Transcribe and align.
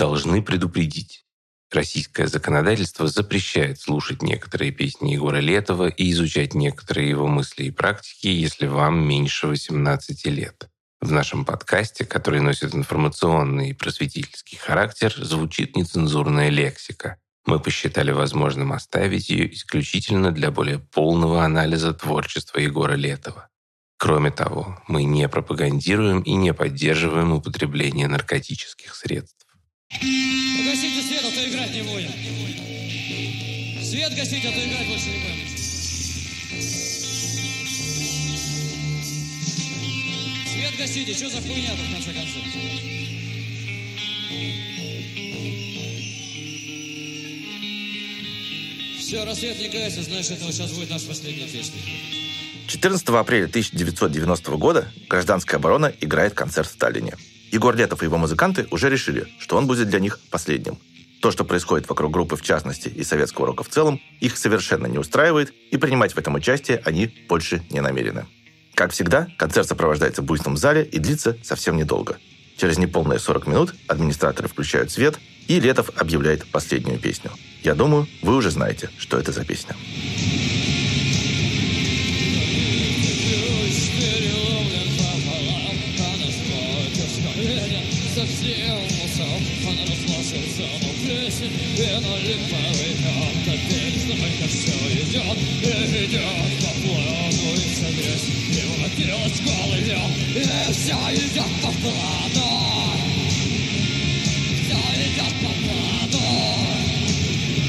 должны 0.00 0.40
предупредить. 0.40 1.26
Российское 1.70 2.26
законодательство 2.26 3.06
запрещает 3.06 3.78
слушать 3.78 4.22
некоторые 4.22 4.72
песни 4.72 5.12
Егора 5.12 5.40
Летова 5.40 5.88
и 5.88 6.10
изучать 6.12 6.54
некоторые 6.54 7.10
его 7.10 7.26
мысли 7.26 7.64
и 7.64 7.70
практики, 7.70 8.28
если 8.28 8.66
вам 8.66 9.06
меньше 9.06 9.46
18 9.46 10.26
лет. 10.28 10.70
В 11.02 11.12
нашем 11.12 11.44
подкасте, 11.44 12.06
который 12.06 12.40
носит 12.40 12.74
информационный 12.74 13.70
и 13.70 13.74
просветительский 13.74 14.56
характер, 14.56 15.12
звучит 15.18 15.76
нецензурная 15.76 16.48
лексика. 16.48 17.18
Мы 17.44 17.60
посчитали 17.60 18.10
возможным 18.10 18.72
оставить 18.72 19.28
ее 19.28 19.52
исключительно 19.52 20.32
для 20.32 20.50
более 20.50 20.78
полного 20.78 21.44
анализа 21.44 21.92
творчества 21.92 22.58
Егора 22.58 22.94
Летова. 22.94 23.50
Кроме 23.98 24.30
того, 24.30 24.82
мы 24.88 25.04
не 25.04 25.28
пропагандируем 25.28 26.22
и 26.22 26.32
не 26.32 26.54
поддерживаем 26.54 27.32
употребление 27.32 28.08
наркотических 28.08 28.94
средств. 28.94 29.40
Погасите 30.00 31.02
свет, 31.02 31.24
а 31.24 31.30
то 31.30 31.48
играть 31.48 31.74
не 31.74 31.82
будем. 31.82 32.10
Свет 33.82 34.14
гасите, 34.14 34.48
а 34.48 34.52
то 34.52 34.64
играть 34.64 34.88
больше 34.88 35.06
не 35.06 35.18
будем. 35.18 35.48
Свет 40.46 40.76
гасите, 40.78 41.14
что 41.14 41.28
за 41.28 41.40
хуйня-то 41.42 41.82
в 41.82 41.92
конце 41.92 42.12
концов? 42.12 42.42
Все, 48.98 49.24
рассвет 49.24 49.58
не 49.58 49.68
гасит, 49.68 50.04
значит, 50.04 50.32
это 50.32 50.52
сейчас 50.52 50.70
будет 50.70 50.90
наша 50.90 51.06
последняя 51.06 51.48
песня. 51.48 51.80
14 52.68 53.08
апреля 53.08 53.46
1990 53.46 54.50
года 54.56 54.92
«Гражданская 55.08 55.58
оборона» 55.58 55.92
играет 56.00 56.34
концерт 56.34 56.68
в 56.68 56.72
Сталине. 56.72 57.16
Егор 57.52 57.74
Летов 57.74 58.02
и 58.02 58.06
его 58.06 58.16
музыканты 58.16 58.66
уже 58.70 58.88
решили, 58.88 59.26
что 59.38 59.56
он 59.56 59.66
будет 59.66 59.88
для 59.88 59.98
них 59.98 60.20
последним. 60.30 60.78
То, 61.20 61.30
что 61.30 61.44
происходит 61.44 61.88
вокруг 61.88 62.12
группы 62.12 62.36
в 62.36 62.42
частности 62.42 62.88
и 62.88 63.04
советского 63.04 63.48
рока 63.48 63.62
в 63.64 63.68
целом, 63.68 64.00
их 64.20 64.38
совершенно 64.38 64.86
не 64.86 64.98
устраивает, 64.98 65.52
и 65.70 65.76
принимать 65.76 66.14
в 66.14 66.18
этом 66.18 66.34
участие 66.34 66.80
они 66.84 67.12
больше 67.28 67.62
не 67.70 67.80
намерены. 67.80 68.26
Как 68.74 68.92
всегда, 68.92 69.28
концерт 69.36 69.68
сопровождается 69.68 70.22
буйством 70.22 70.54
в 70.54 70.58
зале 70.58 70.84
и 70.84 70.98
длится 70.98 71.36
совсем 71.42 71.76
недолго. 71.76 72.16
Через 72.56 72.78
неполные 72.78 73.18
40 73.18 73.46
минут 73.46 73.74
администраторы 73.88 74.48
включают 74.48 74.90
свет, 74.90 75.18
и 75.48 75.60
Летов 75.60 75.90
объявляет 75.96 76.46
последнюю 76.46 76.98
песню. 76.98 77.30
Я 77.62 77.74
думаю, 77.74 78.06
вы 78.22 78.36
уже 78.36 78.50
знаете, 78.50 78.88
что 78.98 79.18
это 79.18 79.32
за 79.32 79.44
песня. 79.44 79.76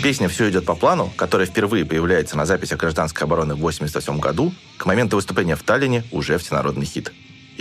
Песня 0.01 0.29
«Все 0.29 0.49
идет 0.49 0.65
по 0.65 0.75
плану», 0.75 1.11
которая 1.15 1.47
впервые 1.47 1.85
появляется 1.85 2.35
на 2.35 2.45
записях 2.45 2.79
гражданской 2.79 3.25
обороны 3.25 3.53
в 3.55 3.59
1988 3.59 4.19
году, 4.19 4.53
к 4.77 4.85
моменту 4.85 5.15
выступления 5.17 5.55
в 5.55 5.63
Таллине 5.63 6.03
уже 6.11 6.37
всенародный 6.37 6.85
хит. 6.85 7.11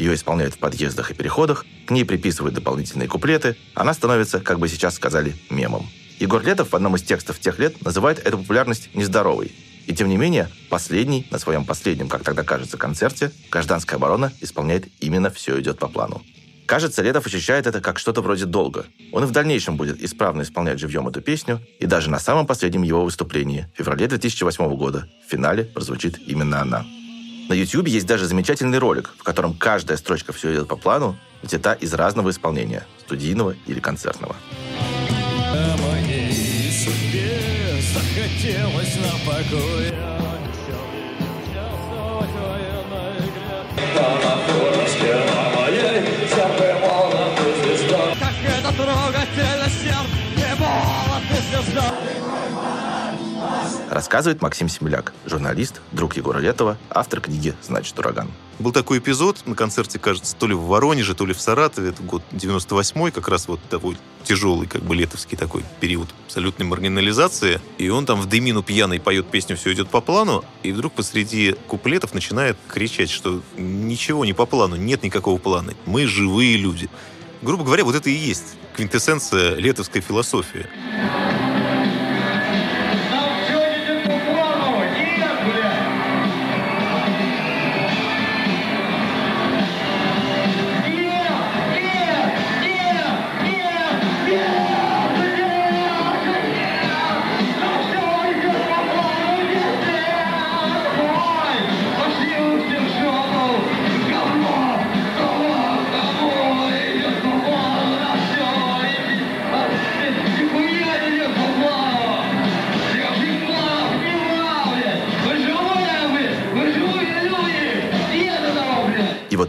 Ее 0.00 0.14
исполняют 0.14 0.54
в 0.54 0.58
подъездах 0.58 1.10
и 1.10 1.14
переходах, 1.14 1.66
к 1.86 1.90
ней 1.90 2.06
приписывают 2.06 2.54
дополнительные 2.54 3.06
куплеты, 3.06 3.58
она 3.74 3.92
становится, 3.92 4.40
как 4.40 4.58
бы 4.58 4.66
сейчас 4.66 4.94
сказали, 4.94 5.36
мемом. 5.50 5.90
Егор 6.18 6.42
Летов 6.42 6.70
в 6.70 6.74
одном 6.74 6.96
из 6.96 7.02
текстов 7.02 7.38
тех 7.38 7.58
лет 7.58 7.84
называет 7.84 8.18
эту 8.18 8.38
популярность 8.38 8.88
нездоровой. 8.94 9.52
И 9.86 9.94
тем 9.94 10.08
не 10.08 10.16
менее, 10.16 10.48
последний, 10.70 11.26
на 11.30 11.38
своем 11.38 11.66
последнем, 11.66 12.08
как 12.08 12.22
тогда 12.22 12.44
кажется, 12.44 12.78
концерте, 12.78 13.30
гражданская 13.50 13.98
оборона 13.98 14.32
исполняет 14.40 14.88
именно 15.00 15.28
«Все 15.28 15.60
идет 15.60 15.78
по 15.78 15.86
плану». 15.86 16.22
Кажется, 16.64 17.02
Летов 17.02 17.26
ощущает 17.26 17.66
это 17.66 17.82
как 17.82 17.98
что-то 17.98 18.22
вроде 18.22 18.46
долга. 18.46 18.86
Он 19.12 19.24
и 19.24 19.26
в 19.26 19.32
дальнейшем 19.32 19.76
будет 19.76 20.02
исправно 20.02 20.40
исполнять 20.42 20.78
живьем 20.78 21.08
эту 21.08 21.20
песню, 21.20 21.60
и 21.78 21.84
даже 21.84 22.08
на 22.08 22.20
самом 22.20 22.46
последнем 22.46 22.84
его 22.84 23.04
выступлении, 23.04 23.66
в 23.74 23.76
феврале 23.76 24.06
2008 24.06 24.76
года, 24.76 25.10
в 25.26 25.30
финале 25.30 25.64
прозвучит 25.64 26.18
именно 26.26 26.62
она. 26.62 26.86
На 27.50 27.54
YouTube 27.54 27.88
есть 27.88 28.06
даже 28.06 28.26
замечательный 28.26 28.78
ролик, 28.78 29.10
в 29.18 29.24
котором 29.24 29.54
каждая 29.54 29.98
строчка 29.98 30.32
«Все 30.32 30.54
идет 30.54 30.68
по 30.68 30.76
плану» 30.76 31.18
взята 31.42 31.72
из 31.72 31.92
разного 31.94 32.30
исполнения, 32.30 32.86
студийного 33.00 33.56
или 33.66 33.80
концертного. 33.80 34.36
Как 48.20 48.34
это 48.46 48.72
трогательно 48.76 49.68
сердце, 49.82 50.06
не 50.36 50.54
было 50.54 51.20
ты 51.28 51.64
звезда. 51.64 52.19
Рассказывает 53.90 54.40
Максим 54.40 54.68
Семеляк, 54.68 55.12
журналист, 55.26 55.80
друг 55.90 56.16
Егора 56.16 56.38
Летова, 56.38 56.78
автор 56.90 57.20
книги 57.20 57.56
«Значит, 57.60 57.98
ураган». 57.98 58.30
Был 58.60 58.70
такой 58.70 58.98
эпизод 58.98 59.44
на 59.46 59.56
концерте, 59.56 59.98
кажется, 59.98 60.36
то 60.36 60.46
ли 60.46 60.54
в 60.54 60.60
Воронеже, 60.66 61.16
то 61.16 61.26
ли 61.26 61.34
в 61.34 61.40
Саратове. 61.40 61.88
Это 61.88 62.00
год 62.04 62.22
98-й, 62.30 63.10
как 63.10 63.26
раз 63.26 63.48
вот 63.48 63.58
такой 63.68 63.96
тяжелый, 64.22 64.68
как 64.68 64.82
бы 64.82 64.94
летовский 64.94 65.36
такой 65.36 65.64
период 65.80 66.08
абсолютной 66.26 66.66
маргинализации. 66.66 67.60
И 67.78 67.88
он 67.88 68.06
там 68.06 68.20
в 68.20 68.26
дымину 68.26 68.62
пьяный 68.62 69.00
поет 69.00 69.26
песню 69.26 69.56
«Все 69.56 69.72
идет 69.72 69.88
по 69.88 70.00
плану», 70.00 70.44
и 70.62 70.70
вдруг 70.70 70.92
посреди 70.92 71.56
куплетов 71.66 72.14
начинает 72.14 72.56
кричать, 72.68 73.10
что 73.10 73.42
ничего 73.56 74.24
не 74.24 74.34
по 74.34 74.46
плану, 74.46 74.76
нет 74.76 75.02
никакого 75.02 75.38
плана. 75.38 75.74
Мы 75.84 76.06
живые 76.06 76.56
люди. 76.56 76.88
Грубо 77.42 77.64
говоря, 77.64 77.82
вот 77.84 77.96
это 77.96 78.08
и 78.08 78.14
есть 78.14 78.54
квинтэссенция 78.76 79.56
летовской 79.56 80.00
философии. 80.00 80.66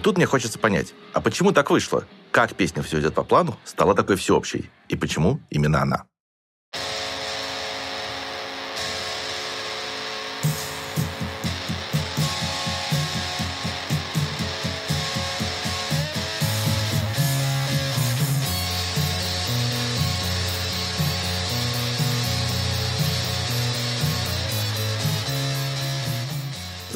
Вот 0.02 0.06
тут 0.06 0.18
мне 0.18 0.26
хочется 0.26 0.58
понять, 0.58 0.96
а 1.14 1.22
почему 1.22 1.52
так 1.52 1.70
вышло? 1.70 2.06
Как 2.32 2.56
песня 2.56 2.82
«Все 2.82 3.00
идет 3.00 3.14
по 3.14 3.24
плану» 3.24 3.60
стала 3.66 3.94
такой 3.94 4.16
всеобщей? 4.16 4.72
И 4.90 4.96
почему 4.96 5.40
именно 5.52 5.80
она? 5.80 6.06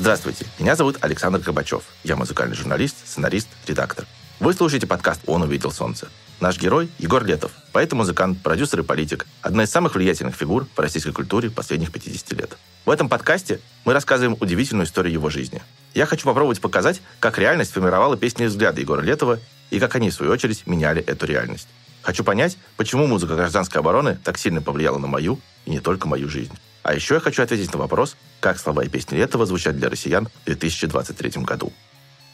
Здравствуйте, 0.05 0.45
меня 0.59 0.75
зовут 0.75 0.99
Александр 1.01 1.39
Горбачев. 1.39 1.81
Я 2.03 2.15
музыкальный 2.15 2.55
журналист, 2.55 2.95
сценарист, 3.07 3.47
редактор. 3.65 4.05
Вы 4.39 4.53
слушаете 4.53 4.85
подкаст 4.85 5.21
«Он 5.25 5.41
увидел 5.41 5.71
солнце». 5.71 6.09
Наш 6.39 6.59
герой– 6.59 6.91
Егор 6.99 7.25
Летов, 7.25 7.51
поэт 7.71 7.91
и 7.91 7.95
музыкант, 7.95 8.37
продюсер 8.43 8.81
и 8.81 8.83
политик, 8.83 9.25
одна 9.41 9.63
из 9.63 9.71
самых 9.71 9.95
влиятельных 9.95 10.35
фигур 10.35 10.67
в 10.75 10.79
российской 10.79 11.11
культуре 11.11 11.49
последних 11.49 11.91
50 11.91 12.33
лет. 12.33 12.55
В 12.85 12.91
этом 12.91 13.09
подкасте 13.09 13.61
мы 13.83 13.93
рассказываем 13.93 14.37
удивительную 14.39 14.85
историю 14.85 15.11
его 15.11 15.31
жизни. 15.31 15.63
Я 15.95 16.05
хочу 16.05 16.25
попробовать 16.25 16.61
показать, 16.61 17.01
как 17.19 17.39
реальность 17.39 17.71
формировала 17.71 18.15
песни 18.15 18.45
и 18.45 18.47
взгляды 18.47 18.81
Егора 18.81 19.01
Летова 19.01 19.39
и 19.71 19.79
как 19.79 19.95
они, 19.95 20.11
в 20.11 20.13
свою 20.13 20.31
очередь, 20.31 20.67
меняли 20.67 21.01
эту 21.01 21.25
реальность. 21.25 21.67
Хочу 22.03 22.23
понять, 22.23 22.59
почему 22.77 23.07
музыка 23.07 23.33
гражданской 23.33 23.81
обороны 23.81 24.19
так 24.23 24.37
сильно 24.37 24.61
повлияла 24.61 24.99
на 24.99 25.07
мою 25.07 25.39
и 25.65 25.71
не 25.71 25.79
только 25.79 26.07
мою 26.07 26.29
жизнь. 26.29 26.53
А 26.85 26.93
еще 26.93 27.15
я 27.15 27.19
хочу 27.19 27.41
ответить 27.41 27.73
на 27.73 27.79
вопрос, 27.79 28.15
как 28.39 28.59
слова 28.59 28.83
и 28.83 28.89
песни 28.89 29.17
Летова 29.17 29.47
звучат 29.47 29.75
для 29.75 29.89
россиян 29.89 30.27
в 30.27 30.45
2023 30.45 31.41
году. 31.41 31.73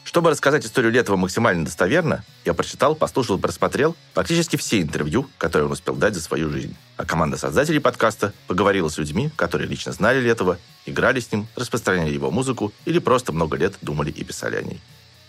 Чтобы 0.04 0.28
рассказать 0.28 0.66
историю 0.66 0.92
Летова 0.92 1.16
максимально 1.16 1.64
достоверно, 1.64 2.22
я 2.44 2.52
прочитал, 2.52 2.94
послушал 2.94 3.38
и 3.38 3.40
просмотрел 3.40 3.96
практически 4.12 4.56
все 4.56 4.82
интервью, 4.82 5.26
которые 5.38 5.68
он 5.68 5.72
успел 5.72 5.94
дать 5.94 6.14
за 6.14 6.20
свою 6.20 6.50
жизнь. 6.50 6.76
А 6.98 7.06
команда 7.06 7.38
создателей 7.38 7.80
подкаста 7.80 8.34
поговорила 8.46 8.90
с 8.90 8.98
людьми, 8.98 9.30
которые 9.36 9.66
лично 9.66 9.92
знали 9.92 10.20
Летова, 10.20 10.58
играли 10.84 11.20
с 11.20 11.32
ним, 11.32 11.48
распространяли 11.56 12.12
его 12.12 12.30
музыку 12.30 12.74
или 12.84 12.98
просто 12.98 13.32
много 13.32 13.56
лет 13.56 13.78
думали 13.80 14.10
и 14.10 14.22
писали 14.22 14.56
о 14.56 14.62
ней. 14.62 14.82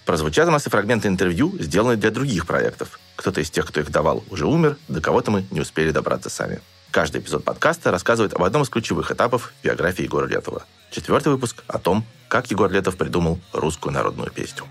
Прозвучат 0.06 0.50
у 0.50 0.52
нас 0.52 0.68
и 0.68 0.70
фрагменты 0.70 1.08
интервью, 1.08 1.56
сделанные 1.62 1.96
для 1.96 2.12
других 2.12 2.46
проектов. 2.46 3.00
Кто-то 3.16 3.40
из 3.40 3.50
тех, 3.50 3.66
кто 3.68 3.80
их 3.80 3.90
давал, 3.90 4.22
уже 4.30 4.46
умер, 4.46 4.76
до 4.90 5.00
кого-то 5.00 5.32
мы 5.32 5.46
не 5.50 5.62
успели 5.62 5.92
добраться 5.92 6.30
сами. 6.30 6.60
Каждый 6.94 7.22
эпизод 7.22 7.44
подкаста 7.44 7.90
рассказывает 7.90 8.36
об 8.36 8.44
одном 8.44 8.62
из 8.62 8.70
ключевых 8.70 9.10
этапов 9.10 9.52
биографии 9.64 10.04
Егора 10.04 10.28
Летова. 10.28 10.64
Четвертый 10.92 11.30
выпуск 11.30 11.64
о 11.66 11.80
том, 11.80 12.06
как 12.28 12.52
Егор 12.52 12.72
Летов 12.72 12.98
придумал 12.98 13.40
русскую 13.52 13.92
народную 13.92 14.30
песню. 14.30 14.66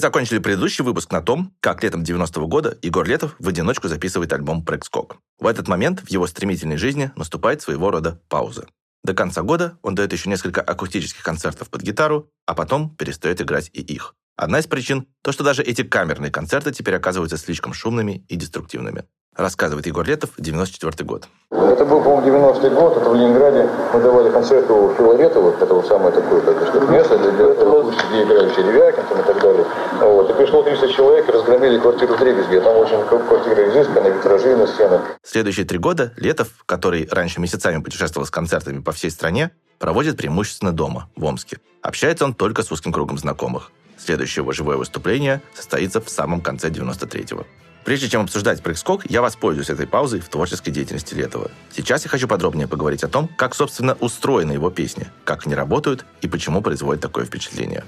Мы 0.00 0.02
закончили 0.02 0.38
предыдущий 0.38 0.82
выпуск 0.82 1.12
на 1.12 1.20
том, 1.20 1.54
как 1.60 1.82
летом 1.82 2.04
90-го 2.04 2.46
года 2.46 2.78
Егор 2.80 3.06
Летов 3.06 3.36
в 3.38 3.46
одиночку 3.46 3.86
записывает 3.86 4.32
альбом 4.32 4.64
«Прыг-скок». 4.64 5.18
В 5.38 5.46
этот 5.46 5.68
момент 5.68 6.00
в 6.00 6.08
его 6.08 6.26
стремительной 6.26 6.78
жизни 6.78 7.12
наступает 7.16 7.60
своего 7.60 7.90
рода 7.90 8.18
пауза. 8.30 8.66
До 9.04 9.12
конца 9.12 9.42
года 9.42 9.76
он 9.82 9.94
дает 9.94 10.14
еще 10.14 10.30
несколько 10.30 10.62
акустических 10.62 11.22
концертов 11.22 11.68
под 11.68 11.82
гитару, 11.82 12.30
а 12.46 12.54
потом 12.54 12.96
перестает 12.96 13.42
играть 13.42 13.68
и 13.74 13.82
их. 13.82 14.14
Одна 14.36 14.60
из 14.60 14.66
причин– 14.66 15.06
то, 15.22 15.32
что 15.32 15.44
даже 15.44 15.62
эти 15.62 15.82
камерные 15.82 16.30
концерты 16.30 16.72
теперь 16.72 16.96
оказываются 16.96 17.36
слишком 17.36 17.74
шумными 17.74 18.24
и 18.26 18.36
деструктивными 18.36 19.04
рассказывает 19.40 19.86
Егор 19.86 20.06
Летов, 20.06 20.30
94 20.38 21.04
год. 21.06 21.28
Это 21.50 21.84
был, 21.84 22.02
по-моему, 22.02 22.52
90-й 22.52 22.70
год, 22.70 22.96
это 22.96 23.10
в 23.10 23.14
Ленинграде. 23.14 23.68
Мы 23.92 24.00
давали 24.00 24.30
концерт 24.30 24.70
у 24.70 24.94
Филаретова, 24.94 25.56
это 25.60 25.74
вот 25.74 25.86
самое 25.86 26.12
такое, 26.12 26.40
как 26.40 26.72
бы, 26.72 26.92
место, 26.92 27.18
для, 27.18 27.32
для 27.32 27.54
того, 27.54 27.90
где 27.90 28.22
играли 28.22 28.54
Черевякин 28.54 29.02
и 29.02 29.22
так 29.26 29.40
далее. 29.40 29.66
Вот. 30.00 30.30
И 30.30 30.34
пришло 30.34 30.62
300 30.62 30.88
человек, 30.92 31.28
разгромили 31.28 31.78
квартиру 31.78 32.14
в 32.14 32.18
Дребезге. 32.18 32.60
Там 32.60 32.76
очень 32.76 33.04
квартира 33.06 33.68
изысканная, 33.70 34.10
витражи 34.10 34.56
на 34.56 34.66
стенах. 34.66 35.02
Следующие 35.22 35.66
три 35.66 35.78
года 35.78 36.12
Летов, 36.16 36.48
который 36.66 37.08
раньше 37.10 37.40
месяцами 37.40 37.82
путешествовал 37.82 38.26
с 38.26 38.30
концертами 38.30 38.80
по 38.80 38.92
всей 38.92 39.10
стране, 39.10 39.50
проводит 39.78 40.16
преимущественно 40.16 40.72
дома, 40.72 41.08
в 41.16 41.24
Омске. 41.24 41.58
Общается 41.82 42.24
он 42.24 42.34
только 42.34 42.62
с 42.62 42.70
узким 42.70 42.92
кругом 42.92 43.18
знакомых. 43.18 43.72
Следующее 43.96 44.42
его 44.42 44.52
живое 44.52 44.76
выступление 44.76 45.42
состоится 45.54 46.00
в 46.00 46.08
самом 46.08 46.40
конце 46.40 46.68
93-го. 46.68 47.44
Прежде 47.84 48.08
чем 48.08 48.22
обсуждать 48.22 48.62
прыг-скок, 48.62 49.02
я 49.10 49.22
воспользуюсь 49.22 49.70
этой 49.70 49.86
паузой 49.86 50.20
в 50.20 50.28
творческой 50.28 50.70
деятельности 50.70 51.14
Летова. 51.14 51.50
Сейчас 51.74 52.04
я 52.04 52.10
хочу 52.10 52.28
подробнее 52.28 52.68
поговорить 52.68 53.04
о 53.04 53.08
том, 53.08 53.28
как, 53.28 53.54
собственно, 53.54 53.94
устроены 53.94 54.52
его 54.52 54.70
песни, 54.70 55.06
как 55.24 55.46
они 55.46 55.54
работают 55.54 56.04
и 56.20 56.28
почему 56.28 56.60
производят 56.60 57.02
такое 57.02 57.24
впечатление. 57.24 57.84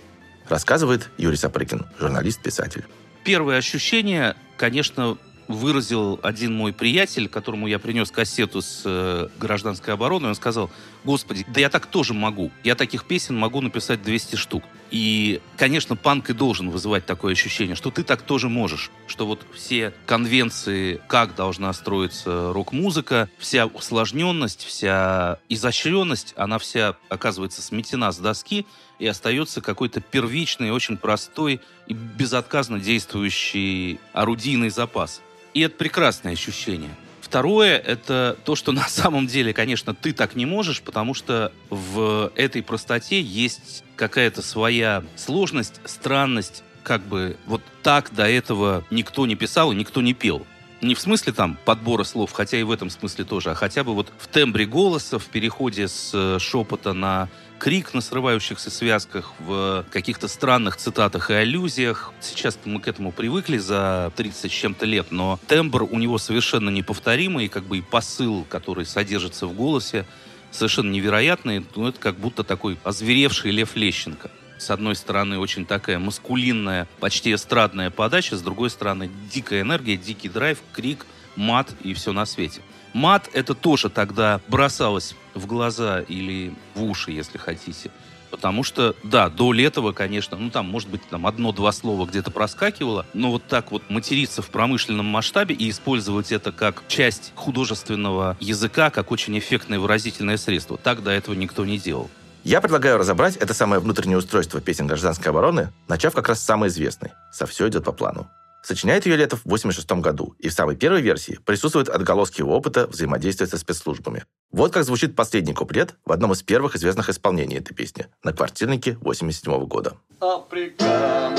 Рассказывает 0.48 1.10
Юрий 1.18 1.36
Сапрыкин, 1.36 1.86
журналист-писатель. 1.98 2.84
Первое 3.24 3.58
ощущение, 3.58 4.34
конечно, 4.56 5.18
выразил 5.52 6.18
один 6.22 6.54
мой 6.54 6.72
приятель, 6.72 7.28
которому 7.28 7.66
я 7.66 7.78
принес 7.78 8.10
кассету 8.10 8.60
с 8.62 8.82
э, 8.84 9.28
гражданской 9.38 9.94
обороны. 9.94 10.28
Он 10.28 10.34
сказал, 10.34 10.70
господи, 11.04 11.44
да 11.48 11.60
я 11.60 11.68
так 11.68 11.86
тоже 11.86 12.14
могу. 12.14 12.50
Я 12.64 12.74
таких 12.74 13.04
песен 13.04 13.36
могу 13.38 13.60
написать 13.60 14.02
200 14.02 14.36
штук. 14.36 14.64
И, 14.90 15.40
конечно, 15.56 15.96
панк 15.96 16.28
и 16.28 16.34
должен 16.34 16.68
вызывать 16.68 17.06
такое 17.06 17.32
ощущение, 17.32 17.74
что 17.76 17.90
ты 17.90 18.02
так 18.02 18.22
тоже 18.22 18.48
можешь. 18.50 18.90
Что 19.06 19.26
вот 19.26 19.46
все 19.54 19.94
конвенции, 20.04 21.00
как 21.08 21.34
должна 21.34 21.72
строиться 21.72 22.52
рок-музыка, 22.52 23.30
вся 23.38 23.66
усложненность, 23.66 24.64
вся 24.64 25.38
изощренность, 25.48 26.34
она 26.36 26.58
вся 26.58 26.96
оказывается 27.08 27.62
сметена 27.62 28.12
с 28.12 28.18
доски, 28.18 28.66
и 28.98 29.06
остается 29.06 29.60
какой-то 29.60 30.00
первичный, 30.00 30.70
очень 30.70 30.96
простой 30.96 31.60
и 31.86 31.94
безотказно 31.94 32.78
действующий 32.78 33.98
орудийный 34.12 34.68
запас. 34.68 35.22
И 35.54 35.60
это 35.60 35.76
прекрасное 35.76 36.32
ощущение. 36.32 36.94
Второе— 37.20 37.78
это 37.86 38.36
то, 38.44 38.56
что 38.56 38.72
на 38.72 38.88
самом 38.88 39.26
деле, 39.26 39.54
конечно, 39.54 39.94
ты 39.94 40.12
так 40.12 40.34
не 40.34 40.44
можешь, 40.44 40.82
потому 40.82 41.14
что 41.14 41.52
в 41.70 42.30
этой 42.36 42.62
простоте 42.62 43.22
есть 43.22 43.84
какая-то 43.96 44.42
своя 44.42 45.02
сложность, 45.16 45.80
странность, 45.84 46.62
как 46.82 47.02
бы 47.02 47.36
вот 47.46 47.62
так 47.82 48.12
до 48.12 48.28
этого 48.28 48.84
никто 48.90 49.26
не 49.26 49.34
писал 49.34 49.72
и 49.72 49.76
никто 49.76 50.02
не 50.02 50.14
пел. 50.14 50.46
Не 50.82 50.94
в 50.94 51.00
смысле 51.00 51.32
там 51.32 51.56
подбора 51.64 52.02
слов, 52.02 52.32
хотя 52.32 52.58
и 52.58 52.64
в 52.64 52.70
этом 52.70 52.90
смысле 52.90 53.24
тоже, 53.24 53.52
а 53.52 53.54
хотя 53.54 53.84
бы 53.84 53.94
вот 53.94 54.12
в 54.18 54.26
тембре 54.26 54.66
голоса, 54.66 55.18
в 55.18 55.26
переходе 55.26 55.86
с 55.86 56.10
э, 56.12 56.38
шепота 56.40 56.92
на 56.92 57.28
крик 57.62 57.94
на 57.94 58.00
срывающихся 58.00 58.72
связках, 58.72 59.34
в 59.38 59.86
каких-то 59.92 60.26
странных 60.26 60.76
цитатах 60.76 61.30
и 61.30 61.34
аллюзиях. 61.34 62.12
Сейчас 62.20 62.58
мы 62.64 62.80
к 62.80 62.88
этому 62.88 63.12
привыкли 63.12 63.58
за 63.58 64.12
30 64.16 64.50
с 64.50 64.52
чем-то 64.52 64.84
лет, 64.84 65.12
но 65.12 65.38
тембр 65.46 65.84
у 65.84 65.96
него 66.00 66.18
совершенно 66.18 66.70
неповторимый, 66.70 67.46
как 67.46 67.62
бы 67.62 67.78
и 67.78 67.80
посыл, 67.80 68.44
который 68.48 68.84
содержится 68.84 69.46
в 69.46 69.54
голосе, 69.54 70.06
совершенно 70.50 70.90
невероятный. 70.90 71.64
Ну, 71.76 71.86
это 71.86 72.00
как 72.00 72.16
будто 72.16 72.42
такой 72.42 72.78
озверевший 72.82 73.52
Лев 73.52 73.76
Лещенко. 73.76 74.32
С 74.58 74.68
одной 74.68 74.96
стороны, 74.96 75.38
очень 75.38 75.64
такая 75.64 76.00
маскулинная, 76.00 76.88
почти 76.98 77.32
эстрадная 77.32 77.90
подача, 77.90 78.36
с 78.36 78.42
другой 78.42 78.70
стороны, 78.70 79.08
дикая 79.32 79.60
энергия, 79.60 79.96
дикий 79.96 80.28
драйв, 80.28 80.58
крик, 80.72 81.06
мат 81.36 81.68
и 81.84 81.94
все 81.94 82.10
на 82.10 82.26
свете. 82.26 82.60
Мат 82.92 83.28
это 83.32 83.54
тоже 83.54 83.88
тогда 83.88 84.40
бросалось 84.48 85.14
в 85.34 85.46
глаза 85.46 86.00
или 86.00 86.54
в 86.74 86.82
уши, 86.82 87.10
если 87.10 87.38
хотите. 87.38 87.90
Потому 88.30 88.64
что, 88.64 88.96
да, 89.04 89.28
до 89.28 89.52
Летова, 89.52 89.92
конечно, 89.92 90.38
ну 90.38 90.48
там, 90.48 90.66
может 90.66 90.88
быть, 90.88 91.02
там 91.10 91.26
одно-два 91.26 91.70
слова 91.70 92.06
где-то 92.06 92.30
проскакивало, 92.30 93.04
но 93.12 93.30
вот 93.30 93.44
так 93.46 93.70
вот 93.70 93.90
материться 93.90 94.40
в 94.40 94.48
промышленном 94.48 95.04
масштабе 95.04 95.54
и 95.54 95.68
использовать 95.68 96.32
это 96.32 96.50
как 96.50 96.82
часть 96.88 97.32
художественного 97.34 98.38
языка, 98.40 98.88
как 98.88 99.10
очень 99.10 99.38
эффектное 99.38 99.78
выразительное 99.78 100.38
средство, 100.38 100.78
так 100.78 101.02
до 101.02 101.10
этого 101.10 101.34
никто 101.34 101.66
не 101.66 101.78
делал. 101.78 102.08
Я 102.42 102.62
предлагаю 102.62 102.96
разобрать 102.96 103.36
это 103.36 103.52
самое 103.52 103.80
внутреннее 103.82 104.16
устройство 104.16 104.62
песен 104.62 104.86
гражданской 104.86 105.30
обороны, 105.30 105.70
начав 105.86 106.14
как 106.14 106.28
раз 106.28 106.40
с 106.40 106.44
самой 106.44 106.70
известной 106.70 107.12
«Со 107.30 107.46
все 107.46 107.68
идет 107.68 107.84
по 107.84 107.92
плану». 107.92 108.30
Сочиняет 108.62 109.06
ее 109.06 109.16
Летов 109.16 109.40
в 109.44 109.50
86 109.50 109.90
году, 110.00 110.34
и 110.38 110.48
в 110.48 110.52
самой 110.52 110.76
первой 110.76 111.02
версии 111.02 111.40
присутствуют 111.44 111.88
отголоски 111.88 112.40
его 112.40 112.56
опыта 112.56 112.86
взаимодействия 112.86 113.48
со 113.48 113.58
спецслужбами. 113.58 114.24
Вот 114.52 114.72
как 114.72 114.84
звучит 114.84 115.16
последний 115.16 115.52
куплет 115.52 115.96
в 116.04 116.12
одном 116.12 116.32
из 116.32 116.42
первых 116.42 116.76
известных 116.76 117.08
исполнений 117.08 117.56
этой 117.56 117.74
песни 117.74 118.06
на 118.22 118.32
квартирнике 118.32 118.98
87 119.00 119.66
года. 119.66 119.96
Африка, 120.20 121.32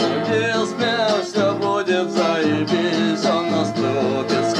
все 1.23 1.53
будет 1.55 2.11
заебись, 2.11 3.25
он 3.25 3.51
наступит 3.51 4.52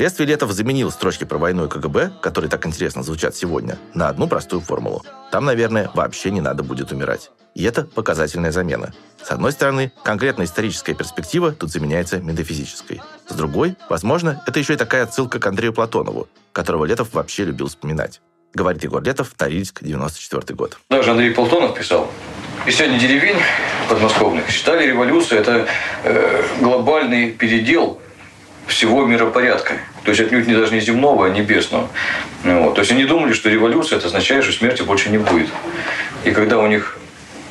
Впоследствии 0.00 0.24
Летов 0.24 0.52
заменил 0.52 0.90
строчки 0.90 1.24
про 1.24 1.36
войну 1.36 1.66
и 1.66 1.68
КГБ, 1.68 2.12
которые 2.22 2.50
так 2.50 2.64
интересно 2.66 3.02
звучат 3.02 3.36
сегодня, 3.36 3.76
на 3.92 4.08
одну 4.08 4.28
простую 4.28 4.62
формулу. 4.62 5.04
Там, 5.30 5.44
наверное, 5.44 5.90
вообще 5.92 6.30
не 6.30 6.40
надо 6.40 6.62
будет 6.62 6.90
умирать. 6.90 7.30
И 7.54 7.64
это 7.64 7.84
показательная 7.84 8.50
замена. 8.50 8.94
С 9.22 9.30
одной 9.30 9.52
стороны, 9.52 9.92
конкретно 10.02 10.44
историческая 10.44 10.94
перспектива 10.94 11.52
тут 11.52 11.70
заменяется 11.70 12.16
метафизической. 12.16 13.02
С 13.28 13.34
другой, 13.34 13.76
возможно, 13.90 14.42
это 14.46 14.58
еще 14.58 14.72
и 14.72 14.76
такая 14.78 15.02
отсылка 15.02 15.38
к 15.38 15.46
Андрею 15.46 15.74
Платонову, 15.74 16.30
которого 16.54 16.86
Летов 16.86 17.12
вообще 17.12 17.44
любил 17.44 17.66
вспоминать. 17.66 18.22
Говорит 18.54 18.82
Егор 18.82 19.02
Летов, 19.02 19.34
Норильск, 19.38 19.82
94 19.82 20.56
год. 20.56 20.78
Даже 20.88 21.10
Андрей 21.10 21.32
Платонов 21.32 21.76
писал, 21.76 22.10
и 22.66 22.70
сегодня 22.70 22.98
деревень 22.98 23.36
подмосковных 23.86 24.48
считали 24.48 24.86
революцию 24.86 25.40
это 25.42 25.66
э, 26.04 26.42
глобальный 26.58 27.32
передел 27.32 28.00
всего 28.70 29.04
миропорядка. 29.04 29.74
То 30.04 30.10
есть 30.10 30.20
отнюдь 30.20 30.46
не 30.46 30.54
даже 30.54 30.72
не 30.72 30.80
земного, 30.80 31.26
а 31.26 31.30
небесного. 31.30 31.88
Ну 32.44 32.64
вот. 32.64 32.74
То 32.74 32.80
есть 32.80 32.92
они 32.92 33.04
думали, 33.04 33.32
что 33.32 33.50
революция 33.50 33.98
это 33.98 34.06
означает, 34.06 34.44
что 34.44 34.52
смерти 34.52 34.82
больше 34.82 35.10
не 35.10 35.18
будет. 35.18 35.48
И 36.24 36.30
когда 36.30 36.58
у 36.58 36.66
них 36.66 36.98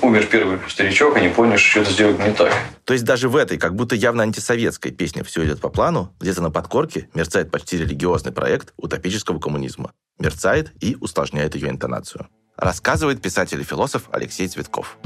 умер 0.02 0.28
первый 0.28 0.60
старичок, 0.68 1.18
они 1.18 1.30
поняли, 1.30 1.58
что 1.58 1.70
что-то 1.70 1.92
сделать 1.92 2.26
не 2.26 2.34
так. 2.34 2.54
То 2.86 2.94
есть 2.94 3.06
даже 3.06 3.30
в 3.30 3.36
этой, 3.36 3.58
как 3.58 3.76
будто 3.76 3.96
явно 3.96 4.24
антисоветской 4.24 4.92
песне 4.92 5.24
«Все 5.24 5.46
идет 5.46 5.62
по 5.62 5.70
плану», 5.70 6.14
где-то 6.20 6.42
на 6.42 6.52
подкорке 6.52 7.10
мерцает 7.14 7.52
почти 7.52 7.78
религиозный 7.78 8.32
проект 8.32 8.74
утопического 8.78 9.40
коммунизма. 9.40 9.92
Мерцает 10.18 10.72
и 10.82 10.98
усложняет 11.00 11.56
ее 11.56 11.70
интонацию. 11.70 12.28
Рассказывает 12.58 13.22
писатель 13.22 13.62
и 13.62 13.64
философ 13.64 14.10
Алексей 14.12 14.48
Цветков. 14.48 14.98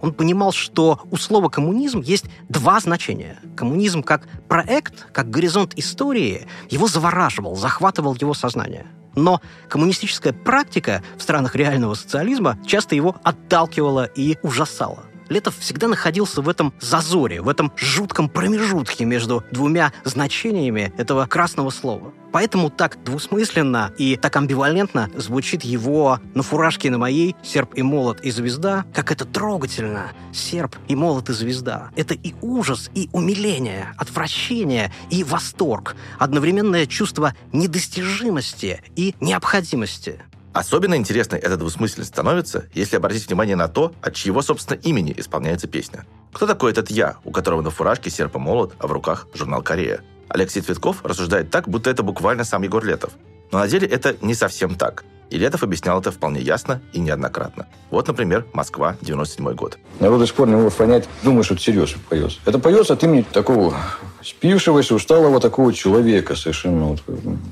Он 0.00 0.12
понимал, 0.12 0.52
что 0.52 1.00
у 1.10 1.16
слова 1.16 1.48
коммунизм 1.48 2.00
есть 2.00 2.26
два 2.48 2.78
значения. 2.80 3.38
Коммунизм 3.56 4.02
как 4.02 4.28
проект, 4.48 5.10
как 5.12 5.30
горизонт 5.30 5.74
истории, 5.76 6.46
его 6.70 6.86
завораживал, 6.86 7.56
захватывал 7.56 8.16
его 8.20 8.34
сознание. 8.34 8.86
Но 9.14 9.40
коммунистическая 9.68 10.32
практика 10.32 11.02
в 11.16 11.22
странах 11.22 11.56
реального 11.56 11.94
социализма 11.94 12.58
часто 12.66 12.94
его 12.94 13.16
отталкивала 13.24 14.04
и 14.04 14.36
ужасала. 14.42 15.07
Летов 15.28 15.58
всегда 15.58 15.88
находился 15.88 16.42
в 16.42 16.48
этом 16.48 16.72
зазоре, 16.80 17.42
в 17.42 17.48
этом 17.48 17.72
жутком 17.76 18.28
промежутке 18.28 19.04
между 19.04 19.44
двумя 19.50 19.92
значениями 20.04 20.92
этого 20.96 21.26
красного 21.26 21.70
слова. 21.70 22.12
Поэтому 22.32 22.70
так 22.70 23.02
двусмысленно 23.04 23.92
и 23.96 24.16
так 24.16 24.36
амбивалентно 24.36 25.10
звучит 25.16 25.62
его 25.62 26.20
«на 26.34 26.42
фуражке 26.42 26.90
на 26.90 26.98
моей 26.98 27.34
серп 27.42 27.74
и 27.74 27.82
молот 27.82 28.20
и 28.20 28.30
звезда», 28.30 28.84
как 28.92 29.10
это 29.10 29.24
трогательно 29.24 30.12
«серп 30.32 30.76
и 30.88 30.94
молот 30.94 31.30
и 31.30 31.32
звезда». 31.32 31.90
Это 31.96 32.14
и 32.14 32.34
ужас, 32.42 32.90
и 32.94 33.08
умиление, 33.12 33.94
отвращение 33.96 34.92
и 35.10 35.24
восторг, 35.24 35.96
одновременное 36.18 36.86
чувство 36.86 37.34
недостижимости 37.52 38.82
и 38.94 39.14
необходимости. 39.20 40.20
Особенно 40.58 40.96
интересной 40.96 41.38
эта 41.38 41.56
двусмысленность 41.56 42.10
становится, 42.10 42.64
если 42.74 42.96
обратить 42.96 43.28
внимание 43.28 43.54
на 43.54 43.68
то, 43.68 43.92
от 44.02 44.14
чьего, 44.16 44.42
собственно, 44.42 44.76
имени 44.76 45.14
исполняется 45.16 45.68
песня. 45.68 46.04
Кто 46.32 46.48
такой 46.48 46.72
этот 46.72 46.90
«я», 46.90 47.18
у 47.22 47.30
которого 47.30 47.62
на 47.62 47.70
фуражке 47.70 48.10
серп 48.10 48.34
и 48.34 48.38
молот, 48.40 48.74
а 48.80 48.88
в 48.88 48.92
руках 48.92 49.28
журнал 49.34 49.62
«Корея»? 49.62 50.00
Алексей 50.28 50.60
Цветков 50.60 51.04
рассуждает 51.04 51.52
так, 51.52 51.68
будто 51.68 51.90
это 51.90 52.02
буквально 52.02 52.42
сам 52.42 52.64
Егор 52.64 52.84
Летов. 52.84 53.12
Но 53.52 53.60
на 53.60 53.68
деле 53.68 53.86
это 53.86 54.16
не 54.20 54.34
совсем 54.34 54.74
так. 54.74 55.04
И 55.30 55.38
Летов 55.38 55.62
объяснял 55.62 56.00
это 56.00 56.10
вполне 56.10 56.40
ясно 56.40 56.82
и 56.92 56.98
неоднократно. 56.98 57.68
Вот, 57.90 58.08
например, 58.08 58.44
Москва, 58.52 58.96
97 59.00 59.54
год. 59.54 59.78
Народ 60.00 60.18
до 60.18 60.26
сих 60.26 60.38
не 60.40 60.56
может 60.56 60.74
понять, 60.74 61.08
думаю, 61.22 61.44
что 61.44 61.54
это 61.54 61.62
серьезно 61.62 62.00
поется. 62.08 62.40
Это 62.44 62.58
поется 62.58 62.94
от 62.94 63.04
имени 63.04 63.24
такого 63.32 63.76
спившегося, 64.24 64.96
усталого 64.96 65.38
такого 65.38 65.72
человека, 65.72 66.34
совершенно 66.34 66.86
вот, 66.86 67.02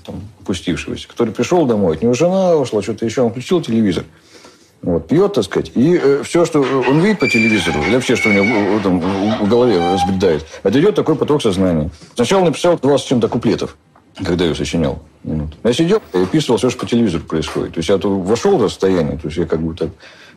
там, 0.04 0.22
опустившегося, 0.46 1.08
который 1.08 1.34
пришел 1.34 1.66
домой, 1.66 1.96
от 1.96 2.02
него 2.02 2.14
жена 2.14 2.56
ушла, 2.56 2.82
что-то 2.82 3.04
еще, 3.04 3.22
он 3.22 3.30
включил 3.30 3.60
телевизор. 3.60 4.04
Вот, 4.82 5.08
пьет, 5.08 5.34
так 5.34 5.44
сказать, 5.44 5.72
и 5.74 5.98
э, 6.00 6.22
все, 6.22 6.44
что 6.44 6.60
он 6.60 7.00
видит 7.00 7.18
по 7.18 7.28
телевизору, 7.28 7.82
или 7.82 7.94
вообще, 7.94 8.14
что 8.14 8.28
у 8.28 8.32
него 8.32 8.44
э, 8.44 8.80
там, 8.82 9.00
в 9.00 9.48
голове 9.48 9.78
разбредает, 9.78 10.46
это 10.62 10.78
идет 10.78 10.94
такой 10.94 11.16
поток 11.16 11.42
сознания. 11.42 11.90
Сначала 12.14 12.44
написал 12.44 12.78
20 12.78 13.04
с 13.04 13.08
чем-то 13.08 13.28
куплетов, 13.28 13.76
когда 14.24 14.44
я 14.44 14.54
сочинял. 14.54 15.02
Минут. 15.24 15.56
Я 15.64 15.72
сидел 15.72 16.02
и 16.12 16.18
описывал 16.18 16.58
все, 16.58 16.70
что 16.70 16.80
по 16.80 16.86
телевизору 16.86 17.24
происходит. 17.24 17.74
То 17.74 17.78
есть 17.78 17.88
я 17.88 17.96
вошел 17.96 18.58
в 18.58 18.68
состояние, 18.68 19.18
то 19.18 19.26
есть 19.26 19.38
я 19.38 19.46
как 19.46 19.60
бы 19.60 19.74
так 19.74 19.88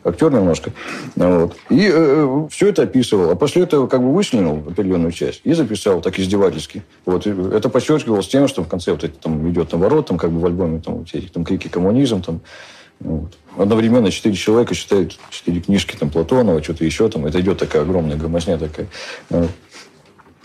актер 0.04 0.32
немножко. 0.32 0.72
Вот. 1.16 1.56
И 1.68 1.90
э, 1.92 2.46
все 2.50 2.68
это 2.68 2.82
описывал. 2.82 3.30
А 3.30 3.34
после 3.36 3.62
этого 3.62 3.86
как 3.86 4.00
бы 4.00 4.12
вычленил 4.12 4.64
определенную 4.68 5.12
часть 5.12 5.40
и 5.44 5.52
записал 5.52 6.00
так 6.00 6.18
издевательски. 6.18 6.82
Вот. 7.04 7.26
И 7.26 7.30
это 7.30 7.68
подчеркивалось 7.68 8.28
тем, 8.28 8.48
что 8.48 8.62
в 8.62 8.68
конце 8.68 8.92
вот 8.92 9.04
это 9.04 9.18
там 9.18 9.48
идет 9.50 9.72
наоборот, 9.72 10.06
там 10.06 10.18
как 10.18 10.30
бы 10.30 10.40
в 10.40 10.46
альбоме 10.46 10.80
там, 10.80 10.98
вот 10.98 11.08
эти, 11.12 11.26
там 11.26 11.44
крики 11.44 11.68
коммунизм, 11.68 12.22
там, 12.22 12.40
вот. 13.00 13.36
Одновременно 13.56 14.10
четыре 14.10 14.34
человека 14.34 14.74
читают 14.74 15.18
четыре 15.30 15.60
книжки 15.60 15.96
там 15.96 16.10
Платонова, 16.10 16.62
что-то 16.62 16.84
еще 16.84 17.08
там. 17.08 17.26
Это 17.26 17.40
идет 17.40 17.58
такая 17.58 17.82
огромная 17.82 18.16
громозня 18.16 18.58
такая. 18.58 18.88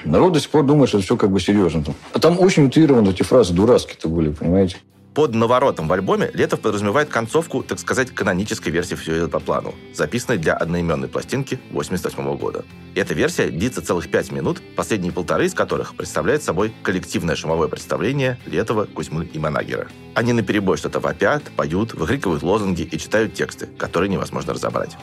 Народ 0.05 0.33
до 0.33 0.39
сих 0.39 0.49
пор 0.49 0.63
думает, 0.63 0.89
что 0.89 0.99
это 0.99 1.05
все 1.05 1.17
как 1.17 1.31
бы 1.31 1.39
серьезно. 1.39 1.83
А 2.13 2.19
там 2.19 2.39
очень 2.39 2.65
утрированы 2.65 3.09
эти 3.09 3.23
фразы, 3.23 3.53
дурацкие-то 3.53 4.07
были, 4.07 4.29
понимаете? 4.29 4.77
Под 5.15 5.33
наворотом 5.33 5.87
в 5.87 5.93
альбоме 5.93 6.29
Летов 6.33 6.59
подразумевает 6.59 7.07
концовку, 7.07 7.63
так 7.63 7.79
сказать, 7.79 8.11
канонической 8.11 8.69
версии 8.69 8.95
«Все 8.95 9.29
по 9.29 9.39
плану», 9.39 9.73
записанной 9.93 10.37
для 10.37 10.53
одноименной 10.55 11.07
пластинки 11.07 11.57
88 11.71 12.35
года. 12.35 12.65
Эта 12.95 13.13
версия 13.13 13.47
длится 13.47 13.81
целых 13.81 14.11
пять 14.11 14.33
минут, 14.33 14.61
последние 14.75 15.13
полторы 15.13 15.45
из 15.45 15.53
которых 15.53 15.95
представляют 15.95 16.43
собой 16.43 16.73
коллективное 16.83 17.37
шумовое 17.37 17.69
представление 17.69 18.37
Летова, 18.45 18.87
Кузьмы 18.93 19.23
и 19.23 19.39
Манагера. 19.39 19.87
Они 20.15 20.33
наперебой 20.33 20.75
что-то 20.75 20.99
вопят, 20.99 21.43
поют, 21.55 21.93
выкрикивают 21.93 22.43
лозунги 22.43 22.81
и 22.81 22.97
читают 22.97 23.33
тексты, 23.33 23.67
которые 23.77 24.09
невозможно 24.09 24.53
разобрать. 24.53 24.97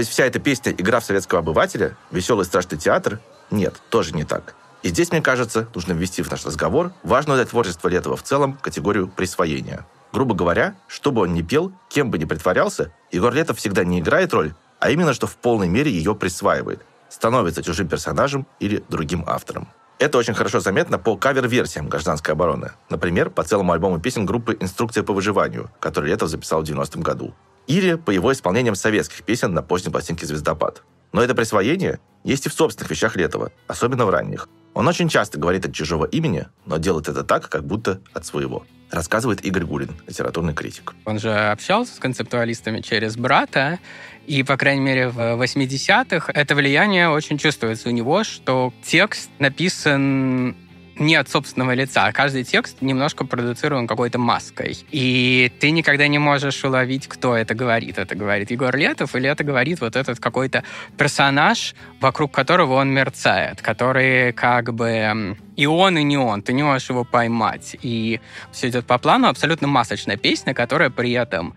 Есть 0.00 0.10
вся 0.10 0.26
эта 0.26 0.38
песня 0.38 0.72
«Игра 0.72 1.00
в 1.00 1.04
советского 1.04 1.40
обывателя», 1.40 1.96
«Веселый 2.10 2.44
страшный 2.44 2.78
театр»— 2.78 3.20
нет, 3.50 3.80
тоже 3.88 4.12
не 4.12 4.24
так. 4.24 4.54
И 4.82 4.88
здесь, 4.88 5.10
мне 5.10 5.20
кажется, 5.20 5.68
нужно 5.74 5.92
ввести 5.92 6.22
в 6.22 6.30
наш 6.30 6.44
разговор 6.44 6.92
важную 7.02 7.36
для 7.36 7.46
творчества 7.46 7.88
Летова 7.88 8.16
в 8.16 8.22
целом 8.22 8.58
категорию 8.60 9.08
присвоения. 9.08 9.86
Грубо 10.12 10.34
говоря, 10.34 10.74
что 10.88 11.12
бы 11.12 11.22
он 11.22 11.34
ни 11.34 11.42
пел, 11.42 11.72
кем 11.88 12.10
бы 12.10 12.18
ни 12.18 12.24
притворялся, 12.24 12.92
Егор 13.12 13.32
Летов 13.32 13.58
всегда 13.58 13.84
не 13.84 14.00
играет 14.00 14.32
роль, 14.32 14.54
а 14.78 14.90
именно 14.90 15.12
что 15.12 15.26
в 15.26 15.36
полной 15.36 15.68
мере 15.68 15.90
ее 15.90 16.14
присваивает, 16.14 16.80
становится 17.08 17.62
чужим 17.62 17.88
персонажем 17.88 18.46
или 18.58 18.82
другим 18.88 19.24
автором. 19.26 19.68
Это 20.00 20.16
очень 20.16 20.32
хорошо 20.32 20.60
заметно 20.60 20.98
по 20.98 21.14
кавер-версиям 21.14 21.90
«Гражданской 21.90 22.32
обороны». 22.32 22.72
Например, 22.88 23.28
по 23.28 23.44
целому 23.44 23.72
альбому 23.72 24.00
песен 24.00 24.24
группы 24.24 24.56
«Инструкция 24.58 25.02
по 25.02 25.12
выживанию», 25.12 25.70
который 25.78 26.08
Летов 26.08 26.30
записал 26.30 26.62
в 26.62 26.64
90-м 26.64 27.02
году 27.02 27.34
или 27.66 27.96
по 27.96 28.10
его 28.10 28.32
исполнениям 28.32 28.76
советских 28.76 29.22
песен 29.24 29.52
на 29.52 29.60
поздней 29.60 29.92
пластинке 29.92 30.24
«Звездопад». 30.24 30.82
Но 31.12 31.22
это 31.22 31.34
присвоение 31.34 32.00
есть 32.24 32.46
и 32.46 32.48
в 32.48 32.54
собственных 32.54 32.90
вещах 32.90 33.14
Летова, 33.14 33.52
особенно 33.66 34.06
в 34.06 34.10
ранних. 34.10 34.48
Он 34.72 34.88
очень 34.88 35.10
часто 35.10 35.38
говорит 35.38 35.66
от 35.66 35.74
чужого 35.74 36.06
имени, 36.06 36.46
но 36.64 36.78
делает 36.78 37.10
это 37.10 37.22
так, 37.22 37.50
как 37.50 37.66
будто 37.66 38.00
от 38.14 38.24
своего. 38.24 38.64
Рассказывает 38.90 39.44
Игорь 39.44 39.64
Гурин, 39.64 39.90
литературный 40.06 40.54
критик. 40.54 40.94
Он 41.04 41.18
же 41.18 41.32
общался 41.32 41.94
с 41.94 41.98
концептуалистами 41.98 42.80
через 42.80 43.16
брата, 43.16 43.78
и, 44.26 44.42
по 44.42 44.56
крайней 44.56 44.80
мере, 44.82 45.08
в 45.08 45.18
80-х 45.42 46.32
это 46.32 46.54
влияние 46.54 47.08
очень 47.08 47.38
чувствуется 47.38 47.88
у 47.88 47.92
него, 47.92 48.24
что 48.24 48.72
текст 48.82 49.30
написан 49.38 50.56
не 51.00 51.16
от 51.16 51.28
собственного 51.28 51.72
лица, 51.72 52.06
а 52.06 52.12
каждый 52.12 52.44
текст 52.44 52.82
немножко 52.82 53.24
продуцирован 53.24 53.86
какой-то 53.86 54.18
маской. 54.18 54.76
И 54.90 55.50
ты 55.58 55.70
никогда 55.70 56.06
не 56.06 56.18
можешь 56.18 56.62
уловить, 56.64 57.08
кто 57.08 57.34
это 57.36 57.54
говорит. 57.54 57.98
Это 57.98 58.14
говорит 58.14 58.50
Егор 58.50 58.76
Летов 58.76 59.16
или 59.16 59.28
это 59.28 59.42
говорит 59.42 59.80
вот 59.80 59.96
этот 59.96 60.20
какой-то 60.20 60.62
персонаж, 60.96 61.74
вокруг 62.00 62.32
которого 62.32 62.74
он 62.74 62.90
мерцает, 62.90 63.62
который 63.62 64.32
как 64.32 64.74
бы 64.74 65.36
и 65.56 65.66
он, 65.66 65.98
и 65.98 66.02
не 66.02 66.18
он. 66.18 66.42
Ты 66.42 66.52
не 66.52 66.62
можешь 66.62 66.90
его 66.90 67.04
поймать. 67.04 67.76
И 67.82 68.20
все 68.52 68.68
идет 68.68 68.86
по 68.86 68.98
плану. 68.98 69.28
Абсолютно 69.28 69.68
масочная 69.68 70.16
песня, 70.16 70.54
которая 70.54 70.90
при 70.90 71.12
этом 71.12 71.54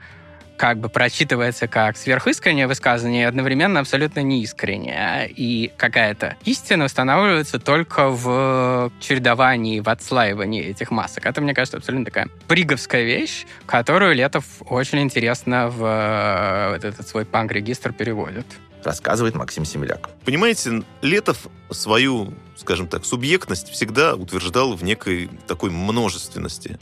как 0.64 0.78
бы 0.78 0.88
прочитывается 0.88 1.68
как 1.68 1.98
сверхискреннее 1.98 2.68
высказывание 2.68 3.24
и 3.24 3.26
одновременно 3.26 3.82
абсолютно 3.82 4.22
неискреннее. 4.22 5.30
И 5.30 5.74
какая-то 5.76 6.38
истина 6.46 6.86
устанавливается 6.86 7.60
только 7.60 8.08
в 8.08 8.90
чередовании, 9.02 9.82
в 9.82 9.90
отслаивании 9.90 10.64
этих 10.64 10.90
масок. 10.90 11.26
Это, 11.26 11.42
мне 11.42 11.54
кажется, 11.54 11.76
абсолютно 11.76 12.06
такая 12.06 12.30
приговская 12.48 13.04
вещь, 13.04 13.46
которую 13.66 14.16
Летов 14.16 14.46
очень 14.62 15.02
интересно 15.02 15.68
в 15.68 15.84
э, 15.84 16.76
вот 16.76 16.86
этот 16.86 17.06
свой 17.10 17.26
панк-регистр 17.26 17.92
переводит 17.92 18.46
рассказывает 18.86 19.36
Максим 19.36 19.64
Семеляк. 19.64 20.10
Понимаете, 20.26 20.84
Летов 21.02 21.48
свою, 21.72 22.34
скажем 22.58 22.88
так, 22.88 23.06
субъектность 23.06 23.70
всегда 23.70 24.14
утверждал 24.16 24.74
в 24.74 24.84
некой 24.84 25.30
такой 25.48 25.70
множественности. 25.72 26.80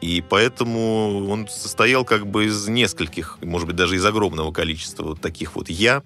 И 0.00 0.22
поэтому 0.26 1.28
он 1.28 1.48
состоял 1.48 2.04
как 2.04 2.26
бы 2.26 2.46
из 2.46 2.68
нескольких, 2.68 3.38
может 3.42 3.66
быть, 3.66 3.76
даже 3.76 3.96
из 3.96 4.04
огромного 4.04 4.52
количества 4.52 5.04
вот 5.04 5.20
таких 5.20 5.56
вот 5.56 5.68
«я». 5.68 6.02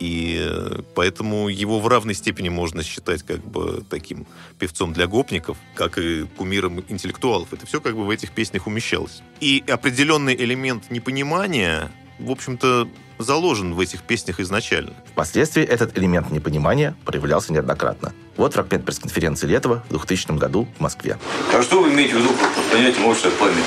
И 0.00 0.36
э, 0.38 0.82
поэтому 0.94 1.48
его 1.48 1.80
в 1.80 1.88
равной 1.88 2.14
степени 2.14 2.48
можно 2.48 2.84
считать 2.84 3.24
как 3.24 3.44
бы 3.44 3.84
таким 3.90 4.28
певцом 4.58 4.92
для 4.92 5.08
гопников, 5.08 5.58
как 5.74 5.98
и 5.98 6.24
кумиром 6.36 6.84
интеллектуалов. 6.88 7.52
Это 7.52 7.66
все 7.66 7.80
как 7.80 7.96
бы 7.96 8.04
в 8.04 8.10
этих 8.10 8.30
песнях 8.30 8.68
умещалось. 8.68 9.22
И 9.40 9.64
определенный 9.66 10.36
элемент 10.36 10.90
непонимания, 10.90 11.90
в 12.20 12.30
общем-то, 12.30 12.88
заложен 13.18 13.74
в 13.74 13.80
этих 13.80 14.02
песнях 14.02 14.40
изначально. 14.40 14.94
Впоследствии 15.12 15.62
этот 15.62 15.96
элемент 15.98 16.30
непонимания 16.30 16.96
проявлялся 17.04 17.52
неоднократно. 17.52 18.12
Вот 18.36 18.54
фрагмент 18.54 18.84
пресс-конференции 18.84 19.46
Летова 19.46 19.82
в 19.88 19.90
2000 19.90 20.38
году 20.38 20.68
в 20.78 20.80
Москве. 20.80 21.18
А 21.52 21.62
что 21.62 21.82
вы 21.82 21.90
имеете 21.90 22.14
в 22.14 22.18
виду 22.18 22.28
под 22.28 22.64
понятием 22.72 23.06
общества 23.06 23.30
памяти? 23.30 23.64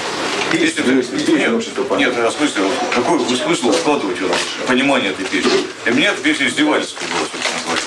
Если 0.54 0.82
ты, 0.82 0.94
нет, 0.94 1.62
нет, 1.98 2.14
в 2.14 2.32
смысле, 2.32 2.64
какой 2.94 3.20
вы 3.20 3.36
смысл 3.36 3.72
вкладывать 3.72 4.18
в 4.20 4.68
понимание 4.68 5.12
этой 5.12 5.26
песни? 5.26 5.52
Для 5.86 5.94
меня 5.94 6.12
эта 6.12 6.22
песня 6.22 6.48
издевательская 6.48 7.08
была, 7.08 7.20
собственно 7.20 7.62
говоря. 7.66 7.82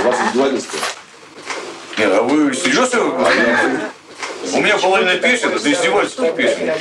У 0.00 0.08
вас 0.08 0.28
издевательство? 0.28 0.78
Нет, 1.98 2.12
а 2.12 2.22
вы 2.22 2.54
серьезно? 2.54 3.92
У 4.42 4.60
меня 4.60 4.78
половина 4.78 5.16
песен 5.16 5.50
это 5.50 5.72
издевательская 5.72 6.32
песня. 6.32 6.76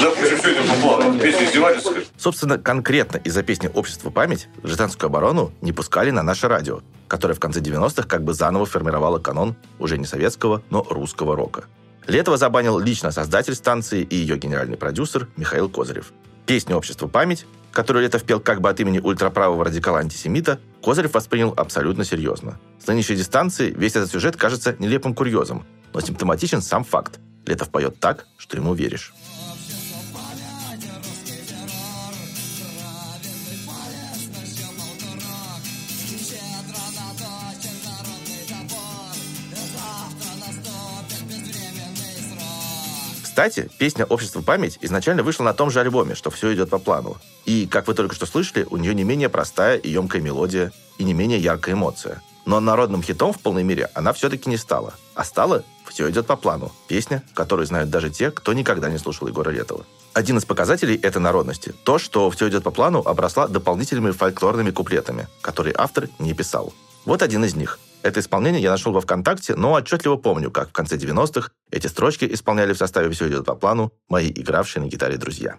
Допустим, 0.00 0.38
все 0.38 0.50
это 0.52 0.62
по 0.62 0.74
плану. 0.80 1.18
Песня 1.18 1.44
издевательская. 1.46 2.04
Собственно, 2.16 2.58
конкретно 2.58 3.18
из-за 3.18 3.42
песни 3.42 3.70
«Общество 3.72 4.10
память» 4.10 4.48
гражданскую 4.62 5.08
оборону 5.08 5.52
не 5.60 5.72
пускали 5.72 6.10
на 6.10 6.22
наше 6.22 6.48
радио, 6.48 6.80
которое 7.08 7.34
в 7.34 7.40
конце 7.40 7.60
90-х 7.60 8.08
как 8.08 8.24
бы 8.24 8.34
заново 8.34 8.66
формировало 8.66 9.18
канон 9.18 9.56
уже 9.78 9.98
не 9.98 10.06
советского, 10.06 10.62
но 10.70 10.82
русского 10.82 11.36
рока. 11.36 11.64
Летова 12.06 12.36
забанил 12.36 12.78
лично 12.78 13.10
создатель 13.10 13.54
станции 13.54 14.02
и 14.02 14.16
ее 14.16 14.36
генеральный 14.36 14.76
продюсер 14.76 15.28
Михаил 15.36 15.68
Козырев. 15.68 16.12
Песню 16.46 16.76
«Общество 16.76 17.08
память», 17.08 17.46
которую 17.72 18.04
Летов 18.04 18.22
пел 18.22 18.40
как 18.40 18.60
бы 18.60 18.70
от 18.70 18.78
имени 18.80 19.00
ультраправого 19.00 19.64
радикала-антисемита, 19.64 20.60
Козырев 20.82 21.14
воспринял 21.14 21.52
абсолютно 21.56 22.04
серьезно. 22.04 22.58
С 22.82 22.86
нынешней 22.86 23.16
дистанции 23.16 23.70
весь 23.70 23.96
этот 23.96 24.10
сюжет 24.10 24.36
кажется 24.36 24.76
нелепым 24.78 25.14
курьезом, 25.14 25.66
но 25.96 26.02
симптоматичен 26.02 26.60
сам 26.60 26.84
факт. 26.84 27.18
Летов 27.46 27.70
поет 27.70 27.98
так, 27.98 28.26
что 28.36 28.58
ему 28.58 28.74
веришь. 28.74 29.14
Кстати, 43.36 43.68
песня 43.76 44.06
«Общество 44.06 44.40
память» 44.40 44.78
изначально 44.80 45.22
вышла 45.22 45.44
на 45.44 45.52
том 45.52 45.70
же 45.70 45.78
альбоме, 45.78 46.14
что 46.14 46.30
все 46.30 46.54
идет 46.54 46.70
по 46.70 46.78
плану. 46.78 47.18
И, 47.44 47.66
как 47.66 47.86
вы 47.86 47.92
только 47.92 48.14
что 48.14 48.24
слышали, 48.24 48.66
у 48.70 48.78
нее 48.78 48.94
не 48.94 49.04
менее 49.04 49.28
простая 49.28 49.76
и 49.76 49.90
емкая 49.90 50.22
мелодия, 50.22 50.72
и 50.96 51.04
не 51.04 51.12
менее 51.12 51.38
яркая 51.38 51.74
эмоция. 51.74 52.22
Но 52.46 52.60
народным 52.60 53.02
хитом 53.02 53.34
в 53.34 53.40
полной 53.40 53.62
мере 53.62 53.90
она 53.92 54.14
все-таки 54.14 54.48
не 54.48 54.56
стала. 54.56 54.94
А 55.14 55.22
стала 55.22 55.64
«Все 55.86 56.08
идет 56.08 56.26
по 56.26 56.36
плану»– 56.36 56.72
песня, 56.88 57.22
которую 57.34 57.66
знают 57.66 57.90
даже 57.90 58.08
те, 58.08 58.30
кто 58.30 58.54
никогда 58.54 58.88
не 58.88 58.96
слушал 58.96 59.28
Егора 59.28 59.50
Летова. 59.50 59.84
Один 60.14 60.38
из 60.38 60.46
показателей 60.46 60.96
этой 60.96 61.20
народности– 61.20 61.74
то, 61.84 61.98
что 61.98 62.30
«Все 62.30 62.48
идет 62.48 62.64
по 62.64 62.70
плану» 62.70 63.02
обросла 63.04 63.48
дополнительными 63.48 64.12
фольклорными 64.12 64.70
куплетами, 64.70 65.28
которые 65.42 65.74
автор 65.76 66.08
не 66.18 66.32
писал. 66.32 66.72
Вот 67.04 67.20
один 67.20 67.44
из 67.44 67.54
них. 67.54 67.78
Это 68.02 68.20
исполнение 68.20 68.62
я 68.62 68.70
нашел 68.70 68.92
во 68.92 69.00
ВКонтакте, 69.00 69.54
но 69.56 69.72
отчетливо 69.72 70.16
помню, 70.16 70.50
как 70.50 70.68
в 70.68 70.72
конце 70.72 70.96
90-х 70.96 71.50
эти 71.70 71.86
строчки 71.88 72.24
исполняли 72.32 72.72
в 72.72 72.78
составе 72.78 73.10
«Все 73.10 73.28
идет 73.28 73.44
по 73.44 73.54
плану» 73.54 73.92
мои 74.08 74.30
игравшие 74.30 74.82
на 74.82 74.88
гитаре 74.88 75.16
друзья. 75.16 75.58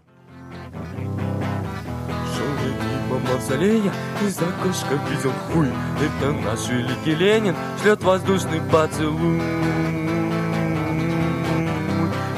мавзолея 3.28 3.94
Из 4.26 4.38
окошка 4.38 5.00
видел 5.10 5.32
хуй. 5.52 5.68
Это 6.02 6.32
наш 6.32 6.68
великий 6.70 7.16
Ленин 7.16 7.56
Шлет 7.82 8.02
воздушный 8.04 8.62
поцелуй. 8.72 9.42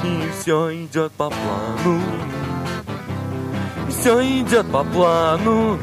И 0.04 0.32
все 0.40 0.86
идет 0.86 1.12
по 1.14 1.30
плану. 1.30 2.02
Все 3.90 4.22
идет 4.42 4.72
по 4.72 4.84
плану 4.84 5.80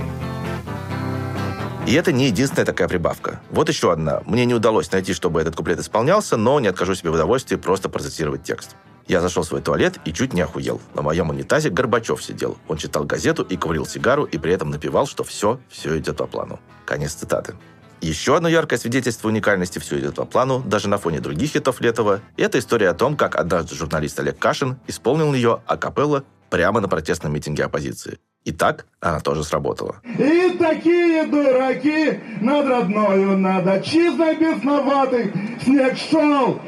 и 1.87 1.93
это 1.93 2.11
не 2.13 2.27
единственная 2.27 2.67
такая 2.67 2.89
прибавка. 2.89 3.41
Вот 3.51 3.69
еще 3.69 3.93
одна. 3.93 4.23
Мне 4.27 4.45
не 4.45 4.55
удалось 4.55 4.91
найти, 4.91 5.15
чтобы 5.15 5.41
этот 5.41 5.55
куплет 5.55 5.79
исполнялся, 5.79 6.37
но 6.37 6.59
не 6.59 6.67
откажу 6.67 6.95
себе 6.95 7.11
в 7.11 7.15
удовольствии 7.15 7.57
просто 7.57 7.89
процитировать 7.89 8.43
текст. 8.43 8.75
Я 9.07 9.21
зашел 9.21 9.45
в 9.45 9.47
свой 9.47 9.61
туалет 9.61 10.01
и 10.05 10.13
чуть 10.13 10.33
не 10.33 10.41
охуел. 10.41 10.81
На 10.95 11.03
моем 11.03 11.31
унитазе 11.31 11.71
Горбачев 11.71 12.23
сидел. 12.23 12.59
Он 12.67 12.77
читал 12.77 13.05
газету 13.05 13.45
и 13.45 13.57
курил 13.57 13.87
сигару, 13.87 14.25
и 14.25 14.37
при 14.37 14.53
этом 14.53 14.71
напевал, 14.71 15.07
что 15.07 15.23
все, 15.23 15.61
все 15.69 15.97
идет 15.97 16.17
по 16.17 16.27
плану. 16.27 16.59
Конец 16.85 17.13
цитаты. 17.13 17.55
Еще 18.01 18.37
одно 18.37 18.49
яркое 18.49 18.79
свидетельство 18.79 19.29
уникальности 19.29 19.79
«Все 19.79 19.99
идет 19.99 20.17
по 20.17 20.27
плану» 20.27 20.63
даже 20.67 20.89
на 20.89 20.99
фоне 20.99 21.21
других 21.21 21.53
хитов 21.53 21.81
Летова– 21.81 22.21
это 22.37 22.59
история 22.59 22.91
о 22.91 22.95
том, 22.95 23.17
как 23.17 23.37
однажды 23.37 23.75
журналист 23.75 24.21
Олег 24.21 24.39
Кашин 24.39 24.79
исполнил 24.87 25.33
ее 25.33 25.63
акапелла 25.67 26.25
прямо 26.51 26.81
на 26.81 26.89
протестном 26.89 27.33
митинге 27.33 27.65
оппозиции. 27.65 28.19
И 28.45 28.53
так 28.53 28.87
она 29.01 29.21
тоже 29.21 29.43
сработала. 29.43 29.97
И 30.05 30.57
такие 30.59 31.27
дураки 31.27 32.21
над 32.41 32.67
родною, 32.67 33.37
над 33.37 33.67
отчизной 33.67 34.37
бесноватых 34.37 35.33
снег 35.65 35.97
шел. 35.99 36.61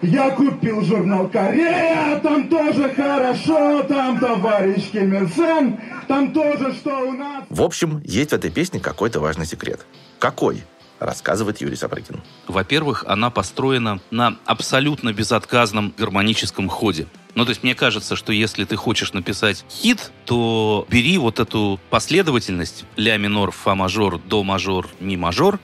Я 0.00 0.30
купил 0.30 0.82
журнал 0.82 1.28
«Корея», 1.28 2.18
там 2.20 2.48
тоже 2.48 2.92
хорошо, 2.92 3.84
там 3.84 4.18
товарищ 4.18 4.90
Ким 4.90 5.14
Ир 5.14 5.28
Сен, 5.28 5.78
там 6.08 6.32
тоже 6.32 6.72
что 6.72 7.08
у 7.08 7.12
нас. 7.12 7.44
В 7.50 7.62
общем, 7.62 8.00
есть 8.04 8.30
в 8.30 8.32
этой 8.32 8.50
песне 8.50 8.80
какой-то 8.80 9.20
важный 9.20 9.46
секрет. 9.46 9.86
Какой? 10.18 10.64
рассказывает 11.02 11.60
Юрий 11.60 11.76
Сапрыкин. 11.76 12.22
Во-первых, 12.46 13.04
она 13.06 13.30
построена 13.30 14.00
на 14.10 14.36
абсолютно 14.44 15.12
безотказном 15.12 15.92
гармоническом 15.96 16.68
ходе. 16.68 17.06
Ну, 17.34 17.44
то 17.44 17.50
есть 17.50 17.62
мне 17.62 17.74
кажется, 17.74 18.14
что 18.14 18.32
если 18.32 18.64
ты 18.64 18.76
хочешь 18.76 19.12
написать 19.12 19.64
хит, 19.70 20.12
то 20.26 20.86
бери 20.90 21.16
вот 21.18 21.40
эту 21.40 21.80
последовательность 21.88 22.84
ля 22.96 23.16
минор, 23.16 23.52
фа 23.52 23.74
мажор, 23.74 24.18
до 24.18 24.42
мажор, 24.42 24.88
ми 25.00 25.16
мажор, 25.16 25.58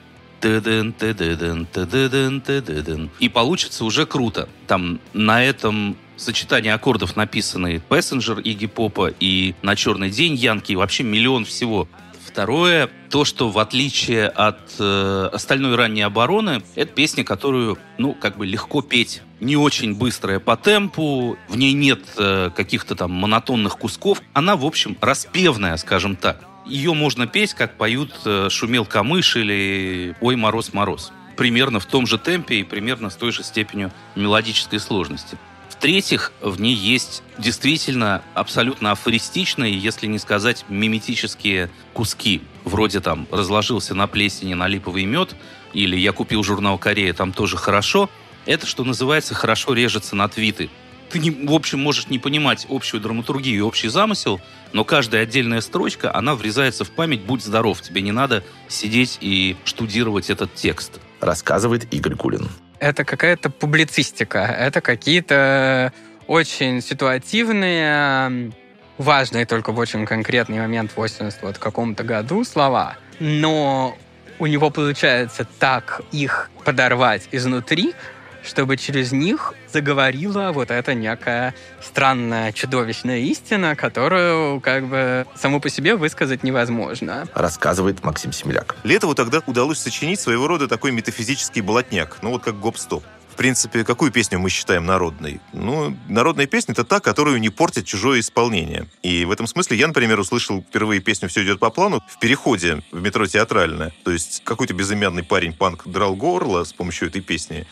и 3.19 3.29
получится 3.29 3.85
уже 3.85 4.07
круто. 4.07 4.49
Там 4.67 5.01
на 5.13 5.45
этом 5.45 5.97
сочетание 6.17 6.75
аккордов 6.75 7.17
написаны 7.17 7.83
Passenger 7.89 8.41
Игги 8.43 8.67
Попа 8.67 9.13
и 9.21 9.55
на 9.63 9.75
черный 9.77 10.11
день 10.11 10.35
Янки, 10.35 10.73
и 10.73 10.77
вообще 10.77 11.03
миллион 11.03 11.45
всего. 11.45 11.89
Второе, 12.29 12.91
то, 13.09 13.25
что 13.25 13.49
в 13.49 13.59
отличие 13.59 14.29
от 14.29 14.61
э, 14.79 15.31
остальной 15.33 15.77
ранней 15.77 16.03
обороны, 16.03 16.63
это 16.75 16.93
песня, 16.93 17.25
которую, 17.25 17.79
ну, 17.97 18.13
как 18.13 18.37
бы 18.37 18.45
легко 18.45 18.83
петь. 18.83 19.23
Не 19.41 19.57
очень 19.57 19.95
быстрая 19.95 20.39
по 20.39 20.55
темпу, 20.57 21.39
в 21.49 21.57
ней 21.57 21.73
нет 21.73 22.01
э, 22.19 22.51
каких-то 22.55 22.95
там 22.97 23.13
монотонных 23.13 23.79
кусков. 23.79 24.21
Она, 24.35 24.57
в 24.57 24.67
общем, 24.67 24.95
распевная, 25.01 25.79
скажем 25.79 26.17
так. 26.17 26.45
Ее 26.67 26.93
можно 26.93 27.27
петь, 27.27 27.55
как 27.55 27.79
поют 27.79 28.13
э, 28.27 28.49
«Шумел 28.51 28.85
камыш» 28.85 29.37
или 29.37 30.15
«Ой, 30.21 30.37
мороз, 30.37 30.75
мороз». 30.75 31.13
Примерно 31.35 31.81
в 31.81 31.87
том 31.87 32.07
же 32.07 32.19
темпе 32.19 32.57
и 32.57 32.63
примерно 32.63 33.09
с 33.09 33.17
той 33.17 33.33
же 33.33 33.43
степенью 33.43 33.91
мелодической 34.17 34.81
сложности. 34.81 35.39
В-третьих, 35.79 36.33
в 36.41 36.61
ней 36.61 36.75
есть 36.75 37.23
действительно 37.39 38.25
абсолютно 38.35 38.91
афористичные, 38.91 39.79
если 39.79 40.09
не 40.09 40.19
сказать 40.19 40.65
миметические 40.69 41.71
куски. 41.93 42.43
Вроде 42.65 42.99
там 42.99 43.29
«разложился 43.31 43.95
на 43.95 44.09
плесени 44.09 44.55
на 44.55 44.67
липовый 44.67 45.05
мед» 45.05 45.37
или 45.73 45.97
«я 45.97 46.11
купил 46.11 46.43
журнал 46.43 46.79
«Корея», 46.79 47.13
там 47.15 47.33
тоже 47.33 47.57
хорошо. 47.57 48.11
Это, 48.45 48.67
что 48.67 48.83
называется, 48.83 49.37
хорошо 49.37 49.73
режется 49.73 50.17
на 50.17 50.29
твиты. 50.29 50.69
Ты, 51.11 51.21
не, 51.21 51.31
в 51.31 51.53
общем, 51.53 51.79
можешь 51.79 52.09
не 52.09 52.19
понимать 52.19 52.67
общую 52.69 53.01
драматургию 53.01 53.59
и 53.59 53.61
общий 53.61 53.87
замысел, 53.87 54.41
но 54.73 54.83
каждая 54.83 55.23
отдельная 55.23 55.61
строчка, 55.61 56.13
она 56.13 56.35
врезается 56.35 56.85
в 56.85 56.91
память 56.91 57.21
«Будь 57.21 57.45
здоров». 57.45 57.81
Тебе 57.83 58.03
не 58.03 58.11
надо 58.11 58.43
сидеть 58.67 59.19
и 59.21 59.57
штудировать 59.65 60.29
этот 60.29 60.53
текст. 60.57 60.99
Рассказывает 61.21 61.87
Игорь 61.95 62.17
Кулин 62.17 62.49
это 62.81 63.05
какая-то 63.05 63.51
публицистика, 63.51 64.39
это 64.39 64.81
какие-то 64.81 65.93
очень 66.27 66.81
ситуативные 66.81 68.53
важные 68.99 69.47
только 69.47 69.73
в 69.73 69.79
очень 69.79 70.07
конкретный 70.07 70.59
момент, 70.59 70.93
в 70.93 70.97
80 70.97 71.43
вот 71.43 71.59
каком-то 71.59 72.03
году 72.03 72.45
слова, 72.45 72.97
но 73.21 73.97
у 74.39 74.47
него 74.47 74.71
получается 74.71 75.47
так 75.59 76.03
их 76.13 76.51
подорвать 76.65 77.29
изнутри, 77.33 77.95
чтобы 78.43 78.77
через 78.77 79.13
них 79.13 79.55
заговорила 79.73 80.53
вот 80.53 80.71
эта 80.71 80.95
некая 80.95 81.55
странная, 81.83 82.53
чудовищная 82.53 83.19
истина, 83.19 83.77
которую 83.77 84.61
как 84.61 84.87
бы 84.87 85.27
саму 85.35 85.61
по 85.61 85.69
себе 85.69 85.97
высказать 85.97 86.43
невозможно. 86.43 87.27
Рассказывает 87.35 88.03
Максим 88.05 88.33
Семеляк. 88.33 88.77
Летову 88.85 89.15
тогда 89.15 89.43
удалось 89.47 89.79
сочинить 89.79 90.21
своего 90.21 90.47
рода 90.47 90.69
такой 90.69 90.93
метафизический 90.93 91.61
болотняк, 91.61 92.19
ну 92.23 92.31
вот 92.31 92.43
как 92.43 92.59
гоп-стоп. 92.59 93.05
В 93.31 93.37
принципе, 93.39 93.85
какую 93.85 94.11
песню 94.11 94.41
мы 94.41 94.51
считаем 94.51 94.85
народной? 94.85 95.41
Ну, 95.53 95.97
народная 96.09 96.49
песня— 96.49 96.73
это 96.75 96.83
та, 96.83 96.99
которую 96.99 97.39
не 97.39 97.51
портит 97.51 97.87
чужое 97.87 98.19
исполнение. 98.19 98.89
И 99.05 99.25
в 99.25 99.31
этом 99.31 99.47
смысле 99.47 99.77
я, 99.77 99.87
например, 99.87 100.19
услышал 100.19 100.61
впервые 100.61 101.01
песню 101.01 101.29
«Все 101.29 101.45
идет 101.45 101.61
по 101.61 101.71
плану» 101.71 102.03
в 102.09 102.19
переходе 102.19 102.83
в 102.91 103.01
метро 103.01 103.29
«Театральное». 103.29 103.93
То 104.03 104.11
есть 104.11 104.43
какой-то 104.43 104.75
безымянный 104.75 105.23
парень-панк 105.23 105.87
драл 105.87 106.17
горло 106.17 106.65
с 106.65 106.73
помощью 106.73 107.07
этой 107.07 107.21
песни. 107.21 107.65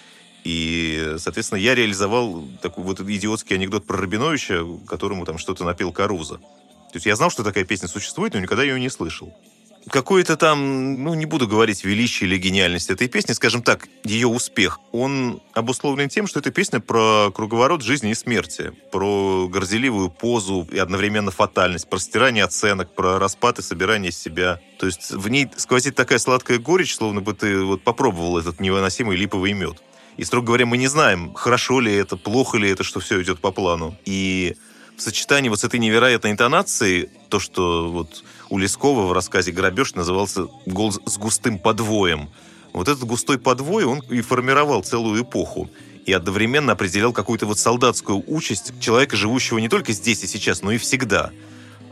И, 0.47 1.17
соответственно, 1.19 1.59
я 1.59 1.75
реализовал 1.75 2.45
такой 2.63 2.85
вот 2.85 3.01
идиотский 3.01 3.57
анекдот 3.57 3.85
про 3.85 3.97
Рабиновича, 3.97 4.65
которому 4.87 5.25
там 5.25 5.39
что-то 5.39 5.65
напел 5.65 5.91
Каруза. 5.91 6.37
То 6.37 6.95
есть 6.95 7.05
я 7.05 7.17
знал, 7.17 7.31
что 7.31 7.43
такая 7.43 7.65
песня 7.65 7.89
существует, 7.89 8.33
но 8.33 8.39
никогда 8.39 8.63
ее 8.63 8.79
не 8.79 8.89
слышал. 8.89 9.35
Какое-то 9.91 10.37
там, 10.37 11.03
ну, 11.03 11.15
не 11.15 11.27
буду 11.27 11.49
говорить 11.49 11.85
величие 11.85 12.29
или 12.29 12.39
гениальность 12.39 12.91
этой 12.91 13.09
песни, 13.09 13.33
скажем 13.33 13.61
так, 13.61 13.89
ее 14.05 14.29
успех, 14.29 14.79
он 14.93 15.43
обусловлен 15.53 16.09
тем, 16.09 16.29
что 16.29 16.39
эта 16.39 16.53
песня 16.53 16.79
про 16.79 17.33
круговорот 17.35 17.83
жизни 17.83 18.13
и 18.13 18.15
смерти, 18.15 18.71
про 18.93 19.49
горделивую 19.49 20.11
позу 20.11 20.69
и 20.71 20.79
одновременно 20.79 21.33
фатальность, 21.33 21.91
про 21.91 21.99
стирание 21.99 22.45
оценок, 22.45 22.95
про 22.95 23.19
распад 23.19 23.59
и 23.59 23.63
собирание 23.63 24.13
себя. 24.13 24.61
То 24.79 24.87
есть 24.87 25.11
в 25.11 25.29
ней 25.29 25.49
сквозит 25.57 25.97
такая 25.97 26.21
сладкая 26.21 26.61
горечь, 26.61 26.95
словно 26.95 27.21
бы 27.21 27.35
ты 27.35 27.65
вот 27.65 27.83
попробовал 27.83 28.39
этот 28.39 28.61
невыносимый 28.61 29.17
липовый 29.17 29.53
мед. 29.53 29.83
И, 30.17 30.25
строго 30.25 30.47
говоря, 30.47 30.67
мы 30.67 30.79
не 30.79 30.89
знаем, 30.89 31.35
хорошо 31.35 31.81
ли 31.81 31.93
это, 31.95 32.17
плохо 32.17 32.59
ли 32.59 32.71
это, 32.71 32.83
что 32.83 33.01
все 33.01 33.23
идет 33.23 33.39
по 33.41 33.51
плану. 33.51 33.97
И 34.05 34.57
в 34.97 35.03
сочетании 35.03 35.49
вот 35.49 35.61
с 35.61 35.65
этой 35.65 35.79
невероятной 35.79 36.31
интонацией, 36.31 37.11
то, 37.29 37.39
что 37.39 37.91
вот 37.91 38.25
у 38.49 38.59
Лескова 38.59 39.07
в 39.07 39.13
рассказе 39.13 39.53
«Грабеж» 39.53 39.95
назывался 39.95 40.47
«Голос 40.65 41.01
с 41.05 41.19
густым 41.19 41.59
подвоем». 41.59 42.31
Вот 42.73 42.89
этот 42.89 43.05
густой 43.05 43.39
подвой, 43.39 43.85
он 43.85 44.01
и 44.11 44.21
формировал 44.21 44.83
целую 44.83 45.23
эпоху 45.23 45.71
и 46.05 46.13
одновременно 46.13 46.73
определял 46.73 47.13
какую-то 47.13 47.47
вот 47.47 47.59
солдатскую 47.59 48.23
участь 48.27 48.79
человека, 48.81 49.17
живущего 49.17 49.59
не 49.59 49.69
только 49.69 49.93
здесь 49.93 50.23
и 50.23 50.27
сейчас, 50.27 50.63
но 50.63 50.71
и 50.71 50.79
всегда. 50.79 51.31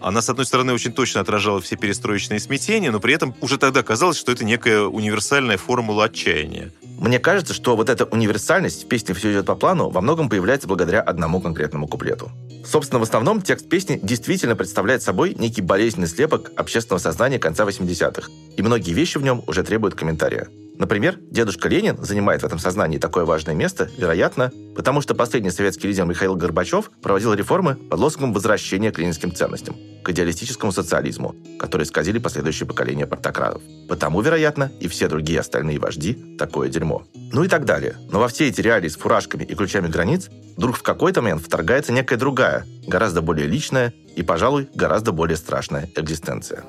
Она, 0.04 0.20
с 0.20 0.28
одной 0.28 0.44
стороны, 0.44 0.74
очень 0.74 0.92
точно 0.92 1.22
отражала 1.22 1.62
все 1.62 1.76
перестроечные 1.76 2.38
смятения, 2.38 2.90
но 2.90 3.00
при 3.00 3.14
этом 3.14 3.34
уже 3.40 3.56
тогда 3.56 3.82
казалось, 3.82 4.18
что 4.18 4.32
это 4.32 4.44
некая 4.44 4.82
универсальная 4.82 5.56
формула 5.56 6.04
отчаяния. 6.04 6.72
Мне 6.98 7.18
кажется, 7.18 7.54
что 7.54 7.74
вот 7.74 7.88
эта 7.88 8.04
универсальность 8.04 8.84
в 8.84 8.88
песне 8.88 9.14
«Все 9.14 9.32
идет 9.32 9.46
по 9.46 9.54
плану» 9.54 9.88
во 9.88 10.02
многом 10.02 10.28
появляется 10.28 10.68
благодаря 10.68 11.00
одному 11.00 11.40
конкретному 11.40 11.88
куплету. 11.88 12.30
Собственно, 12.66 12.98
в 12.98 13.02
основном 13.02 13.40
текст 13.40 13.66
песни 13.70 13.98
действительно 14.02 14.56
представляет 14.56 15.02
собой 15.02 15.34
некий 15.38 15.62
болезненный 15.62 16.08
слепок 16.08 16.50
общественного 16.54 17.00
сознания 17.00 17.38
конца 17.38 17.64
80-х, 17.64 18.30
и 18.58 18.62
многие 18.62 18.92
вещи 18.92 19.16
в 19.16 19.22
нем 19.22 19.42
уже 19.46 19.62
требуют 19.62 19.94
комментария. 19.94 20.48
Например, 20.76 21.16
дедушка 21.30 21.68
Ленин 21.68 22.02
занимает 22.02 22.42
в 22.42 22.46
этом 22.46 22.58
сознании 22.58 22.98
такое 22.98 23.24
важное 23.24 23.54
место, 23.54 23.88
вероятно, 23.96 24.50
потому 24.74 25.00
что 25.00 25.14
последний 25.14 25.50
советский 25.50 25.86
лидер 25.86 26.04
Михаил 26.04 26.34
Горбачев 26.34 26.90
проводил 27.00 27.32
реформы 27.32 27.76
под 27.76 28.00
лозунгом 28.00 28.32
возвращения 28.32 28.90
к 28.90 28.98
ленинским 28.98 29.32
ценностям, 29.32 29.76
к 30.02 30.10
идеалистическому 30.10 30.72
социализму, 30.72 31.36
который 31.60 31.84
исказили 31.84 32.18
последующие 32.18 32.66
поколения 32.66 33.06
портократов. 33.06 33.62
Потому, 33.88 34.20
вероятно, 34.20 34.72
и 34.80 34.88
все 34.88 35.06
другие 35.06 35.38
остальные 35.38 35.78
вожди 35.78 36.36
такое 36.38 36.68
дерьмо. 36.68 37.04
Ну 37.14 37.44
и 37.44 37.48
так 37.48 37.64
далее. 37.64 37.96
Но 38.10 38.18
во 38.18 38.28
все 38.28 38.48
эти 38.48 38.60
реалии 38.60 38.88
с 38.88 38.96
фуражками 38.96 39.44
и 39.44 39.54
ключами 39.54 39.86
границ 39.86 40.28
вдруг 40.56 40.76
в 40.76 40.82
какой-то 40.82 41.22
момент 41.22 41.42
вторгается 41.42 41.92
некая 41.92 42.16
другая, 42.16 42.66
гораздо 42.86 43.22
более 43.22 43.46
личная 43.46 43.92
и, 44.16 44.22
пожалуй, 44.22 44.68
гораздо 44.74 45.12
более 45.12 45.36
страшная 45.36 45.88
экзистенция. 45.94 46.64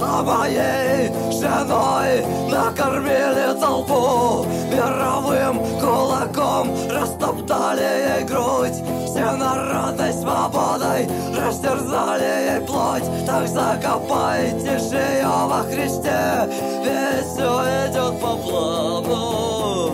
А 0.00 0.22
моей 0.22 1.08
женой 1.32 2.24
накормили 2.50 3.58
толпу 3.58 4.46
Мировым 4.70 5.58
кулаком 5.80 6.68
растоптали 6.90 8.18
ей 8.18 8.24
грудь 8.24 8.76
Все 9.06 9.32
народной 9.32 10.12
свободой 10.12 11.08
растерзали 11.34 12.52
ей 12.52 12.66
плоть 12.66 13.04
Так 13.26 13.48
закопайте 13.48 14.78
же 14.78 14.96
ее 14.96 15.26
во 15.26 15.62
Христе 15.62 16.48
Ведь 16.84 17.26
все 17.26 17.62
идет 17.86 18.20
по 18.20 18.36
плану 18.36 19.92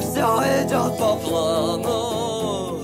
Все 0.00 0.26
идет 0.62 0.98
по 0.98 1.16
плану 1.16 2.78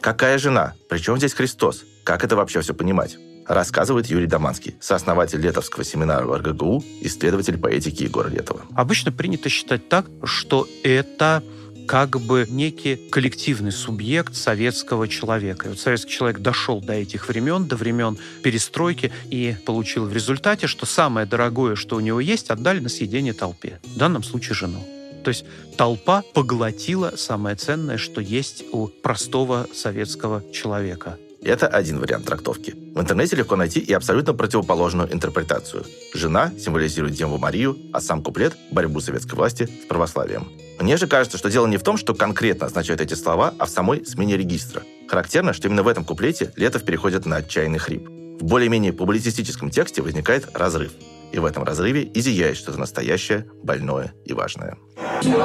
Какая 0.00 0.38
жена? 0.38 0.72
Причем 0.88 1.18
здесь 1.18 1.34
Христос? 1.34 1.84
Как 2.04 2.24
это 2.24 2.34
вообще 2.36 2.62
все 2.62 2.72
понимать? 2.72 3.18
Рассказывает 3.50 4.06
Юрий 4.06 4.26
Доманский, 4.26 4.76
сооснователь 4.80 5.40
Летовского 5.40 5.84
семинара 5.84 6.24
в 6.24 6.36
РГГУ, 6.36 6.84
исследователь 7.02 7.58
поэтики 7.58 8.04
Егора 8.04 8.28
Летова. 8.28 8.62
Обычно 8.74 9.10
принято 9.10 9.48
считать 9.48 9.88
так, 9.88 10.06
что 10.24 10.68
это 10.84 11.42
как 11.88 12.20
бы 12.20 12.46
некий 12.48 12.94
коллективный 13.10 13.72
субъект 13.72 14.36
советского 14.36 15.08
человека. 15.08 15.66
И 15.66 15.70
вот 15.70 15.80
советский 15.80 16.12
человек 16.12 16.38
дошел 16.38 16.80
до 16.80 16.92
этих 16.92 17.26
времен, 17.26 17.66
до 17.66 17.74
времен 17.74 18.16
перестройки, 18.44 19.10
и 19.28 19.56
получил 19.66 20.04
в 20.04 20.12
результате, 20.12 20.68
что 20.68 20.86
самое 20.86 21.26
дорогое, 21.26 21.74
что 21.74 21.96
у 21.96 22.00
него 22.00 22.20
есть, 22.20 22.50
отдали 22.50 22.78
на 22.78 22.88
съедение 22.88 23.32
толпе. 23.32 23.80
В 23.82 23.98
данном 23.98 24.22
случае 24.22 24.54
жену. 24.54 24.86
То 25.24 25.30
есть 25.30 25.44
толпа 25.76 26.22
поглотила 26.32 27.14
самое 27.16 27.56
ценное, 27.56 27.98
что 27.98 28.20
есть 28.20 28.64
у 28.70 28.86
простого 28.86 29.66
советского 29.74 30.44
человека 30.52 31.18
это 31.48 31.66
один 31.66 31.98
вариант 31.98 32.26
трактовки. 32.26 32.74
В 32.94 33.00
интернете 33.00 33.36
легко 33.36 33.56
найти 33.56 33.80
и 33.80 33.92
абсолютно 33.92 34.34
противоположную 34.34 35.12
интерпретацию. 35.12 35.84
Жена 36.14 36.52
символизирует 36.58 37.14
Деву 37.14 37.38
Марию, 37.38 37.76
а 37.92 38.00
сам 38.00 38.22
куплет– 38.22 38.54
борьбу 38.70 39.00
советской 39.00 39.34
власти 39.34 39.68
с 39.82 39.86
православием. 39.86 40.48
Мне 40.78 40.96
же 40.96 41.06
кажется, 41.06 41.38
что 41.38 41.50
дело 41.50 41.66
не 41.66 41.76
в 41.76 41.82
том, 41.82 41.96
что 41.96 42.14
конкретно 42.14 42.66
означают 42.66 43.00
эти 43.00 43.14
слова, 43.14 43.54
а 43.58 43.66
в 43.66 43.70
самой 43.70 44.04
смене 44.06 44.36
регистра. 44.36 44.82
Характерно, 45.08 45.52
что 45.52 45.68
именно 45.68 45.82
в 45.82 45.88
этом 45.88 46.04
куплете 46.04 46.52
Летов 46.56 46.84
переходит 46.84 47.26
на 47.26 47.36
отчаянный 47.36 47.78
хрип. 47.78 48.08
В 48.40 48.44
более-менее 48.44 48.92
публицистическом 48.92 49.70
тексте 49.70 50.00
возникает 50.00 50.48
разрыв. 50.54 50.92
И 51.32 51.38
в 51.38 51.44
этом 51.44 51.64
разрыве 51.64 52.02
и 52.02 52.20
зияет 52.20 52.56
что-то 52.56 52.78
настоящее, 52.78 53.46
больное 53.62 54.14
и 54.24 54.32
важное. 54.32 54.76
Все 55.20 55.36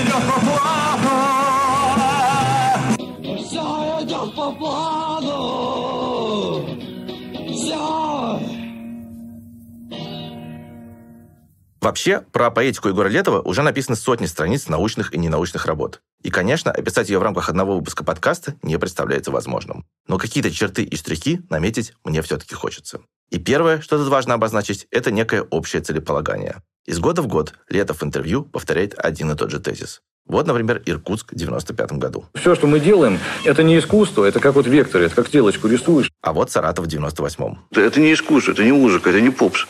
идет 0.00 0.22
по 0.28 0.40
плану. 0.40 0.81
Плану! 4.30 5.32
Все! 7.48 8.52
Вообще, 11.82 12.20
про 12.20 12.52
поэтику 12.52 12.88
Егора 12.88 13.08
Летова 13.08 13.40
уже 13.40 13.62
написаны 13.62 13.96
сотни 13.96 14.26
страниц 14.26 14.68
научных 14.68 15.12
и 15.12 15.18
ненаучных 15.18 15.66
работ. 15.66 16.00
И, 16.22 16.30
конечно, 16.30 16.70
описать 16.70 17.08
ее 17.08 17.18
в 17.18 17.22
рамках 17.22 17.48
одного 17.48 17.74
выпуска 17.76 18.04
подкаста 18.04 18.54
не 18.62 18.78
представляется 18.78 19.32
возможным. 19.32 19.84
Но 20.06 20.16
какие-то 20.16 20.52
черты 20.52 20.84
и 20.84 20.96
штрихи 20.96 21.40
наметить 21.50 21.94
мне 22.04 22.22
все-таки 22.22 22.54
хочется. 22.54 23.00
И 23.30 23.40
первое, 23.40 23.80
что 23.80 23.98
тут 23.98 24.06
важно 24.08 24.34
обозначить, 24.34 24.86
это 24.92 25.10
некое 25.10 25.42
общее 25.42 25.82
целеполагание. 25.82 26.62
Из 26.86 27.00
года 27.00 27.20
в 27.20 27.26
год 27.26 27.54
Летов 27.68 28.00
в 28.00 28.04
интервью 28.04 28.44
повторяет 28.44 28.94
один 28.96 29.32
и 29.32 29.36
тот 29.36 29.50
же 29.50 29.58
тезис. 29.58 30.02
Вот, 30.26 30.46
например, 30.46 30.80
Иркутск 30.86 31.32
в 31.32 31.36
95 31.36 31.92
году. 31.92 32.24
Все, 32.34 32.54
что 32.54 32.66
мы 32.66 32.80
делаем, 32.80 33.18
это 33.44 33.62
не 33.62 33.78
искусство, 33.78 34.24
это 34.24 34.40
как 34.40 34.54
вот 34.54 34.66
вектор, 34.66 35.02
это 35.02 35.14
как 35.14 35.26
стрелочку 35.26 35.68
рисуешь. 35.68 36.10
А 36.22 36.32
вот 36.32 36.50
Саратов 36.50 36.86
в 36.86 36.88
98-м. 36.88 37.58
Это 37.74 38.00
не 38.00 38.14
искусство, 38.14 38.52
это 38.52 38.64
не 38.64 38.72
музыка, 38.72 39.10
это 39.10 39.20
не 39.20 39.30
попс. 39.30 39.66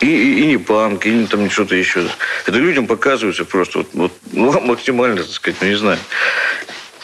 И, 0.00 0.06
и, 0.06 0.42
и 0.42 0.46
не 0.46 0.56
панк, 0.56 1.04
или 1.06 1.26
там 1.26 1.50
что-то 1.50 1.74
еще. 1.74 2.06
Это 2.46 2.58
людям 2.58 2.86
показывается 2.86 3.44
просто 3.44 3.78
вот, 3.78 3.88
вот 3.92 4.12
ну, 4.32 4.60
максимально, 4.60 5.22
так 5.22 5.32
сказать, 5.32 5.60
ну 5.60 5.68
не 5.68 5.76
знаю, 5.76 5.98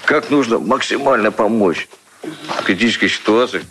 как 0.04 0.30
нужно 0.30 0.58
максимально 0.58 1.30
помочь 1.30 1.88
в 2.22 2.62
критической 2.64 3.08
ситуации 3.08 3.62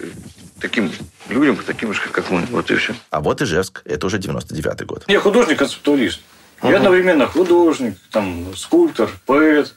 таким 0.60 0.91
людям, 1.30 1.58
таким 1.65 1.93
же, 1.93 2.02
как 2.12 2.30
мы. 2.30 2.41
Вот 2.52 2.70
и 2.72 2.76
все. 2.76 2.93
А 3.10 3.22
вот 3.22 3.41
Ижевск, 3.41 3.82
это 3.86 4.06
уже 4.06 4.17
99-й 4.17 4.86
год. 4.86 5.04
Я 5.08 5.20
художник-концептуалист. 5.20 6.22
Угу. 6.62 6.72
Я 6.72 6.78
одновременно 6.78 7.28
художник, 7.28 7.98
там, 8.12 8.56
скульптор, 8.56 9.10
поэт, 9.26 9.74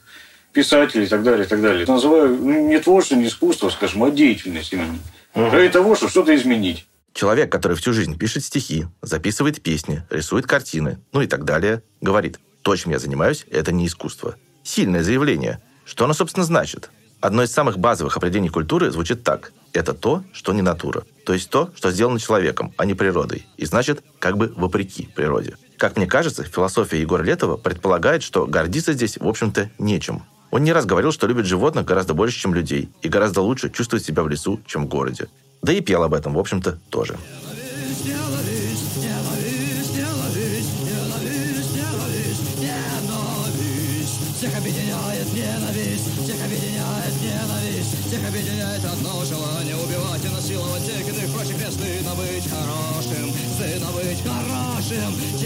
писатель 0.52 1.02
и 1.02 1.06
так 1.06 1.22
далее, 1.22 1.44
и 1.44 1.48
так 1.48 1.60
далее. 1.60 1.82
Это 1.82 1.92
называю 1.92 2.36
ну, 2.36 2.68
не 2.68 2.78
творчество, 2.78 3.16
не 3.16 3.26
искусство, 3.26 3.68
скажем, 3.70 4.02
а 4.04 4.10
деятельность 4.10 4.72
именно. 4.72 4.98
Угу. 5.34 5.50
Ради 5.50 5.68
того, 5.68 5.94
чтобы 5.94 6.10
что-то 6.10 6.34
изменить. 6.34 6.86
Человек, 7.12 7.50
который 7.50 7.76
всю 7.76 7.92
жизнь 7.92 8.16
пишет 8.16 8.44
стихи, 8.44 8.86
записывает 9.02 9.60
песни, 9.62 10.02
рисует 10.10 10.46
картины, 10.46 11.00
ну 11.12 11.22
и 11.22 11.26
так 11.26 11.44
далее, 11.44 11.82
говорит, 12.00 12.38
то, 12.62 12.74
чем 12.76 12.92
я 12.92 12.98
занимаюсь, 12.98 13.46
это 13.50 13.72
не 13.72 13.86
искусство. 13.86 14.36
Сильное 14.62 15.02
заявление. 15.02 15.60
Что 15.84 16.04
оно, 16.04 16.14
собственно, 16.14 16.44
значит? 16.44 16.90
Одно 17.20 17.42
из 17.42 17.52
самых 17.52 17.78
базовых 17.78 18.16
определений 18.16 18.48
культуры 18.48 18.90
звучит 18.90 19.24
так. 19.24 19.52
Это 19.72 19.92
то, 19.92 20.24
что 20.32 20.52
не 20.52 20.62
натура. 20.62 21.04
То 21.26 21.34
есть 21.34 21.50
то, 21.50 21.70
что 21.74 21.90
сделано 21.90 22.18
человеком, 22.18 22.72
а 22.76 22.86
не 22.86 22.94
природой. 22.94 23.46
И 23.56 23.66
значит, 23.66 24.02
как 24.18 24.36
бы 24.36 24.52
вопреки 24.56 25.08
природе. 25.14 25.56
Как 25.80 25.96
мне 25.96 26.06
кажется, 26.06 26.44
философия 26.44 27.00
Егора 27.00 27.22
Летова 27.22 27.56
предполагает, 27.56 28.22
что 28.22 28.46
гордиться 28.46 28.92
здесь, 28.92 29.16
в 29.16 29.26
общем-то, 29.26 29.70
нечем. 29.78 30.24
Он 30.50 30.62
не 30.62 30.74
раз 30.74 30.84
говорил, 30.84 31.10
что 31.10 31.26
любит 31.26 31.46
животных 31.46 31.86
гораздо 31.86 32.12
больше, 32.12 32.38
чем 32.38 32.52
людей, 32.52 32.90
и 33.00 33.08
гораздо 33.08 33.40
лучше 33.40 33.70
чувствует 33.70 34.04
себя 34.04 34.22
в 34.22 34.28
лесу, 34.28 34.60
чем 34.66 34.84
в 34.84 34.88
городе. 34.88 35.28
Да 35.62 35.72
и 35.72 35.80
пел 35.80 36.02
об 36.02 36.12
этом, 36.12 36.34
в 36.34 36.38
общем-то, 36.38 36.78
тоже. 36.90 37.16
Всех 44.36 44.58
объединяет 44.58 45.32
ненависть, 45.32 46.22
всех 46.22 46.44
объединяет 46.44 46.80
всех 48.10 48.92
одно 48.92 49.24
желание 49.24 49.76
убивать 49.76 50.24
и 50.24 50.28
насиловать 50.28 50.84
тех 50.84 51.08
иных 51.08 51.32
прочих 51.32 51.58
мест. 51.58 51.78
Быть 51.78 52.48
хорошим, 52.50 53.32
стыдно 53.54 53.92
быть 53.92 54.22
хорошим. 54.22 55.39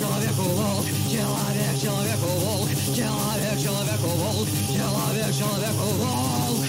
Человек 0.00 0.30
человеку 0.30 0.42
волк, 0.56 0.86
человек 1.10 1.78
человеку 1.78 2.26
волк, 2.40 2.68
человек 2.96 3.58
человеку 3.60 4.08
волк, 4.16 4.48
человек 4.72 5.34
человеку 5.36 5.86
волк. 5.98 6.64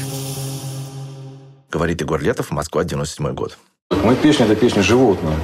Говорит 1.71 2.01
Егор 2.01 2.21
Летов, 2.21 2.51
Москва, 2.51 2.83
97 2.83 3.33
год. 3.33 3.57
Моя 4.03 4.17
песня– 4.17 4.45
это 4.47 4.57
песня 4.57 4.83
животного. 4.83 5.35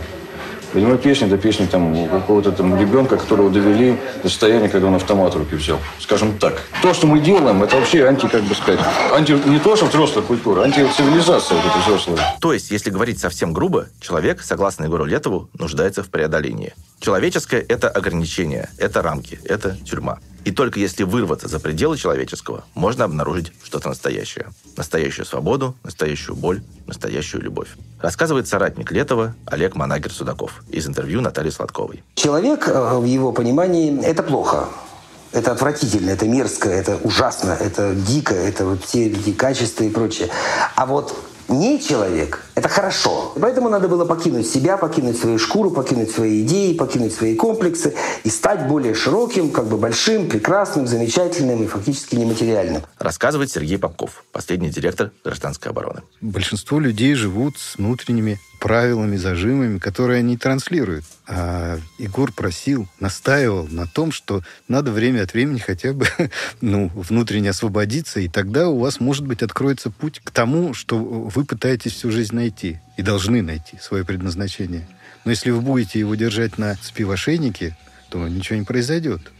Или 0.74 0.86
моя 0.86 0.98
песня– 0.98 1.28
это 1.28 1.38
песня 1.38 1.68
там, 1.68 1.96
у 1.98 2.08
какого-то 2.08 2.52
там 2.52 2.80
ребенка, 2.80 3.18
которого 3.18 3.50
довели 3.50 3.98
до 4.24 4.30
состояния, 4.30 4.70
когда 4.70 4.88
он 4.88 4.96
автомат 4.96 5.34
в 5.34 5.38
руки 5.38 5.56
взял. 5.56 5.80
Скажем 6.00 6.38
так. 6.38 6.62
То, 6.82 6.94
что 6.94 7.08
мы 7.08 7.20
делаем, 7.20 7.64
это 7.64 7.78
вообще 7.78 8.06
анти, 8.06 8.28
как 8.28 8.44
бы 8.44 8.56
сказать, 8.56 8.80
анти, 9.14 9.32
не 9.46 9.60
то, 9.60 9.76
что 9.76 9.86
взрослая 9.86 10.24
культура, 10.24 10.64
антицивилизация 10.64 11.58
вот 11.58 11.66
эта 11.66 11.80
взрослая. 11.80 12.36
То 12.40 12.54
есть, 12.54 12.72
если 12.72 12.90
говорить 12.90 13.20
совсем 13.20 13.54
грубо, 13.54 13.88
человек, 14.00 14.42
согласно 14.42 14.86
Егору 14.86 15.06
Летову, 15.06 15.50
нуждается 15.58 16.04
в 16.04 16.10
преодолении. 16.10 16.74
Человеческое– 17.00 17.66
это 17.70 17.90
ограничение, 17.90 18.70
это 18.78 19.02
рамки, 19.02 19.40
это 19.44 19.78
тюрьма. 19.86 20.20
И 20.48 20.52
только 20.52 20.80
если 20.80 21.04
вырваться 21.04 21.50
за 21.50 21.60
пределы 21.60 21.98
человеческого, 21.98 22.64
можно 22.74 23.04
обнаружить 23.04 23.52
что-то 23.66 23.90
настоящее. 23.90 24.48
Настоящую 24.78 25.26
свободу, 25.26 25.76
настоящую 25.84 26.38
боль, 26.38 26.62
настоящую 26.86 27.44
любовь. 27.44 27.68
Рассказывает 28.00 28.48
соратник 28.48 28.90
Летова 28.90 29.36
Олег 29.46 29.76
Манагер-Судаков 29.76 30.64
из 30.70 30.88
интервью 30.88 31.20
Натальи 31.20 31.50
Сладковой. 31.50 32.02
Человек, 32.16 32.70
э, 32.70 32.98
в 32.98 33.04
его 33.04 33.34
понимании, 33.34 34.02
это 34.02 34.24
плохо. 34.24 34.70
Это 35.34 35.52
отвратительно, 35.52 36.12
это 36.12 36.26
мерзко, 36.26 36.70
это 36.70 36.96
ужасно, 37.04 37.52
это 37.52 37.94
дико, 37.94 38.34
это 38.34 38.64
вот 38.64 38.86
все 38.86 39.08
эти 39.08 39.34
качества 39.34 39.84
и 39.84 39.90
прочее. 39.90 40.30
А 40.78 40.86
вот 40.86 41.14
не 41.50 41.80
человек– 41.80 42.44
это 42.56 42.70
хорошо. 42.70 43.34
Поэтому 43.40 43.70
надо 43.70 43.88
было 43.88 44.06
покинуть 44.06 44.48
себя, 44.48 44.78
покинуть 44.78 45.18
свою 45.18 45.40
шкуру, 45.40 45.72
покинуть 45.72 46.12
свои 46.12 46.44
идеи, 46.44 46.74
покинуть 46.74 47.14
свои 47.14 47.36
комплексы 47.36 47.94
и 48.24 48.30
стать 48.30 48.68
более 48.68 48.94
широким, 48.94 49.52
как 49.52 49.66
бы 49.66 49.78
большим, 49.78 50.28
прекрасным, 50.28 50.88
замечательным 50.88 51.64
и 51.64 51.68
фактически 51.68 52.16
нематериальным. 52.16 52.84
Рассказывает 53.00 53.52
Сергей 53.52 53.78
Попков, 53.78 54.24
последний 54.32 54.70
директор 54.70 55.12
гражданской 55.24 55.72
обороны. 55.72 56.02
Большинство 56.22 56.80
людей 56.80 57.14
живут 57.16 57.58
с 57.58 57.78
внутренними 57.78 58.40
правилами, 58.60 59.18
зажимами, 59.18 59.78
которые 59.78 60.20
они 60.20 60.38
транслируют. 60.38 61.06
А 61.30 61.78
Егор 61.98 62.32
просил, 62.32 62.88
настаивал 63.02 63.68
на 63.68 63.86
том, 63.86 64.14
что 64.14 64.42
надо 64.70 64.92
время 64.92 65.24
от 65.24 65.34
времени 65.34 65.60
хотя 65.60 65.92
бы 65.92 66.08
ну, 66.62 66.90
внутренне 66.96 67.50
освободиться, 67.50 68.22
и 68.22 68.30
тогда 68.30 68.70
у 68.70 68.80
вас, 68.80 69.02
может 69.02 69.26
быть, 69.26 69.44
откроется 69.44 69.92
путь 69.92 70.22
к 70.24 70.32
тому, 70.32 70.74
что 70.74 70.98
вы 70.98 71.44
пытаетесь 71.44 71.94
всю 71.94 72.12
жизнь 72.12 72.34
найти 72.34 72.80
и 72.96 73.02
должны 73.02 73.42
найти 73.42 73.78
свое 73.82 74.06
предназначение. 74.06 74.88
Но 75.26 75.32
если 75.32 75.52
вы 75.52 75.60
будете 75.60 76.00
его 76.00 76.16
держать 76.16 76.58
на 76.58 76.76
цепи 76.76 77.04
в 77.04 77.12
ошейнике, 77.12 77.78
то 78.10 78.26
ничего 78.30 78.58
не 78.58 78.64
произойдет. 78.64 79.32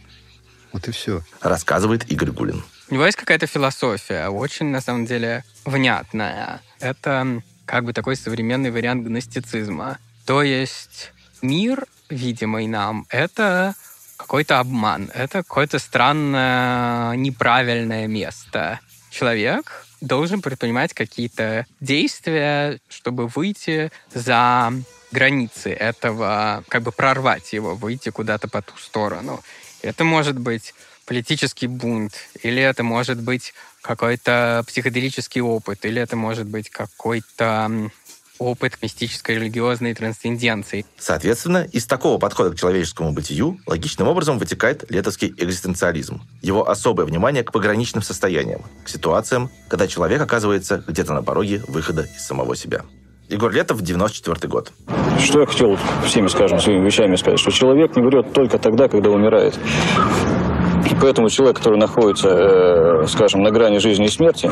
Вот 0.72 0.86
и 0.88 0.90
все. 0.90 1.22
Рассказывает 1.40 2.10
Игорь 2.12 2.32
Гулин. 2.32 2.62
У 2.90 2.94
него 2.94 3.06
есть 3.06 3.16
какая-то 3.16 3.46
философия, 3.46 4.28
очень, 4.28 4.66
на 4.66 4.82
самом 4.82 5.06
деле, 5.06 5.44
внятная. 5.64 6.60
Это 6.80 7.42
как 7.64 7.84
бы 7.84 7.94
такой 7.94 8.16
современный 8.16 8.70
вариант 8.70 9.06
гностицизма. 9.06 9.98
То 10.26 10.42
есть 10.42 11.12
мир, 11.42 11.86
видимый 12.08 12.66
нам, 12.66 13.06
это 13.08 13.74
какой-то 14.16 14.58
обман, 14.58 15.10
это 15.14 15.38
какое-то 15.38 15.78
странное, 15.78 17.14
неправильное 17.16 18.06
место. 18.06 18.80
Человек 19.10 19.86
должен 20.00 20.42
предпринимать 20.42 20.92
какие-то 20.92 21.66
действия, 21.80 22.80
чтобы 22.88 23.28
выйти 23.28 23.90
за 24.12 24.72
границы 25.10 25.70
этого, 25.70 26.62
как 26.68 26.82
бы 26.82 26.92
прорвать 26.92 27.52
его, 27.52 27.74
выйти 27.74 28.10
куда-то 28.10 28.48
по 28.48 28.62
ту 28.62 28.76
сторону. 28.76 29.40
Это 29.82 30.04
может 30.04 30.38
быть 30.38 30.74
политический 31.06 31.66
бунт, 31.66 32.14
или 32.42 32.60
это 32.62 32.82
может 32.82 33.20
быть 33.20 33.54
какой-то 33.80 34.62
психоделический 34.66 35.40
опыт, 35.40 35.84
или 35.84 36.02
это 36.02 36.16
может 36.16 36.46
быть 36.46 36.68
какой-то 36.68 37.90
опыт 38.38 38.78
мистической 38.82 39.36
религиозной 39.36 39.94
трансценденции. 39.94 40.84
Соответственно, 40.98 41.66
из 41.72 41.86
такого 41.86 42.18
подхода 42.18 42.50
к 42.50 42.58
человеческому 42.58 43.12
бытию 43.12 43.58
логичным 43.66 44.08
образом 44.08 44.38
вытекает 44.38 44.90
летовский 44.90 45.34
экзистенциализм. 45.36 46.22
Его 46.42 46.68
особое 46.68 47.06
внимание 47.06 47.42
к 47.44 47.52
пограничным 47.52 48.02
состояниям, 48.02 48.62
к 48.84 48.88
ситуациям, 48.88 49.50
когда 49.68 49.86
человек 49.86 50.20
оказывается 50.20 50.82
где-то 50.86 51.14
на 51.14 51.22
пороге 51.22 51.62
выхода 51.68 52.02
из 52.02 52.24
самого 52.24 52.56
себя. 52.56 52.82
Егор 53.28 53.52
Летов, 53.52 53.82
94 53.82 54.48
год. 54.48 54.72
Что 55.18 55.40
я 55.40 55.46
хотел 55.46 55.76
всеми, 56.06 56.28
скажем, 56.28 56.58
своими 56.60 56.86
вещами 56.86 57.14
сказать, 57.16 57.38
что 57.38 57.50
человек 57.50 57.94
не 57.94 58.02
врет 58.02 58.32
только 58.32 58.58
тогда, 58.58 58.88
когда 58.88 59.10
умирает. 59.10 59.58
И 60.90 60.94
поэтому 61.00 61.30
человек, 61.30 61.56
который 61.56 61.78
находится, 61.78 62.28
э, 62.28 63.06
скажем, 63.08 63.42
на 63.42 63.50
грани 63.50 63.78
жизни 63.78 64.06
и 64.06 64.08
смерти, 64.08 64.50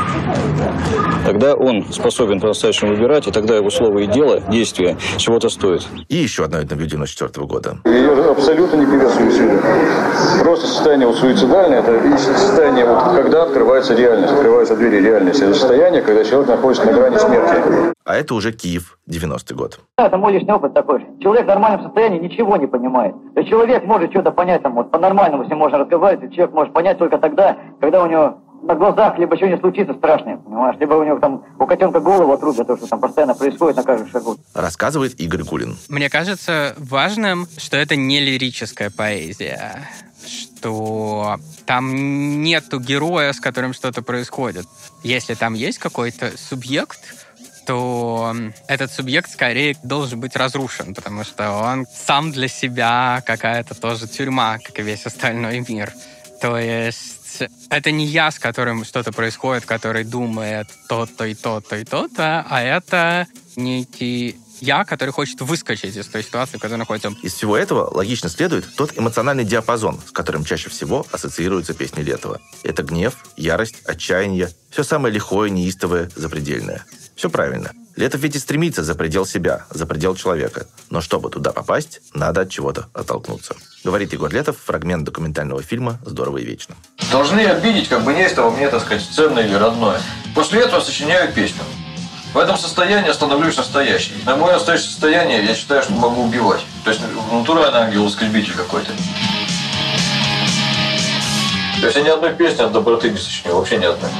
тогда 1.25 1.55
он 1.55 1.87
способен 1.91 2.41
по-настоящему 2.41 2.95
выбирать, 2.95 3.27
и 3.27 3.31
тогда 3.31 3.57
его 3.57 3.71
слово 3.71 4.01
и 4.01 4.07
дело, 4.07 4.41
действие 4.41 4.97
чего-то 5.17 5.49
стоит. 5.49 5.87
И 6.09 6.17
еще 6.17 6.45
одно 6.45 6.61
интервью 6.61 6.87
94 6.89 7.47
года. 7.47 7.79
Я 7.85 8.31
абсолютно 8.31 8.77
не 8.77 8.87
приветствую 8.87 9.31
суицид. 9.31 9.61
Просто 10.43 10.67
состояние 10.67 11.07
вот 11.07 11.17
суицидальное, 11.17 11.81
это 11.81 12.19
состояние, 12.19 12.87
вот, 12.87 13.15
когда 13.15 13.45
открывается 13.45 13.95
реальность, 13.95 14.33
открываются 14.33 14.77
двери 14.77 15.01
реальности. 15.01 15.43
Это 15.43 15.55
состояние, 15.55 16.03
когда 16.03 16.25
человек 16.25 16.49
находится 16.49 16.85
на 16.85 16.93
грани 16.93 17.19
смерти. 17.19 17.96
А 18.07 18.15
это 18.15 18.35
уже 18.35 18.53
Киев, 18.53 18.99
90-й 19.09 19.55
год. 19.57 19.81
Это 19.99 20.17
мой 20.17 20.33
личный 20.33 20.55
опыт 20.55 20.73
такой. 20.73 21.05
Человек 21.21 21.45
в 21.45 21.49
нормальном 21.49 21.83
состоянии 21.83 22.21
ничего 22.21 22.57
не 22.57 22.69
понимает. 22.69 23.17
То 23.35 23.41
есть 23.41 23.51
человек 23.51 23.83
может 23.85 24.13
что-то 24.13 24.31
понять, 24.31 24.63
там, 24.63 24.75
вот, 24.75 24.93
по-нормальному 24.93 25.45
с 25.45 25.49
ним 25.49 25.59
можно 25.59 25.79
разговаривать, 25.79 26.31
и 26.31 26.35
человек 26.35 26.55
может 26.55 26.73
понять 26.73 26.99
только 26.99 27.19
тогда, 27.19 27.57
когда 27.81 28.05
у 28.05 28.07
него 28.07 28.39
на 28.63 28.77
глазах 28.77 29.19
либо 29.19 29.37
что-нибудь 29.37 29.61
случится 29.61 29.93
страшное, 29.95 30.37
понимаешь? 30.37 30.77
Либо 30.79 30.95
у 30.95 31.03
него 31.03 31.19
там, 31.19 31.45
у 31.59 31.67
котенка 31.67 31.99
голову 31.99 32.33
отрубят, 32.33 32.69
то, 32.69 32.77
что 32.77 32.87
там 32.87 33.01
постоянно 33.01 33.35
происходит 33.35 33.77
на 33.77 33.83
каждом 33.83 34.09
шагу. 34.09 34.37
Рассказывает 34.55 35.21
Игорь 35.21 35.43
Гулин. 35.43 35.77
Мне 35.89 36.09
кажется 36.09 36.77
важным, 36.79 37.49
что 37.59 37.77
это 37.77 37.97
не 37.97 38.21
лирическая 38.21 38.91
поэзия, 38.97 39.83
что 40.25 41.39
там 41.67 42.43
нету 42.43 42.79
героя, 42.79 43.33
с 43.33 43.41
которым 43.41 43.73
что-то 43.73 44.03
происходит. 44.03 44.67
Если 45.03 45.35
там 45.35 45.55
есть 45.55 45.79
какой-то 45.79 46.31
субъект, 46.37 47.26
то 47.67 48.35
этот 48.69 48.93
субъект 48.93 49.31
скорее 49.31 49.77
должен 49.83 50.21
быть 50.21 50.37
разрушен, 50.37 50.95
потому 50.95 51.25
что 51.25 51.53
он 51.53 51.87
сам 51.93 52.33
для 52.33 52.49
себя 52.49 53.23
какая-то 53.27 53.75
тоже 53.75 54.07
тюрьма, 54.07 54.59
как 54.59 54.79
и 54.79 54.83
весь 54.83 55.05
остальной 55.05 55.65
мир. 55.69 55.93
То 56.41 56.59
есть 56.59 57.43
это 57.71 57.91
не 57.91 58.07
я, 58.07 58.31
с 58.31 58.39
которым 58.39 58.85
что-то 58.85 59.13
происходит, 59.13 59.67
который 59.67 60.05
думает 60.05 60.69
то-то 60.89 61.25
и 61.25 61.35
то-то 61.35 61.77
и 61.77 61.85
то-то, 61.85 62.47
а 62.49 62.63
это 62.63 63.27
некий 63.57 64.39
я, 64.61 64.85
который 64.85 65.11
хочет 65.11 65.41
выскочить 65.43 65.97
из 65.97 66.07
той 66.07 66.23
ситуации, 66.23 66.57
в 66.57 66.61
которой 66.61 66.79
находится. 66.79 67.13
Из 67.23 67.35
всего 67.35 67.57
этого 67.57 67.95
логично 67.95 68.29
следует 68.29 68.75
тот 68.75 68.97
эмоциональный 68.97 69.45
диапазон, 69.45 70.01
с 70.07 70.13
которым 70.13 70.45
чаще 70.45 70.71
всего 70.71 71.07
ассоциируются 71.13 71.75
песни 71.75 72.01
Летова. 72.01 72.41
Это 72.63 72.83
гнев, 72.83 73.17
ярость, 73.37 73.77
отчаяние, 73.85 74.51
все 74.71 74.83
самое 74.83 75.13
лихое, 75.13 75.51
неистовое, 75.51 76.11
запредельное. 76.15 76.85
Все 77.17 77.31
правильно. 77.31 77.73
Летов 77.97 78.21
ведь 78.21 78.37
и 78.37 78.39
стремится 78.39 78.85
за 78.85 78.95
предел 78.95 79.25
себя, 79.25 79.65
за 79.71 79.87
предел 79.87 80.15
человека. 80.15 80.67
Но 80.91 81.01
чтобы 81.01 81.31
туда 81.31 81.51
попасть, 81.51 82.03
надо 82.13 82.43
от 82.43 82.51
чего-то 82.51 82.89
оттолкнуться. 82.93 83.57
Говорит 83.85 84.13
Егор 84.13 84.31
Летов, 84.31 84.59
фрагмент 84.63 85.05
документального 85.05 85.63
фильма 85.63 85.99
«Здорово 86.05 86.39
и 86.39 86.45
вечно». 86.45 86.75
Должны 87.11 87.41
обидеть, 87.41 87.89
как 87.89 88.05
бы 88.05 88.13
неистово 88.13 88.51
мне, 88.51 88.69
так 88.69 88.83
сказать, 88.83 89.03
ценное 89.03 89.47
или 89.47 89.55
родное. 89.55 89.99
После 90.35 90.61
этого 90.61 90.83
сочиняю 90.83 91.33
песню. 91.33 91.63
В 92.35 92.39
этом 92.39 92.59
состоянии 92.59 93.11
становлюсь 93.13 93.57
настоящим. 93.57 94.13
На 94.27 94.37
мое 94.37 94.53
настоящее 94.53 94.91
состояние 94.91 95.43
я 95.43 95.55
считаю, 95.55 95.83
что 95.83 95.93
могу 95.93 96.25
убивать. 96.25 96.61
То 96.85 96.91
есть 96.91 97.03
натуральный 97.33 97.81
ангел-искребитель 97.81 98.53
какой-то. 98.53 98.93
То 101.81 101.87
есть 101.87 101.97
я 101.97 102.03
ни 102.03 102.09
одной 102.11 102.35
песни 102.35 102.61
от 102.61 102.73
доброты 102.73 103.09
не 103.09 103.17
сочинил, 103.17 103.57
вообще 103.57 103.79
ни 103.79 103.87
одной. 103.87 104.11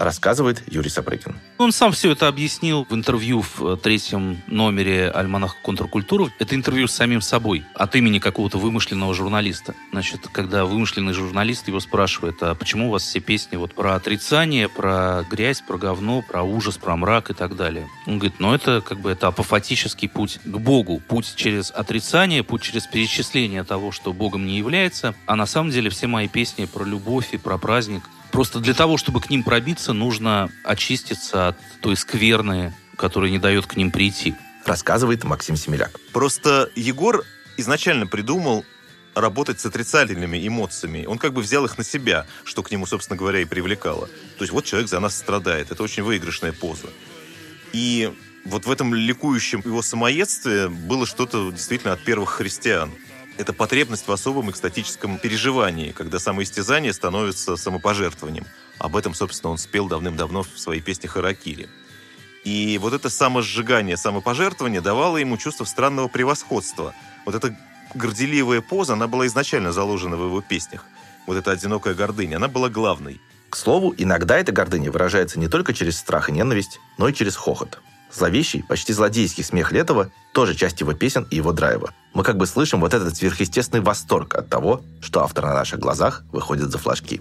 Рассказывает 0.00 0.62
Юрий 0.66 0.88
Сапрыкин. 0.88 1.36
Он 1.58 1.72
сам 1.72 1.92
все 1.92 2.12
это 2.12 2.26
объяснил 2.26 2.86
в 2.88 2.94
интервью 2.94 3.42
в 3.42 3.62
э, 3.62 3.76
третьем 3.76 4.40
номере 4.46 5.10
«Альманаха 5.10 5.56
контркультуры». 5.62 6.32
Это 6.38 6.54
интервью 6.54 6.88
с 6.88 6.92
самим 6.92 7.20
собой, 7.20 7.66
от 7.74 7.94
имени 7.96 8.18
какого-то 8.18 8.56
вымышленного 8.56 9.12
журналиста. 9.12 9.74
Значит, 9.92 10.26
когда 10.32 10.64
вымышленный 10.64 11.12
журналист 11.12 11.68
его 11.68 11.80
спрашивает, 11.80 12.42
а 12.42 12.54
почему 12.54 12.88
у 12.88 12.92
вас 12.92 13.02
все 13.02 13.20
песни 13.20 13.56
вот 13.56 13.74
про 13.74 13.94
отрицание, 13.94 14.70
про 14.70 15.22
грязь, 15.28 15.60
про 15.60 15.76
говно, 15.76 16.22
про 16.22 16.44
ужас, 16.44 16.78
про 16.78 16.96
мрак 16.96 17.28
и 17.28 17.34
так 17.34 17.54
далее? 17.54 17.86
Он 18.06 18.18
говорит, 18.18 18.40
ну 18.40 18.54
это 18.54 18.80
как 18.80 19.00
бы 19.00 19.10
это 19.10 19.26
апофатический 19.26 20.08
путь 20.08 20.40
к 20.42 20.56
Богу, 20.56 21.02
путь 21.06 21.34
через 21.36 21.70
отрицание, 21.70 22.42
путь 22.42 22.62
через 22.62 22.86
перечисление 22.86 23.64
того, 23.64 23.92
что 23.92 24.14
Богом 24.14 24.46
не 24.46 24.56
является. 24.56 25.14
А 25.26 25.36
на 25.36 25.44
самом 25.44 25.70
деле 25.70 25.90
все 25.90 26.06
мои 26.06 26.26
песни 26.26 26.64
про 26.64 26.84
любовь 26.84 27.34
и 27.34 27.36
про 27.36 27.58
праздник– 27.58 28.02
Просто 28.32 28.60
для 28.60 28.74
того, 28.74 28.96
чтобы 28.96 29.20
к 29.20 29.30
ним 29.30 29.42
пробиться, 29.42 29.92
нужно 29.92 30.50
очиститься 30.64 31.48
от 31.48 31.56
той 31.80 31.96
скверны, 31.96 32.72
которая 32.96 33.30
не 33.30 33.38
дает 33.38 33.66
к 33.66 33.76
ним 33.76 33.90
прийти. 33.90 34.34
Рассказывает 34.64 35.24
Максим 35.24 35.56
Семеляк. 35.56 35.98
Просто 36.12 36.70
Егор 36.76 37.24
изначально 37.56 38.06
придумал 38.06 38.64
работать 39.14 39.60
с 39.60 39.66
отрицательными 39.66 40.46
эмоциями. 40.46 41.06
Он 41.06 41.18
как 41.18 41.32
бы 41.32 41.42
взял 41.42 41.64
их 41.64 41.76
на 41.78 41.84
себя, 41.84 42.26
что 42.44 42.62
к 42.62 42.70
нему, 42.70 42.86
собственно 42.86 43.16
говоря, 43.16 43.40
и 43.40 43.44
привлекало. 43.44 44.06
То 44.38 44.42
есть 44.42 44.52
вот 44.52 44.64
человек 44.64 44.88
за 44.88 45.00
нас 45.00 45.16
страдает. 45.16 45.70
Это 45.70 45.82
очень 45.82 46.02
выигрышная 46.02 46.52
поза. 46.52 46.88
И 47.72 48.12
вот 48.44 48.66
в 48.66 48.70
этом 48.70 48.94
ликующем 48.94 49.62
его 49.64 49.82
самоедстве 49.82 50.68
было 50.68 51.06
что-то 51.06 51.50
действительно 51.50 51.92
от 51.92 52.04
первых 52.04 52.30
христиан 52.30 52.92
это 53.40 53.52
потребность 53.54 54.06
в 54.06 54.12
особом 54.12 54.50
экстатическом 54.50 55.18
переживании, 55.18 55.92
когда 55.92 56.18
самоистязание 56.18 56.92
становится 56.92 57.56
самопожертвованием. 57.56 58.46
Об 58.78 58.96
этом, 58.96 59.14
собственно, 59.14 59.50
он 59.50 59.58
спел 59.58 59.88
давным-давно 59.88 60.42
в 60.42 60.58
своей 60.58 60.82
песне 60.82 61.08
«Харакири». 61.08 61.68
И 62.44 62.78
вот 62.78 62.92
это 62.92 63.10
самосжигание, 63.10 63.96
самопожертвование 63.96 64.80
давало 64.80 65.18
ему 65.18 65.36
чувство 65.36 65.64
странного 65.64 66.08
превосходства. 66.08 66.94
Вот 67.26 67.34
эта 67.34 67.56
горделивая 67.94 68.60
поза, 68.60 68.94
она 68.94 69.08
была 69.08 69.26
изначально 69.26 69.72
заложена 69.72 70.16
в 70.16 70.24
его 70.24 70.40
песнях. 70.40 70.84
Вот 71.26 71.36
эта 71.36 71.50
одинокая 71.50 71.94
гордыня, 71.94 72.36
она 72.36 72.48
была 72.48 72.68
главной. 72.68 73.20
К 73.50 73.56
слову, 73.56 73.94
иногда 73.96 74.38
эта 74.38 74.52
гордыня 74.52 74.90
выражается 74.90 75.38
не 75.38 75.48
только 75.48 75.74
через 75.74 75.98
страх 75.98 76.28
и 76.28 76.32
ненависть, 76.32 76.80
но 76.98 77.08
и 77.08 77.14
через 77.14 77.36
хохот. 77.36 77.80
Зловещий, 78.12 78.62
почти 78.62 78.92
злодейский 78.92 79.44
смех 79.44 79.72
Летова 79.72 80.10
тоже 80.32 80.54
часть 80.54 80.80
его 80.80 80.94
песен 80.94 81.26
и 81.30 81.36
его 81.36 81.52
драйва. 81.52 81.92
Мы 82.14 82.24
как 82.24 82.36
бы 82.36 82.46
слышим 82.46 82.80
вот 82.80 82.94
этот 82.94 83.16
сверхъестественный 83.16 83.82
восторг 83.82 84.34
от 84.34 84.48
того, 84.48 84.82
что 85.00 85.22
автор 85.22 85.44
на 85.44 85.54
наших 85.54 85.78
глазах 85.78 86.24
выходит 86.32 86.70
за 86.70 86.78
флажки. 86.78 87.20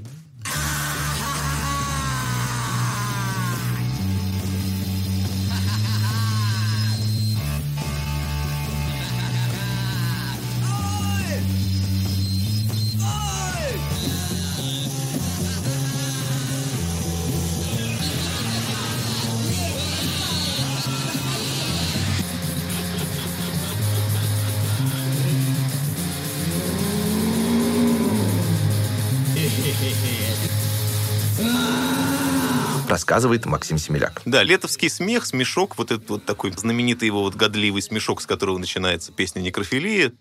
Рассказывает 33.19 33.45
Максим 33.45 33.77
Семеляк. 33.77 34.21
Да, 34.23 34.43
летовский 34.43 34.89
смех, 34.89 35.25
смешок, 35.25 35.77
вот 35.77 35.91
этот 35.91 36.09
вот 36.09 36.23
такой 36.23 36.53
знаменитый 36.53 37.05
его 37.05 37.21
вот 37.21 37.35
годливый 37.35 37.81
смешок, 37.81 38.21
с 38.21 38.25
которого 38.25 38.57
начинается 38.57 39.11
песня 39.11 39.41
«Некрофилия». 39.41 40.13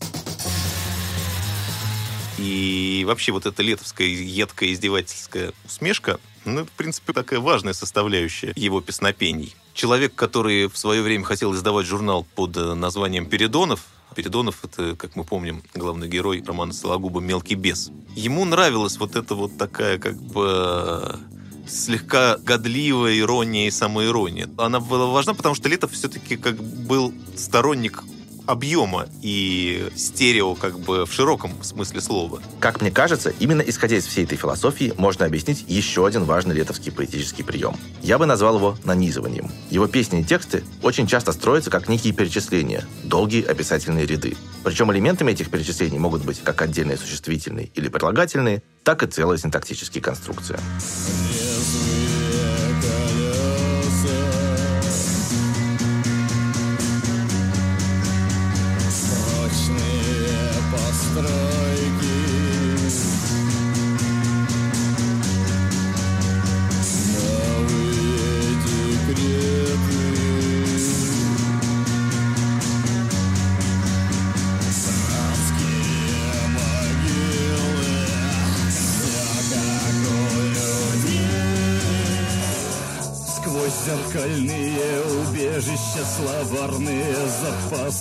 И 2.39 3.05
вообще 3.07 3.31
вот 3.31 3.47
эта 3.47 3.63
летовская 3.63 4.09
едкая 4.09 4.73
издевательская 4.73 5.53
усмешка, 5.65 6.19
ну, 6.45 6.65
в 6.65 6.71
принципе, 6.71 7.13
такая 7.13 7.39
важная 7.39 7.73
составляющая 7.73 8.53
его 8.57 8.81
песнопений. 8.81 9.55
Человек, 9.75 10.17
который 10.17 10.67
в 10.67 10.77
свое 10.77 11.01
время 11.01 11.23
хотел 11.23 11.55
издавать 11.55 11.87
журнал 11.87 12.27
под 12.35 12.57
э, 12.57 12.75
названием 12.75 13.27
«Передонов», 13.27 13.81
Передонов— 14.17 14.57
это, 14.65 14.97
как 14.97 15.15
мы 15.15 15.23
помним, 15.23 15.63
главный 15.75 16.09
герой 16.09 16.43
романа 16.45 16.73
Сологуба 16.73 17.21
«Мелкий 17.21 17.55
бес». 17.55 17.93
Ему 18.17 18.45
нравилась 18.45 18.99
вот 18.99 19.15
эта 19.15 19.37
вот 19.37 19.57
такая 19.57 19.99
как 19.99 20.17
бы 20.17 21.21
слегка 21.69 22.37
годливая 22.39 23.19
ирония 23.19 23.67
и 23.67 23.71
самоирония. 23.71 24.49
Она 24.57 24.81
была 24.81 25.07
важна, 25.07 25.35
потому 25.35 25.55
что 25.55 25.69
Летов 25.69 25.93
все-таки 25.93 26.37
как 26.37 26.63
был 26.63 27.13
сторонник 27.37 28.03
объема 28.49 29.07
и 29.21 29.89
стерео 29.95 30.55
как 30.55 30.79
бы 30.81 31.05
в 31.05 31.13
широком 31.13 31.53
смысле 31.63 32.01
слова. 32.01 32.41
Как 32.61 32.81
мне 32.81 32.91
кажется, 32.91 33.33
именно 33.39 33.61
исходя 33.61 33.97
из 33.97 34.07
всей 34.07 34.25
этой 34.25 34.39
философии 34.39 34.95
можно 34.97 35.27
объяснить 35.27 35.65
еще 35.69 36.07
один 36.07 36.25
важный 36.25 36.55
летовский 36.55 36.91
поэтический 36.91 37.43
прием. 37.43 37.77
Я 38.03 38.19
бы 38.19 38.25
назвал 38.25 38.57
его 38.57 38.77
нанизыванием. 38.85 39.51
Его 39.71 39.87
песни 39.87 40.21
и 40.21 40.25
тексты 40.25 40.65
очень 40.83 41.07
часто 41.07 41.33
строятся 41.33 41.71
как 41.71 41.89
некие 41.89 42.15
перечисления, 42.15 42.85
долгие 43.05 43.45
описательные 43.45 44.07
ряды. 44.07 44.35
Причем 44.65 44.91
элементами 44.93 45.33
этих 45.33 45.51
перечислений 45.51 45.99
могут 45.99 46.25
быть 46.25 46.41
как 46.43 46.63
отдельные 46.63 46.97
существительные 46.97 47.71
или 47.75 47.89
прилагательные, 47.89 48.63
так 48.83 49.03
и 49.03 49.07
целая 49.07 49.37
синтаксические 49.37 50.03
конструкции. 50.03 50.59
Зеркальные 50.79 52.08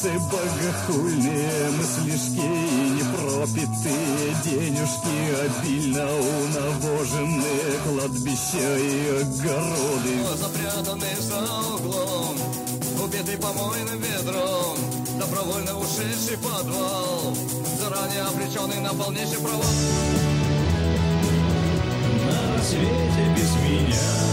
запасы 0.08 0.20
Богохульные 0.32 1.70
мыслишки 1.72 2.40
и 2.40 2.90
непропитые 2.98 4.36
Денежки 4.44 5.18
обильно 5.46 6.06
унавоженные 6.06 7.80
Кладбища 7.86 8.78
и 8.78 9.22
огороды. 9.22 10.16
Запрятанный 10.38 11.16
за 11.20 11.40
углом 11.76 12.38
Убитый 13.04 13.38
помойным 13.38 14.00
ведром 14.00 14.78
Добровольно 15.20 15.78
ушедший 15.78 16.38
подвал 16.38 17.36
Заранее 17.80 18.22
обреченный 18.24 18.82
на 18.82 18.94
полнейший 18.94 19.40
провал. 19.40 19.62
На 22.26 22.64
свете 22.64 23.36
без 23.36 23.56
меня 23.56 24.28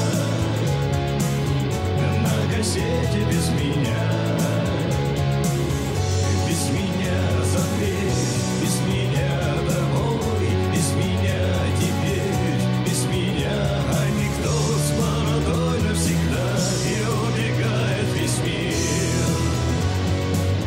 кассете 2.57 3.25
без 3.31 3.49
меня 3.51 4.14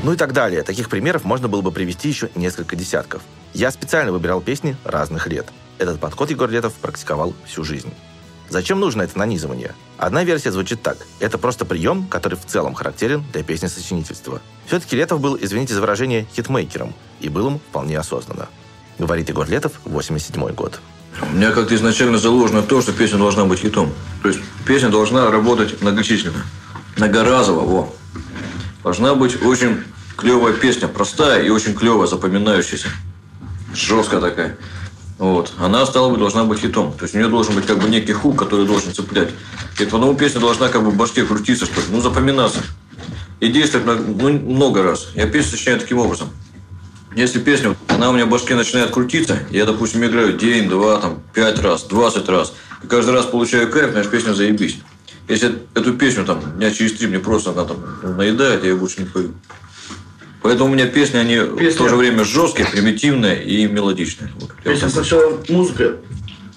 Ну 0.08 0.14
и 0.14 0.16
так 0.16 0.32
далее. 0.32 0.64
Таких 0.64 0.88
примеров 0.88 1.26
можно 1.26 1.50
было 1.50 1.60
бы 1.60 1.70
привести 1.70 2.08
еще 2.08 2.30
несколько 2.34 2.78
десятков. 2.78 3.24
Я 3.54 3.72
специально 3.72 4.14
выбирал 4.14 4.40
песни 4.40 4.78
разных 4.86 5.28
лет. 5.28 5.48
Этот 5.80 6.00
подход 6.00 6.30
Егор 6.30 6.50
Летов 6.50 6.72
практиковал 6.76 7.34
всю 7.46 7.66
жизнь. 7.66 7.94
Зачем 8.48 8.80
нужно 8.80 9.02
это 9.02 9.20
нанизывание? 9.20 9.76
Одна 9.98 10.24
версия 10.24 10.54
звучит 10.54 10.82
так. 10.82 10.96
Это 11.20 11.38
просто 11.38 11.66
прием, 11.66 12.08
который 12.08 12.36
в 12.36 12.46
целом 12.46 12.74
характерен 12.74 13.22
для 13.34 13.44
песни 13.44 13.68
сочинительства. 13.68 14.40
Все-таки 14.66 14.96
Летов 14.96 15.20
был, 15.20 15.38
извините 15.38 15.74
за 15.74 15.82
выражение, 15.82 16.26
хитмейкером, 16.34 16.94
и 17.20 17.28
был 17.28 17.48
им 17.48 17.60
вполне 17.60 18.00
осознанно. 18.00 18.48
Говорит 18.98 19.28
Егор 19.28 19.46
Летов, 19.50 19.74
87 19.84 20.54
год. 20.54 20.80
У 21.22 21.36
меня 21.36 21.52
как-то 21.52 21.76
изначально 21.76 22.18
заложено 22.18 22.64
то, 22.64 22.82
что 22.82 22.94
песня 22.94 23.18
должна 23.18 23.44
быть 23.44 23.60
хитом. 23.60 23.92
То 24.24 24.30
есть 24.30 24.40
песня 24.66 24.88
должна 24.88 25.30
работать 25.30 25.82
многочисленно. 25.82 26.46
Многоразово, 26.96 27.60
во. 27.60 27.94
Должна 28.84 29.14
быть 29.14 29.42
очень 29.44 29.84
клевая 30.18 30.54
песня, 30.54 30.88
простая 30.88 31.44
и 31.44 31.50
очень 31.50 31.76
клевая, 31.76 32.08
запоминающаяся. 32.08 32.90
Жесткая 33.74 34.20
такая. 34.20 34.58
Вот. 35.20 35.54
Она, 35.60 35.86
стала 35.86 36.10
бы, 36.10 36.18
должна 36.18 36.44
быть 36.44 36.60
хитом. 36.60 36.94
То 36.94 37.04
есть 37.04 37.16
у 37.16 37.18
нее 37.18 37.28
должен 37.28 37.56
быть 37.56 37.66
как 37.66 37.80
бы 37.80 37.88
некий 37.88 38.14
хук, 38.14 38.38
который 38.38 38.66
должен 38.66 38.94
цеплять. 38.94 39.30
И 39.80 39.86
потому 39.86 40.16
песня 40.16 40.40
должна 40.42 40.70
как 40.70 40.84
бы 40.84 40.92
в 40.92 40.96
башке 40.96 41.24
крутиться, 41.24 41.66
что 41.66 41.80
ли, 41.80 41.88
ну, 41.90 42.02
запоминаться. 42.02 42.60
И 43.40 43.48
действовать 43.50 44.02
ну, 44.08 44.32
много 44.32 44.84
раз. 44.84 45.10
Я 45.16 45.28
песню 45.28 45.52
сочиняю 45.52 45.80
таким 45.80 46.00
образом. 46.00 46.30
Если 47.16 47.40
песня, 47.40 47.76
она 47.88 48.10
у 48.10 48.14
меня 48.14 48.26
в 48.26 48.30
башке 48.30 48.54
начинает 48.54 48.92
крутиться, 48.92 49.40
я, 49.50 49.66
допустим, 49.66 50.06
играю 50.06 50.34
день, 50.34 50.70
два, 50.70 51.00
там, 51.00 51.24
пять 51.34 51.60
раз, 51.60 51.84
двадцать 51.84 52.30
раз, 52.30 52.54
и 52.84 52.88
каждый 52.88 53.12
раз 53.12 53.26
получаю 53.26 53.72
кайф, 53.72 53.92
значит, 53.92 54.12
песня 54.12 54.34
заебись. 54.34 54.80
Если 55.28 55.58
эту 55.74 55.94
песню 55.94 56.26
там 56.26 56.42
дня 56.58 56.70
через 56.70 56.94
три 56.94 57.08
мне 57.08 57.18
просто 57.18 57.52
она 57.52 57.66
там 57.66 58.18
наедает, 58.18 58.64
я 58.64 58.70
ее 58.70 58.76
больше 58.76 59.02
не 59.02 59.08
пою. 59.08 59.34
Поэтому 60.42 60.70
у 60.70 60.74
меня 60.74 60.88
песни, 60.88 61.18
они 61.18 61.38
в 61.40 61.76
то 61.76 61.90
же 61.90 61.96
время 61.96 62.24
жесткие, 62.24 62.68
примитивные 62.68 63.44
и 63.44 63.66
мелодичные. 63.68 64.32
Вот, 64.40 64.52
Песня 64.64 64.90
сначала 64.90 65.42
музыка, 65.50 65.98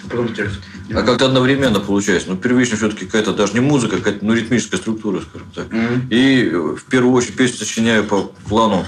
потом 0.09 0.35
текст. 0.35 0.61
А 0.93 1.03
как-то 1.03 1.27
одновременно 1.27 1.81
получается. 1.81 2.31
Ну, 2.31 2.37
первично 2.37 2.77
все-таки 2.77 3.07
какая-то 3.07 3.33
даже 3.33 3.53
не 3.55 3.61
музыка, 3.61 3.99
какая-то 3.99 4.25
ну, 4.25 4.35
ритмическая 4.35 4.81
структура, 4.81 5.21
скажем 5.21 5.49
так. 5.55 5.67
И 6.11 6.51
э, 6.53 6.57
в 6.57 6.83
первую 6.85 7.15
очередь 7.15 7.37
песню 7.37 7.59
сочиняю 7.59 8.05
по 8.05 8.33
плану 8.49 8.85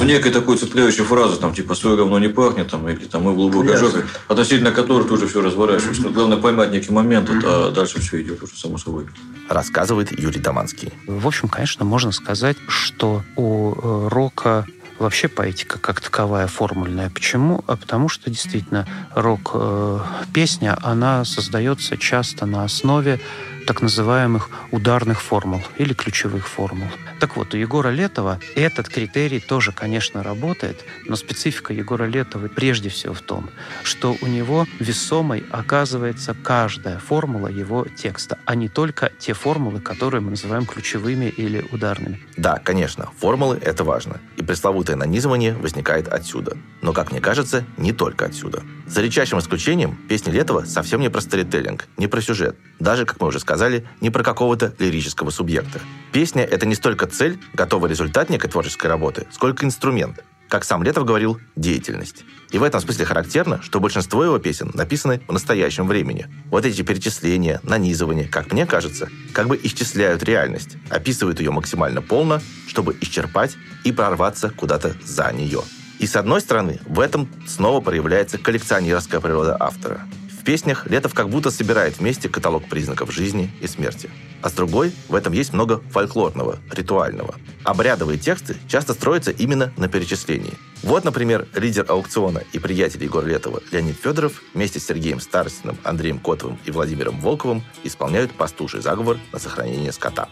ну, 0.00 0.06
некой 0.06 0.32
такой 0.32 0.56
цепляющей 0.56 1.04
фразы, 1.04 1.36
там, 1.36 1.54
типа, 1.54 1.74
свое 1.74 1.96
говно 1.96 2.18
не 2.18 2.28
пахнет, 2.28 2.68
там, 2.68 2.88
или 2.88 3.04
там, 3.04 3.22
мы 3.22 3.32
в 3.32 3.36
глубокой 3.36 3.72
Ясно. 3.72 3.88
жопе, 3.88 4.06
относительно 4.28 4.72
которой 4.72 5.06
тоже 5.06 5.26
все 5.26 5.40
разворачивается. 5.42 6.02
Но 6.02 6.10
главное 6.10 6.38
поймать 6.38 6.72
некий 6.72 6.92
момент, 6.92 7.28
вот, 7.28 7.44
а 7.44 7.70
дальше 7.70 8.00
все 8.00 8.22
идет 8.22 8.42
уже 8.42 8.56
само 8.56 8.78
собой. 8.78 9.06
Рассказывает 9.48 10.18
Юрий 10.18 10.40
Доманский. 10.40 10.92
В 11.06 11.26
общем, 11.26 11.48
конечно, 11.48 11.84
можно 11.84 12.12
сказать, 12.12 12.56
что 12.68 13.22
у 13.36 13.72
э, 13.72 14.08
рока 14.08 14.66
вообще 15.00 15.28
поэтика 15.28 15.78
как 15.78 16.00
таковая 16.00 16.46
формульная. 16.46 17.10
Почему? 17.10 17.64
А 17.66 17.76
потому 17.76 18.08
что 18.08 18.30
действительно 18.30 18.86
рок-песня, 19.14 20.78
она 20.82 21.24
создается 21.24 21.96
часто 21.96 22.46
на 22.46 22.64
основе 22.64 23.20
так 23.66 23.82
называемых 23.82 24.50
ударных 24.70 25.20
формул 25.20 25.62
или 25.78 25.94
ключевых 25.94 26.48
формул. 26.48 26.88
Так 27.20 27.36
вот, 27.36 27.54
у 27.54 27.56
Егора 27.56 27.90
Летова 27.90 28.40
этот 28.54 28.88
критерий 28.88 29.40
тоже, 29.40 29.72
конечно, 29.72 30.22
работает, 30.22 30.84
но 31.06 31.16
специфика 31.16 31.72
Егора 31.72 32.04
Летова 32.04 32.48
прежде 32.48 32.88
всего 32.88 33.14
в 33.14 33.20
том, 33.20 33.50
что 33.82 34.16
у 34.20 34.26
него 34.26 34.66
весомой 34.78 35.44
оказывается 35.50 36.34
каждая 36.42 36.98
формула 36.98 37.48
его 37.48 37.86
текста, 37.96 38.38
а 38.46 38.54
не 38.54 38.68
только 38.68 39.12
те 39.18 39.34
формулы, 39.34 39.80
которые 39.80 40.20
мы 40.20 40.30
называем 40.30 40.64
ключевыми 40.66 41.26
или 41.26 41.64
ударными. 41.72 42.20
Да, 42.36 42.58
конечно, 42.58 43.10
формулы– 43.18 43.58
это 43.62 43.84
важно. 43.84 44.20
И 44.36 44.42
пресловутое 44.42 44.96
нанизывание 44.96 45.54
возникает 45.54 46.08
отсюда. 46.08 46.56
Но, 46.80 46.92
как 46.92 47.12
мне 47.12 47.20
кажется, 47.20 47.64
не 47.76 47.92
только 47.92 48.26
отсюда. 48.26 48.62
За 48.86 49.02
редчайшим 49.02 49.38
исключением, 49.38 49.94
песни 50.08 50.30
Летова 50.30 50.64
совсем 50.64 51.00
не 51.00 51.10
про 51.10 51.20
сторителлинг, 51.20 51.86
не 51.96 52.06
про 52.06 52.20
сюжет. 52.20 52.56
Даже, 52.78 53.04
как 53.04 53.20
мы 53.20 53.28
уже 53.28 53.38
сказали, 53.38 53.59
не 54.00 54.10
про 54.10 54.22
какого-то 54.22 54.74
лирического 54.78 55.30
субъекта. 55.30 55.80
Песня– 56.12 56.42
это 56.50 56.66
не 56.66 56.74
столько 56.74 57.06
цель, 57.06 57.40
готовый 57.54 57.90
результат 57.90 58.30
некой 58.30 58.50
творческой 58.50 58.86
работы, 58.86 59.26
сколько 59.30 59.64
инструмент. 59.64 60.24
Как 60.48 60.64
сам 60.64 60.82
Летов 60.82 61.04
говорил, 61.04 61.38
деятельность. 61.54 62.24
И 62.50 62.58
в 62.58 62.64
этом 62.64 62.80
смысле 62.80 63.04
характерно, 63.04 63.62
что 63.62 63.78
большинство 63.78 64.24
его 64.24 64.38
песен 64.38 64.72
написаны 64.74 65.20
в 65.28 65.32
настоящем 65.32 65.86
времени. 65.86 66.26
Вот 66.46 66.66
эти 66.66 66.82
перечисления, 66.82 67.60
нанизывания, 67.62 68.26
как 68.26 68.52
мне 68.52 68.66
кажется, 68.66 69.08
как 69.32 69.46
бы 69.46 69.60
исчисляют 69.62 70.24
реальность, 70.24 70.76
описывают 70.88 71.38
ее 71.38 71.52
максимально 71.52 72.02
полно, 72.02 72.40
чтобы 72.66 72.96
исчерпать 73.00 73.56
и 73.84 73.92
прорваться 73.92 74.50
куда-то 74.50 74.96
за 75.04 75.30
нее. 75.32 75.62
И 76.00 76.06
с 76.06 76.16
одной 76.16 76.40
стороны, 76.40 76.80
в 76.86 76.98
этом 76.98 77.28
снова 77.46 77.80
проявляется 77.80 78.38
коллекционерская 78.38 79.20
природа 79.20 79.56
автора. 79.60 80.00
В 80.40 80.42
песнях 80.42 80.86
Летов 80.86 81.12
как 81.12 81.28
будто 81.28 81.50
собирает 81.50 81.98
вместе 81.98 82.30
каталог 82.30 82.66
признаков 82.66 83.12
жизни 83.12 83.50
и 83.60 83.66
смерти. 83.66 84.08
А 84.40 84.48
с 84.48 84.54
другой, 84.54 84.90
в 85.08 85.14
этом 85.14 85.34
есть 85.34 85.52
много 85.52 85.82
фольклорного, 85.90 86.58
ритуального. 86.70 87.34
Обрядовые 87.62 88.18
тексты 88.18 88.56
часто 88.66 88.94
строятся 88.94 89.32
именно 89.32 89.70
на 89.76 89.86
перечислении. 89.86 90.54
Вот, 90.82 91.04
например, 91.04 91.46
лидер 91.54 91.84
аукциона 91.86 92.42
и 92.54 92.58
приятель 92.58 93.04
Егора 93.04 93.26
Летова 93.26 93.60
Леонид 93.70 94.00
Федоров 94.02 94.40
вместе 94.54 94.80
с 94.80 94.86
Сергеем 94.86 95.20
Старостиным, 95.20 95.76
Андреем 95.84 96.18
Котовым 96.18 96.58
и 96.64 96.70
Владимиром 96.70 97.20
Волковым 97.20 97.62
исполняют 97.84 98.32
пастуший 98.32 98.80
заговор 98.80 99.18
на 99.34 99.38
сохранение 99.38 99.92
скота. 99.92 100.30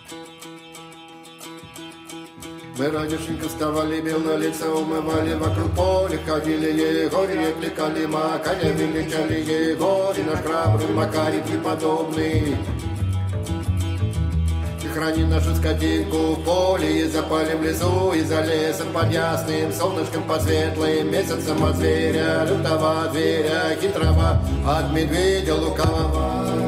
Мы 2.78 2.90
ранешенько 2.90 3.48
вставали, 3.48 4.00
белое 4.00 4.36
лицо 4.36 4.66
умывали, 4.72 5.34
вокруг 5.34 5.72
поля 5.74 6.16
ходили 6.24 7.06
Егорье, 7.06 7.52
кликали 7.60 8.06
Макаря, 8.06 8.70
величали 8.70 9.40
Егорь, 9.40 10.22
наш 10.24 10.44
храбрый 10.44 10.94
Макарий 10.94 11.42
преподобный. 11.42 12.56
И 14.84 14.86
храни 14.94 15.24
нашу 15.24 15.56
скотинку 15.56 16.36
в 16.36 16.44
поле, 16.44 17.00
и 17.00 17.08
запалим 17.08 17.64
лесу, 17.64 18.12
и 18.12 18.20
за 18.20 18.42
лесом 18.42 18.92
под 18.92 19.12
ясным 19.12 19.72
солнышком 19.72 20.22
под 20.22 20.42
светлым 20.42 21.10
месяцем 21.10 21.64
от 21.64 21.74
зверя, 21.74 22.44
лютого 22.44 23.10
зверя, 23.10 23.76
хитрого, 23.80 24.40
от 24.64 24.92
медведя 24.92 25.56
лукавого. 25.56 26.67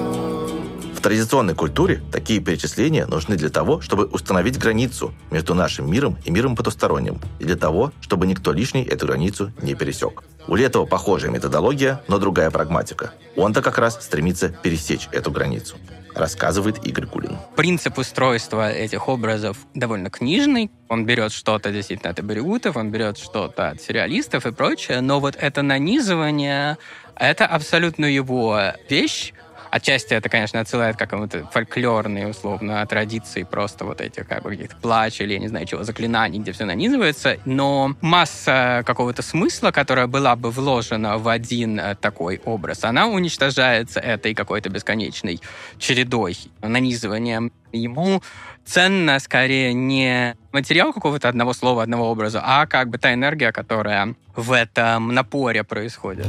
В 1.00 1.02
традиционной 1.02 1.54
культуре 1.54 2.02
такие 2.12 2.40
перечисления 2.40 3.06
нужны 3.06 3.36
для 3.36 3.48
того, 3.48 3.80
чтобы 3.80 4.04
установить 4.04 4.58
границу 4.58 5.14
между 5.30 5.54
нашим 5.54 5.90
миром 5.90 6.18
и 6.26 6.30
миром 6.30 6.54
потусторонним, 6.54 7.18
и 7.38 7.44
для 7.44 7.56
того, 7.56 7.90
чтобы 8.02 8.26
никто 8.26 8.52
лишний 8.52 8.82
эту 8.82 9.06
границу 9.06 9.50
не 9.62 9.74
пересек. 9.74 10.22
У 10.46 10.56
Летова 10.56 10.84
похожая 10.84 11.30
методология, 11.30 12.02
но 12.06 12.18
другая 12.18 12.50
прагматика. 12.50 13.14
Он-то 13.34 13.62
как 13.62 13.78
раз 13.78 13.94
стремится 13.94 14.50
пересечь 14.50 15.08
эту 15.10 15.30
границу, 15.30 15.76
рассказывает 16.14 16.86
Игорь 16.86 17.06
Кулин. 17.06 17.38
Принцип 17.56 17.96
устройства 17.96 18.70
этих 18.70 19.08
образов 19.08 19.56
довольно 19.72 20.10
книжный. 20.10 20.70
Он 20.90 21.06
берет 21.06 21.32
что-то 21.32 21.72
действительно 21.72 22.10
от 22.10 22.18
абориутов, 22.18 22.76
он 22.76 22.90
берет 22.90 23.16
что-то 23.16 23.70
от 23.70 23.80
сюрреалистов 23.80 24.44
и 24.44 24.52
прочее, 24.52 25.00
но 25.00 25.18
вот 25.18 25.34
это 25.34 25.62
нанизывание, 25.62 26.76
это 27.16 27.46
абсолютно 27.46 28.04
его 28.04 28.60
вещь. 28.90 29.32
Отчасти 29.70 30.14
это, 30.14 30.28
конечно, 30.28 30.60
отсылает 30.60 30.96
к 30.96 30.98
какому-то 30.98 31.46
фольклорной, 31.52 32.28
условно, 32.28 32.84
традиции 32.86 33.44
просто 33.44 33.84
вот 33.84 34.00
этих 34.00 34.26
как 34.26 34.42
бы 34.42 34.50
каких-то 34.50 34.76
плач 34.76 35.20
или, 35.20 35.34
я 35.34 35.38
не 35.38 35.48
знаю 35.48 35.66
чего, 35.66 35.84
заклинаний, 35.84 36.40
где 36.40 36.52
все 36.52 36.64
нанизывается. 36.64 37.38
Но 37.44 37.94
масса 38.00 38.82
какого-то 38.84 39.22
смысла, 39.22 39.70
которая 39.70 40.06
была 40.08 40.34
бы 40.34 40.50
вложена 40.50 41.18
в 41.18 41.28
один 41.28 41.78
э, 41.78 41.94
такой 41.94 42.40
образ, 42.44 42.84
она 42.84 43.06
уничтожается 43.06 44.00
этой 44.00 44.34
какой-то 44.34 44.70
бесконечной 44.70 45.40
чередой, 45.78 46.36
нанизыванием. 46.62 47.52
Ему 47.72 48.22
ценно 48.64 49.18
скорее 49.20 49.72
не 49.72 50.36
материал 50.52 50.92
какого-то 50.92 51.28
одного 51.28 51.52
слова, 51.52 51.82
одного 51.82 52.10
образа, 52.10 52.42
а 52.44 52.66
как 52.66 52.88
бы 52.90 52.98
та 52.98 53.14
энергия, 53.14 53.52
которая 53.52 54.14
в 54.34 54.52
этом 54.52 55.14
напоре 55.14 55.62
происходит. 55.62 56.26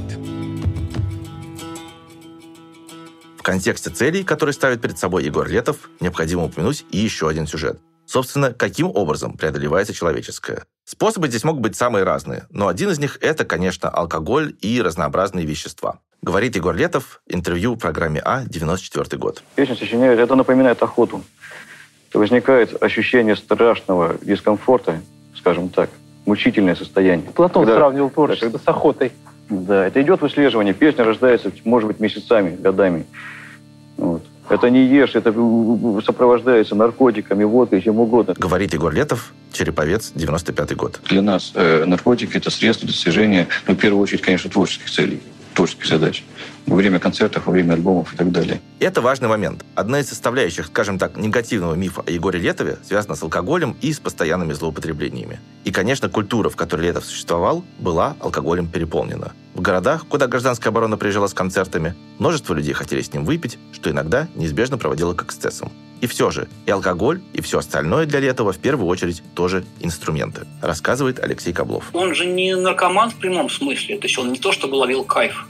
В 3.42 3.44
контексте 3.44 3.89
целей, 3.89 4.24
которые 4.24 4.54
ставит 4.54 4.82
перед 4.84 5.00
собой 5.00 5.24
Егор 5.24 5.48
Летов, 5.50 5.89
необходимо 6.00 6.44
упомянуть 6.44 6.86
и 6.92 7.00
еще 7.00 7.28
один 7.28 7.48
сюжет. 7.48 7.80
Собственно, 8.06 8.54
каким 8.54 8.92
образом 8.96 9.36
преодолевается 9.36 9.94
человеческое? 9.96 10.66
Способы 10.86 11.28
здесь 11.28 11.44
могут 11.44 11.64
быть 11.64 11.76
самые 11.76 12.04
разные, 12.04 12.46
но 12.52 12.68
один 12.68 12.92
из 12.92 13.00
них– 13.00 13.18
это, 13.22 13.44
конечно, 13.44 13.89
алкоголь 13.89 14.54
и 14.62 14.80
разнообразные 14.80 15.44
вещества. 15.48 16.02
Говорит 16.22 16.56
Егор 16.56 16.76
Летов, 16.76 17.24
интервью 17.28 17.74
в 17.74 17.80
программе 17.80 18.22
А, 18.24 18.44
94 18.46 19.18
год. 19.18 19.42
Песня 19.56 19.76
сочиняет, 19.76 20.20
это 20.20 20.36
напоминает 20.36 20.84
охоту. 20.84 21.24
Возникает 22.14 22.84
ощущение 22.84 23.36
страшного 23.36 24.18
дискомфорта, 24.22 25.02
скажем 25.36 25.70
так, 25.70 25.89
мучительное 26.28 26.76
состояние. 26.76 27.32
Платон 27.32 27.64
Когда- 27.66 27.80
сравнивал 27.80 28.12
творчество 28.12 28.60
с 28.60 28.68
охотой. 28.68 29.12
Да, 29.52 29.86
это 29.86 30.02
идет 30.02 30.22
выслеживание. 30.22 30.74
Песня 30.74 31.04
рождается, 31.04 31.52
может 31.66 31.88
быть, 31.88 31.99
месяцами, 31.99 32.56
годами. 32.56 33.06
Вот. 33.97 34.24
Это 34.49 34.70
не 34.70 34.86
ешь, 34.86 35.16
это 35.16 35.32
сопровождается 36.06 36.76
наркотиками, 36.76 37.43
водкой, 37.43 37.82
чем 37.82 37.99
угодно. 37.99 38.34
Говорит 38.38 38.74
Егор 38.74 38.93
Летов, 38.93 39.34
Череповец, 39.52 40.12
95 40.16 40.76
год. 40.76 40.99
Для 41.10 41.22
нас 41.22 41.52
э, 41.56 41.86
наркотики– 41.86 42.32
это 42.38 42.49
средство 42.49 42.88
достижения, 42.88 43.47
ну, 43.68 43.76
в 43.76 43.78
первую 43.78 44.02
очередь, 44.02 44.22
конечно, 44.22 44.49
творческих 44.49 44.89
целей, 44.89 45.22
творческих 45.54 45.88
задач. 45.88 46.24
Во 46.66 46.76
время 46.76 46.99
концертов, 46.99 47.47
во 47.47 47.52
время 47.52 47.74
альбомов 47.74 48.14
и 48.14 48.18
так 48.18 48.32
далее. 48.32 48.62
Это 48.80 49.02
важный 49.02 49.28
момент. 49.28 49.66
Одна 49.76 49.99
из 49.99 50.10
составляющих, 50.10 50.68
скажем 50.68 50.97
так, 50.97 51.18
негативного 51.18 51.76
мифа 51.76 52.04
о 52.06 52.12
Егоре 52.12 52.39
Летове 52.39 52.78
связана 52.84 53.16
с 53.16 53.24
алкоголем 53.24 53.76
и 53.82 53.91
с 53.91 53.99
постоянными 53.99 54.54
злоупотреблениями. 54.54 55.39
И, 55.64 55.72
конечно, 55.72 56.10
культура, 56.10 56.49
в 56.49 56.56
которой 56.56 56.82
Летов 56.82 57.06
существовал, 57.06 57.64
была 57.80 58.16
алкоголем 58.20 58.68
переполнена. 58.68 59.34
В 59.54 59.62
городах, 59.62 60.08
куда 60.08 60.28
гражданская 60.28 60.72
оборона 60.72 60.97
приезжала 60.97 61.28
с 61.28 61.34
концертами, 61.34 61.95
множество 62.20 62.54
людей 62.54 62.74
хотели 62.74 63.02
с 63.02 63.14
ним 63.14 63.26
выпить, 63.26 63.58
что 63.74 63.89
иногда 63.89 64.28
неизбежно 64.36 64.78
проводило 64.78 65.14
к 65.14 65.24
эксцессам. 65.24 65.72
И 66.02 66.08
все 66.08 66.32
же, 66.32 66.47
и 66.66 66.72
алкоголь, 66.72 67.22
и 67.34 67.41
все 67.41 67.60
остальное 67.60 68.08
для 68.08 68.20
Летова 68.20 68.54
в 68.54 68.58
первую 68.58 68.88
очередь 68.88 69.22
тоже 69.36 69.64
инструменты, 69.80 70.47
рассказывает 70.62 71.20
Алексей 71.20 71.54
Коблов. 71.54 71.89
Он 71.93 72.16
же 72.16 72.26
не 72.26 72.56
наркоман 72.56 73.12
в 73.12 73.16
прямом 73.16 73.49
смысле. 73.49 73.97
То 73.99 74.08
есть 74.08 74.18
он 74.18 74.32
не 74.32 74.39
то 74.39 74.52
чтобы 74.52 74.76
ловил 74.76 75.04
кайф. 75.04 75.47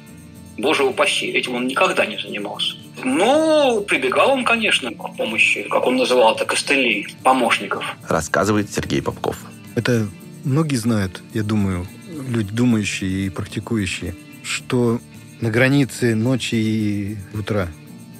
Боже 0.58 0.84
упаси, 0.84 1.28
этим 1.28 1.56
он 1.56 1.68
никогда 1.68 2.06
не 2.06 2.18
занимался. 2.18 2.76
Но 3.04 3.82
прибегал 3.82 4.32
он, 4.32 4.44
конечно, 4.44 4.94
к 4.94 5.16
помощи, 5.16 5.64
как 5.64 5.88
он 5.88 5.96
называл 5.96 6.36
это, 6.36 6.46
костылей, 6.46 7.08
помощников. 7.24 7.84
Рассказывает 8.10 8.72
Сергей 8.72 9.02
Попков. 9.02 9.38
Это 9.76 10.08
многие 10.44 10.76
знают, 10.76 11.24
я 11.34 11.44
думаю, 11.44 11.88
люди 12.28 12.52
думающие 12.52 13.28
и 13.28 13.30
практикующие, 13.30 14.16
что 14.44 15.00
на 15.40 15.50
границе 15.50 16.14
ночи 16.16 16.56
и 16.56 17.18
утра 17.34 17.70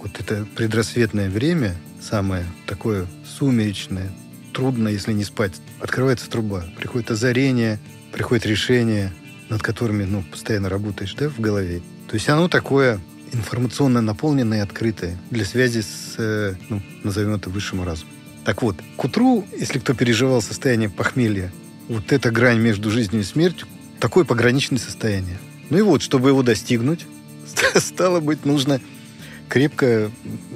вот 0.02 0.12
это 0.20 0.48
предрассветное 0.56 1.30
время, 1.30 1.76
самое 2.02 2.46
такое 2.66 3.08
сумеречное, 3.26 4.12
трудно, 4.54 4.88
если 4.90 5.14
не 5.14 5.24
спать, 5.24 5.54
открывается 5.80 6.30
труба, 6.30 6.66
приходит 6.78 7.12
озарение, 7.12 7.80
приходит 8.12 8.46
решение, 8.46 9.14
над 9.50 9.62
которыми 9.62 10.04
ну, 10.04 10.24
постоянно 10.24 10.70
работаешь 10.70 11.14
да, 11.16 11.30
в 11.30 11.40
голове. 11.40 11.82
То 12.08 12.16
есть 12.16 12.28
оно 12.30 12.48
такое 12.48 13.00
информационно 13.32 14.02
наполненное 14.02 14.60
и 14.60 14.62
открытое 14.62 15.18
для 15.30 15.46
связи 15.46 15.82
с, 15.82 16.16
э, 16.18 16.56
ну, 16.70 16.82
назовем 17.04 17.36
это, 17.36 17.50
высшим 17.50 17.84
разумом. 17.84 18.14
Так 18.44 18.62
вот, 18.62 18.78
к 18.98 19.04
утру, 19.04 19.46
если 19.58 19.80
кто 19.80 19.94
переживал 19.94 20.42
состояние 20.42 20.90
похмелья, 20.90 21.52
вот 21.88 22.12
эта 22.12 22.32
грань 22.32 22.60
между 22.60 22.90
жизнью 22.90 23.22
и 23.22 23.26
смертью, 23.26 23.68
такое 24.00 24.26
пограничное 24.26 24.80
состояние. 24.80 25.38
Ну 25.70 25.78
и 25.78 25.82
вот, 25.82 26.02
чтобы 26.02 26.30
его 26.30 26.44
достигнуть, 26.44 27.06
стало 27.76 28.20
быть, 28.20 28.46
нужно 28.46 28.82
крепко 29.48 30.12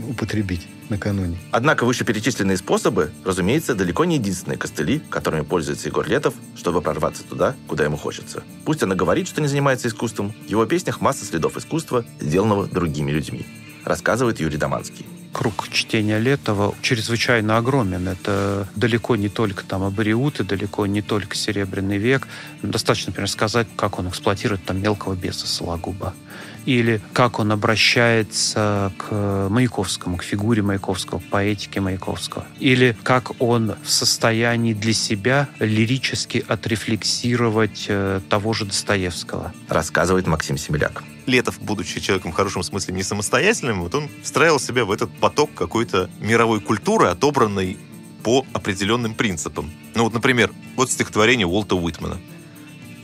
употребить 0.09 0.67
накануне. 0.89 1.37
Однако 1.51 1.85
вышеперечисленные 1.85 2.57
способы, 2.57 3.11
разумеется, 3.23 3.75
далеко 3.75 4.05
не 4.05 4.15
единственные 4.15 4.57
костыли, 4.57 4.99
которыми 5.09 5.41
пользуется 5.41 5.89
Егор 5.89 6.07
Летов, 6.07 6.33
чтобы 6.55 6.81
прорваться 6.81 7.23
туда, 7.23 7.55
куда 7.67 7.83
ему 7.83 7.97
хочется. 7.97 8.43
Пусть 8.65 8.83
он 8.83 8.93
и 8.93 8.95
говорит, 8.95 9.27
что 9.27 9.41
не 9.41 9.47
занимается 9.47 9.87
искусством, 9.87 10.33
в 10.45 10.49
его 10.49 10.65
песнях 10.65 11.01
масса 11.01 11.25
следов 11.25 11.57
искусства, 11.57 12.05
сделанного 12.19 12.67
другими 12.67 13.11
людьми, 13.11 13.45
рассказывает 13.83 14.39
Юрий 14.39 14.57
Доманский 14.57 15.05
круг 15.35 15.67
чтения 15.69 16.17
Летова 16.17 16.73
чрезвычайно 16.81 17.57
огромен. 17.57 18.07
Это 18.07 18.69
далеко 18.77 19.17
не 19.17 19.27
только 19.27 19.65
там 19.65 19.83
абориуты, 19.83 20.45
далеко 20.45 20.85
не 20.85 21.01
только 21.01 21.35
Серебряный 21.35 21.97
век. 21.97 22.25
Достаточно, 22.61 23.09
например, 23.09 23.29
сказать, 23.29 23.67
как 23.75 23.99
он 23.99 24.07
эксплуатирует 24.07 24.63
там 24.63 24.81
мелкого 24.81 25.13
беса 25.13 25.45
Сологуба. 25.45 26.13
Или 26.65 27.01
как 27.13 27.39
он 27.39 27.51
обращается 27.51 28.91
к 28.97 29.49
Маяковскому, 29.49 30.17
к 30.17 30.23
фигуре 30.23 30.61
Маяковского, 30.61 31.19
к 31.19 31.23
поэтике 31.25 31.79
Маяковского. 31.79 32.45
Или 32.59 32.95
как 33.03 33.41
он 33.41 33.75
в 33.83 33.89
состоянии 33.89 34.73
для 34.73 34.93
себя 34.93 35.47
лирически 35.59 36.43
отрефлексировать 36.47 37.85
э, 37.87 38.21
того 38.29 38.53
же 38.53 38.65
Достоевского. 38.65 39.53
Рассказывает 39.69 40.27
Максим 40.27 40.57
Семеляк. 40.57 41.03
Летов, 41.25 41.59
будучи 41.59 41.99
человеком 41.99 42.31
в 42.31 42.35
хорошем 42.35 42.63
смысле 42.63 42.93
не 42.93 43.03
самостоятельным, 43.03 43.81
вот 43.81 43.95
он 43.95 44.09
встраивал 44.23 44.59
себя 44.59 44.85
в 44.85 44.91
этот 44.91 45.11
поток 45.17 45.53
какой-то 45.55 46.09
мировой 46.19 46.59
культуры, 46.61 47.07
отобранной 47.07 47.77
по 48.23 48.45
определенным 48.53 49.13
принципам. 49.13 49.71
Ну 49.93 50.03
вот, 50.03 50.13
например, 50.13 50.51
вот 50.75 50.91
стихотворение 50.91 51.45
Уолта 51.45 51.75
Уитмана. 51.75 52.17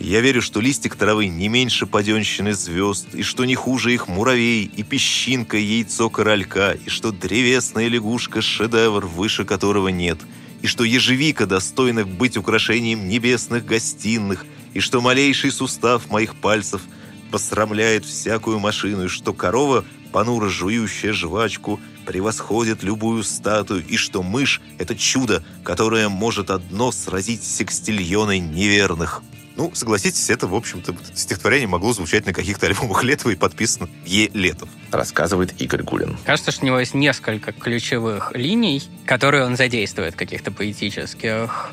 «Я 0.04 0.22
верю, 0.22 0.42
что 0.42 0.62
листик 0.62 0.96
травы 0.96 1.28
не 1.28 1.48
меньше 1.48 1.86
паденщины 1.86 2.56
звезд, 2.56 3.14
и 3.14 3.22
что 3.22 3.46
не 3.46 3.54
хуже 3.54 3.94
их 3.94 4.08
муравей, 4.08 4.64
и 4.66 4.82
песчинка, 4.82 5.58
яйцо 5.58 6.10
королька, 6.10 6.72
и 6.72 6.90
что 6.90 7.12
древесная 7.12 7.88
лягушка— 7.88 8.42
шедевр, 8.42 9.06
выше 9.06 9.46
которого 9.46 9.90
нет, 9.90 10.18
и 10.64 10.68
что 10.68 10.84
ежевика 10.84 11.46
достойна 11.46 12.04
быть 12.04 12.36
украшением 12.36 13.08
небесных 13.08 13.64
гостиных, 13.64 14.44
и 14.74 14.80
что 14.80 15.02
малейший 15.02 15.52
сустав 15.52 16.10
моих 16.10 16.34
пальцев— 16.36 16.82
посрамляет 17.32 18.04
всякую 18.04 18.58
машину, 18.58 19.06
и 19.06 19.08
что 19.08 19.34
корова, 19.34 19.86
понуро 20.12 20.50
жующая 20.50 21.14
жвачку, 21.14 21.80
превосходит 22.08 22.82
любую 22.82 23.24
статую, 23.24 23.86
и 23.88 23.98
что 23.98 24.24
мышь— 24.24 24.62
это 24.80 24.96
чудо, 24.96 25.44
которое 25.64 26.10
может 26.10 26.50
одно 26.50 26.92
сразить 26.92 27.44
секстильоны 27.44 28.40
неверных. 28.40 29.22
Ну, 29.56 29.72
согласитесь, 29.74 30.30
это, 30.30 30.48
в 30.48 30.56
общем-то, 30.56 30.96
стихотворение 31.14 31.68
могло 31.68 31.94
звучать 31.94 32.26
на 32.26 32.34
каких-то 32.34 32.68
альбомах 32.68 33.04
Летова 33.04 33.32
и 33.32 33.36
подписано 33.36 33.90
Е. 34.06 34.30
Летов. 34.34 34.70
Рассказывает 34.92 35.62
Игорь 35.62 35.84
Гулин. 35.84 36.18
Кажется, 36.26 36.52
что 36.52 36.64
у 36.64 36.68
него 36.68 36.80
есть 36.80 36.94
несколько 36.94 37.52
ключевых 37.52 38.32
линий, 38.34 38.82
которые 39.06 39.46
он 39.46 39.58
задействует, 39.58 40.16
каких-то 40.16 40.52
поэтических, 40.52 41.72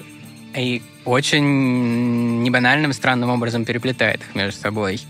и 0.57 0.83
очень 1.05 2.43
небанальным, 2.43 2.93
странным 2.93 3.31
образом 3.31 3.64
переплетает 3.64 4.20
их 4.20 4.35
между 4.35 4.61
собой. 4.61 5.01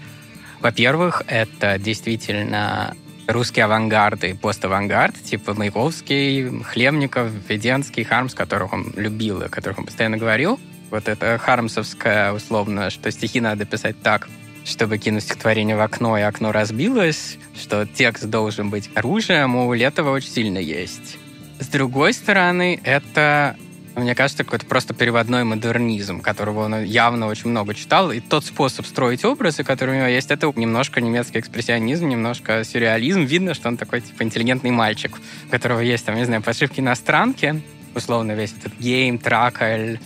Во-первых, 0.61 1.23
это 1.27 1.79
действительно 1.79 2.97
русский 3.27 3.61
авангард 3.61 4.25
и 4.25 4.33
поставангард, 4.35 5.23
типа 5.23 5.55
Маяковский, 5.55 6.63
Хлебников, 6.65 7.31
Веденский, 7.49 8.05
Хармс, 8.05 8.35
которых 8.35 8.73
он 8.73 8.93
любил 8.97 9.43
и 9.43 9.47
о 9.47 9.49
которых 9.49 9.79
он 9.79 9.87
постоянно 9.87 10.17
говорил. 10.17 10.59
Вот 10.91 11.09
это 11.09 11.39
хармсовское, 11.39 12.33
условно, 12.33 12.91
что 12.91 13.11
стихи 13.11 13.41
надо 13.41 13.65
писать 13.67 14.01
так, 14.03 14.29
чтобы 14.65 14.99
кинуть 14.99 15.25
стихотворение 15.25 15.77
в 15.77 15.81
окно, 15.81 16.19
и 16.19 16.23
окно 16.23 16.53
разбилось, 16.53 17.39
что 17.61 17.87
текст 17.87 18.25
должен 18.25 18.71
быть 18.71 18.91
оружием, 18.95 19.57
у 19.57 19.73
Летова 19.73 20.11
очень 20.11 20.31
сильно 20.31 20.59
есть. 20.59 21.19
С 21.61 21.67
другой 21.67 22.13
стороны, 22.13 22.81
это 22.85 23.57
мне 23.99 24.15
кажется, 24.15 24.45
какой-то 24.45 24.65
просто 24.67 24.95
переводной 24.95 25.45
модернизм, 25.45 26.21
которого 26.21 26.65
он 26.65 26.85
явно 26.85 27.27
очень 27.27 27.51
много 27.51 27.75
читал. 27.75 28.13
И 28.13 28.21
тот 28.21 28.45
способ 28.45 28.87
строить 28.87 29.25
образы, 29.25 29.65
который 29.65 29.97
у 29.97 29.99
него 29.99 30.07
есть, 30.07 30.31
это 30.31 30.53
немножко 30.55 31.01
немецкий 31.01 31.41
экспрессионизм, 31.41 32.09
немножко 32.09 32.63
сюрреализм. 32.65 33.23
Видно, 33.23 33.55
что 33.55 33.69
он 33.69 33.77
такой, 33.77 34.01
типа, 34.01 34.23
интеллигентный 34.23 34.71
мальчик, 34.71 35.19
у 35.47 35.51
которого 35.51 35.81
есть, 35.81 36.05
там, 36.05 36.15
не 36.15 36.25
знаю, 36.25 36.43
подшивки 36.43 36.81
иностранки, 36.81 37.61
условно 37.95 38.33
весь 38.33 38.53
этот 38.53 38.79
гейм, 38.79 39.19
тракаль, 39.19 39.99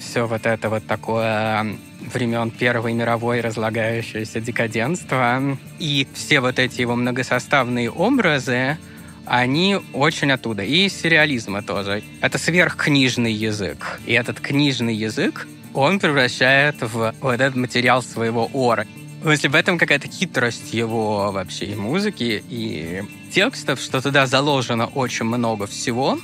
все 0.00 0.26
вот 0.26 0.46
это 0.46 0.68
вот 0.68 0.86
такое 0.86 1.76
времен 2.12 2.50
Первой 2.50 2.94
мировой 2.94 3.40
разлагающееся 3.40 4.40
декаденство. 4.40 5.58
И 5.78 6.08
все 6.14 6.40
вот 6.40 6.58
эти 6.58 6.80
его 6.80 6.96
многосоставные 6.96 7.90
образы, 7.90 8.78
они 9.26 9.78
очень 9.92 10.32
оттуда. 10.32 10.62
И 10.62 10.86
из 10.86 11.00
сюрреализма 11.00 11.62
тоже. 11.62 12.02
Это 12.20 12.38
сверхкнижный 12.38 13.32
язык. 13.32 14.00
И 14.06 14.12
этот 14.12 14.40
книжный 14.40 14.94
язык 14.94 15.46
он 15.74 16.00
превращает 16.00 16.80
в 16.80 17.14
вот 17.20 17.34
этот 17.34 17.56
материал 17.56 18.02
своего 18.02 18.50
ора. 18.52 18.86
Если 19.24 19.48
в 19.48 19.54
этом 19.54 19.76
какая-то 19.76 20.08
хитрость 20.08 20.72
его 20.72 21.30
вообще 21.30 21.66
и 21.66 21.74
музыки, 21.74 22.42
и 22.48 23.02
текстов, 23.30 23.78
что 23.78 24.00
туда 24.00 24.26
заложено 24.26 24.86
очень 24.86 25.26
много 25.26 25.66
всего, 25.66 26.18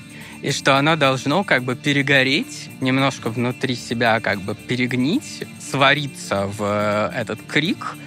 и 0.46 0.52
что 0.52 0.78
оно 0.78 0.94
должно 0.94 1.42
как 1.42 1.64
бы 1.64 1.74
перегореть, 1.74 2.70
немножко 2.80 3.30
внутри 3.30 3.74
себя 3.74 4.20
как 4.20 4.40
бы 4.40 4.54
перегнить, 4.54 5.44
свариться 5.58 6.46
в 6.46 7.10
этот 7.12 7.40
крик— 7.42 7.96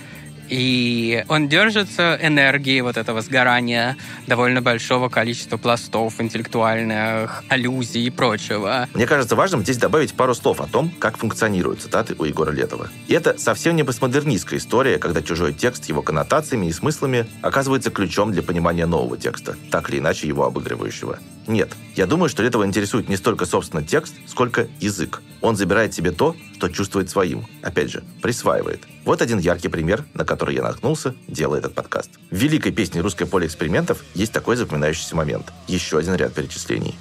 и 0.50 1.24
он 1.28 1.48
держится 1.48 2.18
энергии 2.22 2.82
вот 2.82 2.98
этого 2.98 3.22
сгорания 3.22 3.98
довольно 4.28 4.62
большого 4.62 5.10
количества 5.10 5.58
пластов, 5.58 6.20
интеллектуальных 6.20 7.44
аллюзий 7.50 8.06
и 8.06 8.10
прочего. 8.10 8.88
Мне 8.94 9.06
кажется 9.06 9.36
важным 9.36 9.62
здесь 9.62 9.78
добавить 9.78 10.14
пару 10.14 10.34
слов 10.34 10.62
о 10.62 10.68
том, 10.68 10.90
как 11.00 11.18
функционируют 11.18 11.82
цитаты 11.82 12.16
у 12.18 12.24
Егора 12.24 12.52
Летова. 12.52 12.90
И 13.08 13.14
это 13.14 13.38
совсем 13.38 13.76
не 13.76 13.84
постмодернистская 13.84 14.60
история, 14.60 14.98
когда 14.98 15.22
чужой 15.22 15.54
текст 15.54 15.86
его 15.86 16.02
коннотациями 16.02 16.68
и 16.68 16.72
смыслами 16.72 17.28
оказывается 17.42 17.92
ключом 17.92 18.32
для 18.32 18.42
понимания 18.42 18.86
нового 18.86 19.18
текста, 19.18 19.56
так 19.72 19.90
или 19.90 20.00
иначе 20.00 20.28
его 20.28 20.46
обыгрывающего. 20.46 21.20
Нет, 21.48 21.72
я 21.96 22.06
думаю, 22.06 22.30
что 22.30 22.44
Летова 22.44 22.64
интересует 22.64 23.10
не 23.10 23.18
столько, 23.18 23.46
собственно, 23.46 23.84
текст, 23.84 24.14
сколько 24.28 24.68
язык. 24.80 25.22
Он 25.42 25.56
забирает 25.56 25.96
себе 25.96 26.12
то, 26.12 26.36
что 26.54 26.70
чувствует 26.70 27.10
своим. 27.10 27.46
Опять 27.64 27.90
же, 27.90 28.04
присваивает. 28.22 28.84
Вот 29.04 29.22
один 29.22 29.40
яркий 29.40 29.70
пример, 29.70 30.06
на 30.14 30.26
который 30.26 30.39
я 30.48 30.64
наткнулся, 30.64 31.16
делая 31.28 31.60
этот 31.60 31.74
подкаст. 31.74 32.10
В 32.32 32.36
великой 32.36 32.72
песне 32.72 33.02
«Русское 33.02 33.26
поле 33.26 33.48
экспериментов» 33.48 34.04
есть 34.16 34.32
такой 34.32 34.56
запоминающийся 34.56 35.16
момент. 35.16 35.52
Еще 35.68 35.98
один 35.98 36.16
ряд 36.16 36.34
перечислений. 36.34 36.96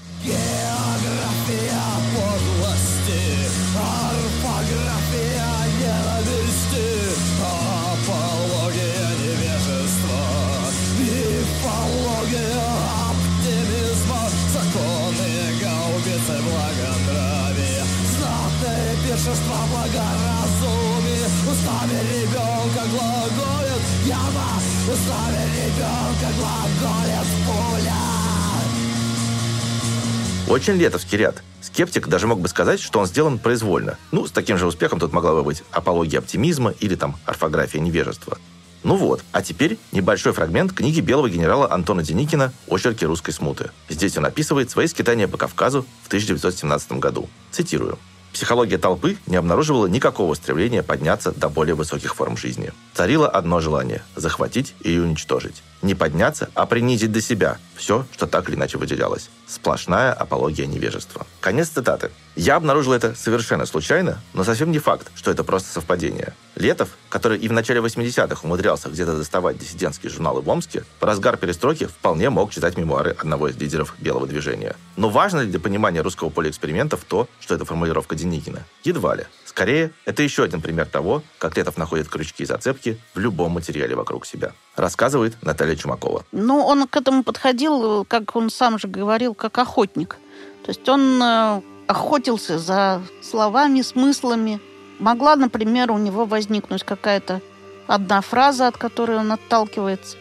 Очень 30.48 30.76
летовский 30.76 31.18
ряд. 31.18 31.42
Скептик 31.60 32.08
даже 32.08 32.26
мог 32.26 32.40
бы 32.40 32.48
сказать, 32.48 32.80
что 32.80 33.00
он 33.00 33.06
сделан 33.06 33.38
произвольно. 33.38 33.98
Ну, 34.12 34.26
с 34.26 34.30
таким 34.30 34.56
же 34.56 34.66
успехом 34.66 34.98
тут 34.98 35.12
могла 35.12 35.34
бы 35.34 35.42
быть 35.42 35.62
апология 35.72 36.20
оптимизма 36.20 36.70
или 36.80 36.94
там 36.94 37.16
орфография 37.26 37.80
невежества. 37.80 38.38
Ну 38.82 38.96
вот, 38.96 39.22
а 39.32 39.42
теперь 39.42 39.78
небольшой 39.92 40.32
фрагмент 40.32 40.72
книги 40.72 41.00
белого 41.00 41.28
генерала 41.28 41.70
Антона 41.70 42.02
Деникина 42.02 42.54
«Очерки 42.66 43.04
русской 43.04 43.32
смуты». 43.32 43.72
Здесь 43.90 44.16
он 44.16 44.24
описывает 44.24 44.70
свои 44.70 44.86
скитания 44.86 45.28
по 45.28 45.36
Кавказу 45.36 45.84
в 46.04 46.06
1917 46.06 46.92
году. 46.92 47.28
Цитирую. 47.50 47.98
Психология 48.32 48.78
толпы 48.78 49.18
не 49.26 49.36
обнаруживала 49.36 49.86
никакого 49.86 50.32
стремления 50.32 50.82
подняться 50.82 51.32
до 51.32 51.50
более 51.50 51.74
высоких 51.74 52.14
форм 52.14 52.38
жизни. 52.38 52.72
Царило 52.94 53.28
одно 53.28 53.60
желание– 53.60 54.02
захватить 54.16 54.74
и 54.80 54.98
уничтожить. 54.98 55.62
Не 55.82 55.94
подняться, 55.94 56.50
а 56.54 56.66
принизить 56.66 57.12
до 57.12 57.20
себя 57.20 57.58
все, 57.76 58.04
что 58.12 58.26
так 58.26 58.48
или 58.48 58.56
иначе 58.56 58.78
выделялось. 58.78 59.30
Сплошная 59.46 60.12
апология 60.12 60.66
невежества. 60.66 61.26
Конец 61.40 61.68
цитаты. 61.68 62.10
Я 62.34 62.56
обнаружил 62.56 62.92
это 62.92 63.14
совершенно 63.14 63.64
случайно, 63.66 64.20
но 64.34 64.42
совсем 64.44 64.72
не 64.72 64.78
факт, 64.78 65.10
что 65.14 65.30
это 65.30 65.44
просто 65.44 65.72
совпадение. 65.72 66.34
Летов, 66.56 66.88
который 67.08 67.38
и 67.38 67.48
в 67.48 67.52
начале 67.52 67.80
80-х 67.80 68.40
умудрялся 68.42 68.88
где-то 68.88 69.16
доставать 69.16 69.58
диссидентские 69.58 70.10
журналы 70.10 70.40
в 70.40 70.48
Омске, 70.48 70.84
в 71.00 71.04
разгар 71.04 71.36
перестройки 71.36 71.84
вполне 71.84 72.30
мог 72.30 72.50
читать 72.50 72.76
мемуары 72.76 73.16
одного 73.18 73.48
из 73.48 73.56
лидеров 73.56 73.94
белого 73.98 74.26
движения. 74.26 74.74
Но 74.96 75.08
важно 75.08 75.40
ли 75.40 75.50
для 75.50 75.60
понимания 75.60 76.00
русского 76.00 76.30
поля 76.30 76.50
экспериментов 76.50 77.04
то, 77.06 77.28
что 77.40 77.54
это 77.54 77.64
формулировка 77.64 78.16
Деникина? 78.16 78.64
Едва 78.82 79.14
ли. 79.14 79.26
Скорее, 79.58 79.90
это 80.04 80.22
еще 80.22 80.44
один 80.44 80.60
пример 80.60 80.86
того, 80.86 81.20
как 81.38 81.56
Летов 81.56 81.76
находит 81.76 82.08
крючки 82.08 82.44
и 82.44 82.46
зацепки 82.46 82.96
в 83.12 83.18
любом 83.18 83.50
материале 83.50 83.96
вокруг 83.96 84.24
себя. 84.24 84.52
Рассказывает 84.76 85.36
Наталья 85.42 85.74
Чумакова. 85.74 86.24
Ну, 86.30 86.64
он 86.64 86.86
к 86.86 86.96
этому 86.96 87.24
подходил, 87.24 88.04
как 88.04 88.36
он 88.36 88.50
сам 88.50 88.78
же 88.78 88.86
говорил, 88.86 89.34
как 89.34 89.58
охотник. 89.58 90.16
То 90.62 90.68
есть 90.68 90.88
он 90.88 91.20
э, 91.20 91.60
охотился 91.88 92.60
за 92.60 93.02
словами, 93.20 93.82
смыслами. 93.82 94.60
Могла, 95.00 95.34
например, 95.34 95.90
у 95.90 95.98
него 95.98 96.24
возникнуть 96.24 96.84
какая-то 96.84 97.40
одна 97.88 98.20
фраза, 98.20 98.68
от 98.68 98.76
которой 98.76 99.16
он 99.16 99.32
отталкивается. 99.32 100.18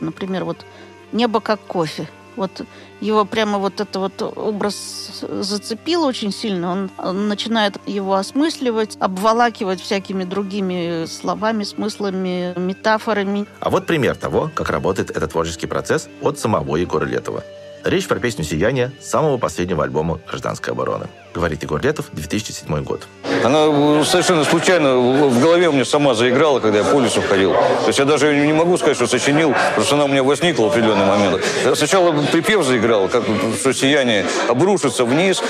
Например, 0.00 0.42
вот 0.42 0.66
«небо 1.12 1.38
как 1.38 1.60
кофе». 1.60 2.08
Вот 2.36 2.62
его 3.00 3.24
прямо 3.24 3.58
вот 3.58 3.80
это 3.80 3.98
вот 3.98 4.22
образ 4.22 5.22
зацепил 5.22 6.04
очень 6.04 6.32
сильно. 6.32 6.88
Он 6.98 7.28
начинает 7.28 7.76
его 7.86 8.14
осмысливать, 8.14 8.96
обволакивать 9.00 9.80
всякими 9.80 10.24
другими 10.24 11.06
словами, 11.06 11.64
смыслами, 11.64 12.58
метафорами. 12.58 13.46
А 13.60 13.70
вот 13.70 13.86
пример 13.86 14.16
того, 14.16 14.50
как 14.54 14.70
работает 14.70 15.10
этот 15.10 15.32
творческий 15.32 15.66
процесс 15.66 16.08
от 16.20 16.38
самого 16.38 16.76
Егора 16.76 17.04
Летова. 17.04 17.42
Речь 17.84 18.06
про 18.06 18.18
песню 18.20 18.44
«Сияние» 18.44 18.92
самого 19.00 19.38
последнего 19.38 19.82
альбома 19.84 20.20
«Гражданской 20.28 20.74
обороны». 20.74 21.08
Говорит 21.32 21.62
Егор 21.62 21.80
Летов, 21.80 22.06
2007 22.12 22.82
год. 22.82 23.06
Она 23.44 24.04
совершенно 24.04 24.44
случайно 24.44 24.96
в 24.96 25.40
голове 25.40 25.68
у 25.68 25.72
меня 25.72 25.84
сама 25.84 26.14
заиграла, 26.14 26.58
когда 26.58 26.78
я 26.78 26.84
по 26.84 26.98
лесу 26.98 27.22
ходил. 27.22 27.52
То 27.52 27.86
есть 27.86 27.98
я 28.00 28.04
даже 28.04 28.34
не 28.36 28.52
могу 28.52 28.76
сказать, 28.76 28.96
что 28.96 29.06
сочинил, 29.06 29.54
просто 29.76 29.94
она 29.94 30.06
у 30.06 30.08
меня 30.08 30.24
возникла 30.24 30.64
в 30.64 30.66
определенный 30.72 31.06
момент. 31.06 31.40
Я 31.64 31.74
сначала 31.76 32.12
припев 32.32 32.64
заиграл, 32.64 33.08
как 33.08 33.22
что 33.60 33.72
сияние 33.72 34.26
обрушится 34.48 35.04
вниз, 35.04 35.40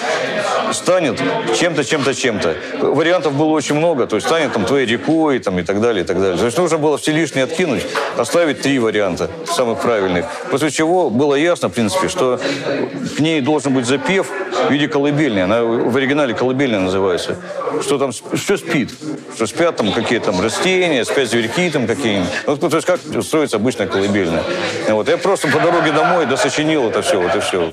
станет 0.72 1.20
чем-то, 1.58 1.84
чем-то, 1.84 2.14
чем-то. 2.14 2.56
Вариантов 2.80 3.32
было 3.34 3.48
очень 3.48 3.74
много, 3.74 4.06
то 4.06 4.16
есть 4.16 4.26
станет 4.26 4.52
там 4.52 4.64
твоей 4.66 4.86
рекой 4.86 5.38
там, 5.38 5.58
и 5.58 5.62
так 5.62 5.80
далее, 5.80 6.04
и 6.04 6.06
так 6.06 6.20
далее. 6.20 6.36
То 6.36 6.44
есть 6.44 6.58
нужно 6.58 6.78
было 6.78 6.98
все 6.98 7.12
лишнее 7.12 7.44
откинуть, 7.44 7.86
оставить 8.16 8.60
три 8.60 8.78
варианта 8.78 9.30
самых 9.46 9.80
правильных. 9.80 10.26
После 10.50 10.70
чего 10.70 11.10
было 11.10 11.34
ясно, 11.34 11.68
в 11.68 11.72
принципе, 11.72 12.08
что 12.08 12.38
к 13.16 13.20
ней 13.20 13.40
должен 13.40 13.74
быть 13.74 13.86
запев 13.86 14.28
в 14.68 14.70
виде 14.70 14.88
колыбельной. 14.88 15.44
Она 15.44 15.62
в 15.62 15.96
оригинале 15.96 16.34
колыбельная 16.34 16.80
называется. 16.80 17.36
Что 17.82 17.98
там 17.98 18.12
все 18.12 18.56
спит. 18.56 18.90
Что 19.34 19.46
спят 19.46 19.76
там 19.76 19.92
какие-то 19.92 20.32
там 20.32 20.40
растения, 20.40 21.04
спят 21.04 21.28
зверьки 21.28 21.70
там 21.70 21.86
какие-нибудь. 21.86 22.30
Ну, 22.46 22.56
то 22.56 22.76
есть 22.76 22.86
как 22.86 23.00
строится 23.22 23.56
обычная 23.56 23.86
колыбельная. 23.86 24.42
Вот. 24.88 25.08
Я 25.08 25.18
просто 25.18 25.48
по 25.48 25.58
дороге 25.58 25.92
домой 25.92 26.26
досочинил 26.26 26.88
это 26.88 27.02
все, 27.02 27.20
вот 27.20 27.34
и 27.34 27.40
все. 27.40 27.72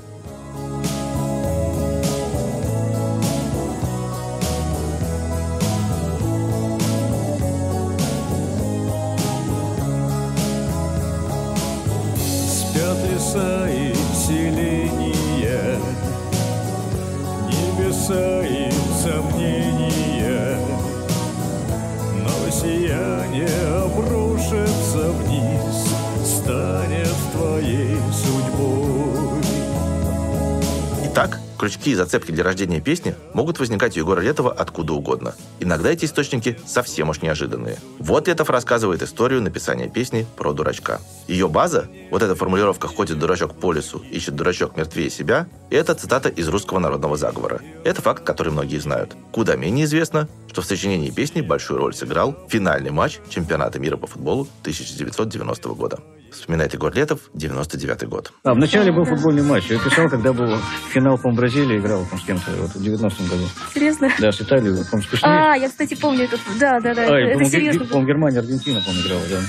И 31.87 31.95
зацепки 31.95 32.31
для 32.31 32.43
рождения 32.43 32.81
песни 32.81 33.15
могут 33.33 33.59
возникать 33.59 33.95
у 33.95 34.01
Егора 34.01 34.19
Летова 34.19 34.51
откуда 34.51 34.91
угодно. 34.91 35.35
Иногда 35.61 35.89
эти 35.89 36.03
источники 36.03 36.59
совсем 36.65 37.07
уж 37.07 37.21
неожиданные. 37.21 37.77
Вот 37.97 38.27
Летов 38.27 38.49
рассказывает 38.49 39.01
историю 39.01 39.41
написания 39.41 39.87
песни 39.87 40.27
про 40.35 40.51
дурачка. 40.51 40.99
Ее 41.29 41.47
база, 41.47 41.87
вот 42.11 42.21
эта 42.21 42.35
формулировка 42.35 42.89
«ходит 42.89 43.19
дурачок 43.19 43.57
по 43.57 43.71
лесу, 43.71 44.03
ищет 44.11 44.35
дурачок 44.35 44.75
мертвее 44.75 45.09
себя», 45.09 45.47
это 45.69 45.95
цитата 45.95 46.27
из 46.27 46.49
русского 46.49 46.79
народного 46.79 47.15
заговора. 47.15 47.61
Это 47.85 48.01
факт, 48.01 48.21
который 48.21 48.51
многие 48.51 48.79
знают. 48.79 49.15
Куда 49.31 49.55
менее 49.55 49.85
известно, 49.85 50.27
что 50.51 50.61
в 50.61 50.65
сочинении 50.65 51.09
песни 51.09 51.39
большую 51.39 51.79
роль 51.79 51.95
сыграл 51.95 52.37
финальный 52.49 52.91
матч 52.91 53.19
чемпионата 53.29 53.79
мира 53.79 53.95
по 53.95 54.07
футболу 54.07 54.41
1990 54.63 55.69
года. 55.69 55.99
Вспоминает 56.31 56.73
Егор 56.73 56.93
Летов, 56.93 57.19
99 57.33 58.03
год. 58.09 58.31
А, 58.43 58.53
вначале 58.53 58.91
был 58.91 59.03
футбольный 59.05 59.43
матч. 59.43 59.65
Я 59.69 59.79
писал, 59.79 60.09
когда 60.09 60.33
был 60.33 60.57
финал, 60.91 61.17
по 61.17 61.31
Бразилии 61.31 61.79
играл 61.79 62.05
там, 62.09 62.19
с 62.19 62.23
кем-то 62.23 62.51
вот, 62.59 62.71
в 62.75 62.83
90 62.83 63.23
году. 63.23 63.43
Серьезно? 63.73 64.09
Да, 64.19 64.31
с 64.31 64.41
Италией, 64.41 64.75
Кушней. 64.89 65.19
А, 65.23 65.55
я, 65.55 65.67
кстати, 65.69 65.95
помню 65.95 66.25
этот... 66.25 66.39
Да, 66.59 66.79
да, 66.79 66.93
да. 66.93 67.03
А, 67.03 67.17
это 67.17 67.33
по-моему, 67.33 67.49
серьезно. 67.49 67.85
По-моему, 67.85 68.07
Германия, 68.07 68.39
Аргентина, 68.39 68.81
по-моему, 68.81 69.07
играла, 69.07 69.23
да. 69.29 69.41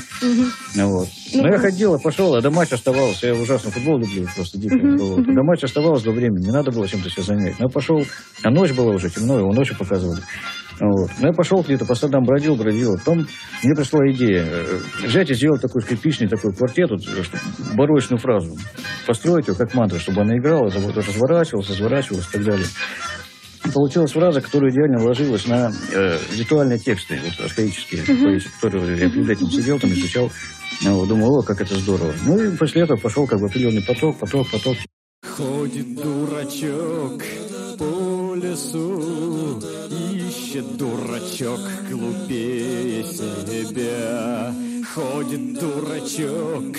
Ну, 0.74 0.88
вот. 0.90 1.08
Ну, 1.34 1.42
Но 1.42 1.48
я 1.48 1.56
да. 1.56 1.58
ходил, 1.58 1.92
я 1.94 1.98
пошел, 1.98 2.34
а 2.34 2.40
до 2.40 2.50
матча 2.50 2.76
оставалось. 2.76 3.22
Я 3.22 3.34
ужасно 3.34 3.70
футбол 3.70 3.98
люблю, 3.98 4.26
просто 4.34 4.58
дико. 4.58 4.76
Мгм, 4.76 4.96
Вот. 4.96 5.24
До 5.24 5.42
матча 5.42 5.66
оставалось 5.66 6.02
до 6.02 6.12
времени, 6.12 6.46
не 6.46 6.52
надо 6.52 6.70
было 6.70 6.88
чем-то 6.88 7.10
себя 7.10 7.22
занять. 7.22 7.58
Но 7.58 7.66
я 7.66 7.68
пошел, 7.68 8.04
а 8.42 8.50
ночь 8.50 8.72
была 8.72 8.92
уже, 8.94 9.10
темно, 9.10 9.38
его 9.38 9.52
ночью 9.52 9.76
показывали. 9.76 10.20
Вот. 10.80 11.10
Но 11.20 11.28
я 11.28 11.32
пошел 11.32 11.62
где-то 11.62 11.84
по 11.84 11.94
садам, 11.94 12.24
бродил, 12.24 12.56
бродил. 12.56 12.96
Потом 12.98 13.26
мне 13.62 13.74
пришла 13.74 14.00
идея 14.10 14.44
э, 14.44 14.78
взять 15.04 15.30
и 15.30 15.34
сделать 15.34 15.60
такой 15.60 15.82
скрипичный 15.82 16.28
такой 16.28 16.54
квартет, 16.54 16.90
вот, 16.90 17.00
э, 17.06 17.74
барочную 17.74 18.20
фразу, 18.20 18.56
построить 19.06 19.48
ее 19.48 19.54
как 19.54 19.74
мантру, 19.74 19.98
чтобы 19.98 20.20
она 20.22 20.36
играла, 20.36 20.68
зав- 20.68 20.94
разворачивалась, 20.94 21.70
разворачивалась 21.70 22.28
и 22.28 22.32
так 22.32 22.44
далее. 22.44 22.66
Получилась 23.74 24.12
фраза, 24.12 24.40
которая 24.40 24.70
идеально 24.70 25.02
ложилась 25.02 25.46
на 25.46 25.72
э, 25.92 26.18
ритуальные 26.38 26.78
тексты, 26.78 27.18
вот, 27.22 27.44
архаические, 27.44 28.02
поэзии, 28.04 28.48
которые 28.60 28.98
я 28.98 29.10
перед 29.10 29.28
этим 29.28 29.50
сидел, 29.50 29.78
там 29.78 29.90
изучал, 29.92 30.30
ну, 30.82 30.94
вот, 30.94 31.08
думал, 31.08 31.40
о, 31.40 31.42
как 31.42 31.60
это 31.60 31.74
здорово. 31.74 32.14
Ну 32.24 32.40
и 32.40 32.56
после 32.56 32.82
этого 32.82 32.98
пошел 32.98 33.26
как 33.26 33.40
бы 33.40 33.46
определенный 33.46 33.82
поток, 33.82 34.18
поток, 34.18 34.48
поток. 34.50 34.76
Ходит 35.26 35.96
дурачок 35.96 37.22
по 37.78 38.34
лесу, 38.36 39.60
ищет 40.58 40.76
дурачок 40.76 41.60
глупее 41.88 43.04
себя. 43.04 44.52
Ходит 44.92 45.54
дурачок 45.54 46.76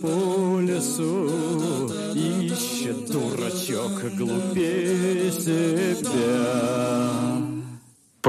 по 0.00 0.60
лесу, 0.60 1.90
ищет 2.14 3.10
дурачок 3.10 4.14
глупее 4.16 5.30
себя. 5.30 6.67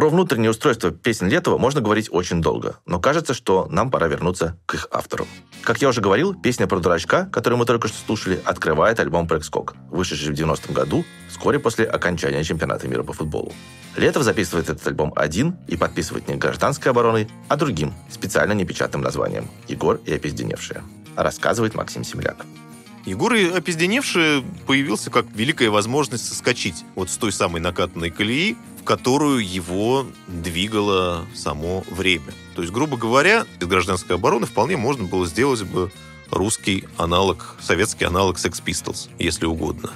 Внутреннее 0.09 0.49
устройство 0.49 0.89
песен 0.89 1.27
Летова 1.27 1.59
можно 1.59 1.81
говорить 1.81 2.09
очень 2.11 2.41
долго, 2.41 2.79
но 2.87 2.99
кажется, 2.99 3.35
что 3.35 3.67
нам 3.69 3.91
пора 3.91 4.07
вернуться 4.07 4.57
к 4.65 4.73
их 4.73 4.87
автору. 4.89 5.27
Как 5.61 5.83
я 5.83 5.89
уже 5.89 6.01
говорил, 6.01 6.33
песня 6.33 6.65
про 6.65 6.79
дурачка, 6.79 7.27
которую 7.27 7.59
мы 7.59 7.65
только 7.67 7.87
что 7.89 7.97
слушали, 8.07 8.41
открывает 8.43 8.99
альбом 8.99 9.27
«Прыг-скок», 9.27 9.75
вышедший 9.91 10.33
в 10.33 10.35
90-м 10.35 10.73
году, 10.73 11.05
вскоре 11.29 11.59
после 11.59 11.85
окончания 11.85 12.43
чемпионата 12.43 12.87
мира 12.87 13.03
по 13.03 13.13
футболу. 13.13 13.53
Летов 13.97 14.23
записывает 14.23 14.67
этот 14.67 14.87
альбом 14.87 15.13
один 15.15 15.57
и 15.67 15.77
подписывает 15.77 16.27
не 16.27 16.37
гражданской 16.37 16.89
обороной, 16.91 17.29
а 17.47 17.55
другим, 17.55 17.93
специально 18.09 18.53
непечатным 18.53 19.03
названием 19.03 19.47
«Егор 19.67 19.99
и 20.07 20.13
опизденевшие». 20.13 20.81
Рассказывает 21.15 21.75
Максим 21.75 22.03
Семляк. 22.03 22.47
Егор 23.05 23.33
и 23.33 23.49
опизденевший 23.49 24.43
появился 24.65 25.09
как 25.09 25.25
великая 25.33 25.69
возможность 25.69 26.27
соскочить 26.27 26.83
вот 26.95 27.09
с 27.09 27.17
той 27.17 27.31
самой 27.31 27.61
накатанной 27.61 28.09
колеи, 28.09 28.57
которую 28.89 29.47
его 29.47 30.07
двигало 30.25 31.27
само 31.35 31.83
время. 31.91 32.33
То 32.55 32.63
есть, 32.63 32.73
грубо 32.73 32.97
говоря, 32.97 33.45
из 33.61 33.67
гражданской 33.67 34.15
обороны 34.15 34.47
вполне 34.47 34.77
можно 34.77 35.05
было 35.05 35.27
сделать 35.27 35.61
бы 35.61 35.91
русский 36.31 36.85
аналог, 36.97 37.55
советский 37.61 38.05
аналог 38.05 38.37
Sex 38.37 38.63
Pistols, 38.65 39.07
если 39.19 39.45
угодно. 39.45 39.91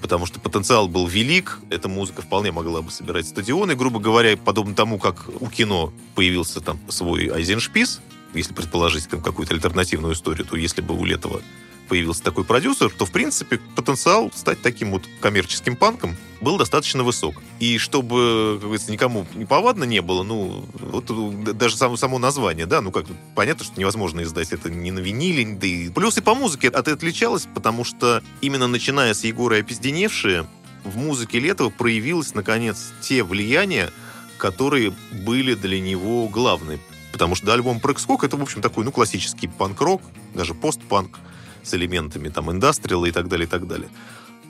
Потому 0.00 0.24
что 0.24 0.40
потенциал 0.40 0.88
был 0.88 1.06
велик, 1.06 1.58
эта 1.68 1.90
музыка 1.90 2.22
вполне 2.22 2.50
могла 2.50 2.80
бы 2.80 2.90
собирать 2.90 3.28
стадионы, 3.28 3.74
грубо 3.74 4.00
говоря, 4.00 4.34
подобно 4.38 4.74
тому, 4.74 4.98
как 4.98 5.28
у 5.38 5.46
кино 5.48 5.92
появился 6.14 6.62
там 6.62 6.80
свой 6.88 7.26
Айзеншпис, 7.26 8.00
если 8.32 8.54
предположить 8.54 9.06
там, 9.06 9.20
какую-то 9.20 9.52
альтернативную 9.52 10.14
историю, 10.14 10.46
то 10.46 10.56
если 10.56 10.80
бы 10.80 10.98
у 10.98 11.04
Летова 11.04 11.42
появился 11.90 12.22
такой 12.22 12.44
продюсер, 12.44 12.88
то, 12.88 13.04
в 13.04 13.10
принципе, 13.10 13.58
потенциал 13.74 14.30
стать 14.32 14.62
таким 14.62 14.92
вот 14.92 15.02
коммерческим 15.20 15.74
панком 15.74 16.16
был 16.40 16.56
достаточно 16.56 17.02
высок. 17.02 17.34
И 17.58 17.78
чтобы, 17.78 18.58
как 18.60 18.68
говорится, 18.68 18.92
никому 18.92 19.26
не 19.34 19.44
повадно 19.44 19.82
не 19.82 20.00
было, 20.00 20.22
ну, 20.22 20.64
вот 20.74 21.10
э, 21.10 21.52
даже 21.52 21.76
само, 21.76 21.96
само 21.96 22.20
название, 22.20 22.66
да, 22.66 22.80
ну, 22.80 22.92
как 22.92 23.06
понятно, 23.34 23.64
что 23.64 23.78
невозможно 23.80 24.22
издать 24.22 24.52
это 24.52 24.70
ни 24.70 24.92
на 24.92 25.00
виниле, 25.00 25.56
да 25.56 25.66
и... 25.66 25.88
Плюс 25.88 26.16
и 26.16 26.20
по 26.20 26.36
музыке 26.36 26.68
это 26.68 26.92
отличалось, 26.92 27.48
потому 27.52 27.82
что 27.82 28.22
именно 28.40 28.68
начиная 28.68 29.12
с 29.12 29.24
Егора 29.24 29.58
и 29.58 29.60
«Опизденевшие», 29.60 30.46
в 30.84 30.96
музыке 30.96 31.40
Летова 31.40 31.70
проявилось, 31.70 32.34
наконец, 32.34 32.92
те 33.02 33.24
влияния, 33.24 33.90
которые 34.38 34.94
были 35.10 35.54
для 35.54 35.80
него 35.80 36.28
главные. 36.28 36.78
Потому 37.12 37.34
что 37.34 37.52
альбом 37.52 37.80
«Прыг-скок»— 37.80 38.22
это, 38.24 38.36
в 38.36 38.42
общем, 38.42 38.62
такой, 38.62 38.84
ну, 38.84 38.92
классический 38.92 39.48
панк-рок, 39.48 40.00
даже 40.34 40.54
постпанк, 40.54 41.18
с 41.62 41.74
элементами 41.74 42.28
там 42.28 42.50
индастриала 42.50 43.06
и 43.06 43.12
так 43.12 43.28
далее, 43.28 43.46
и 43.46 43.50
так 43.50 43.66
далее, 43.66 43.88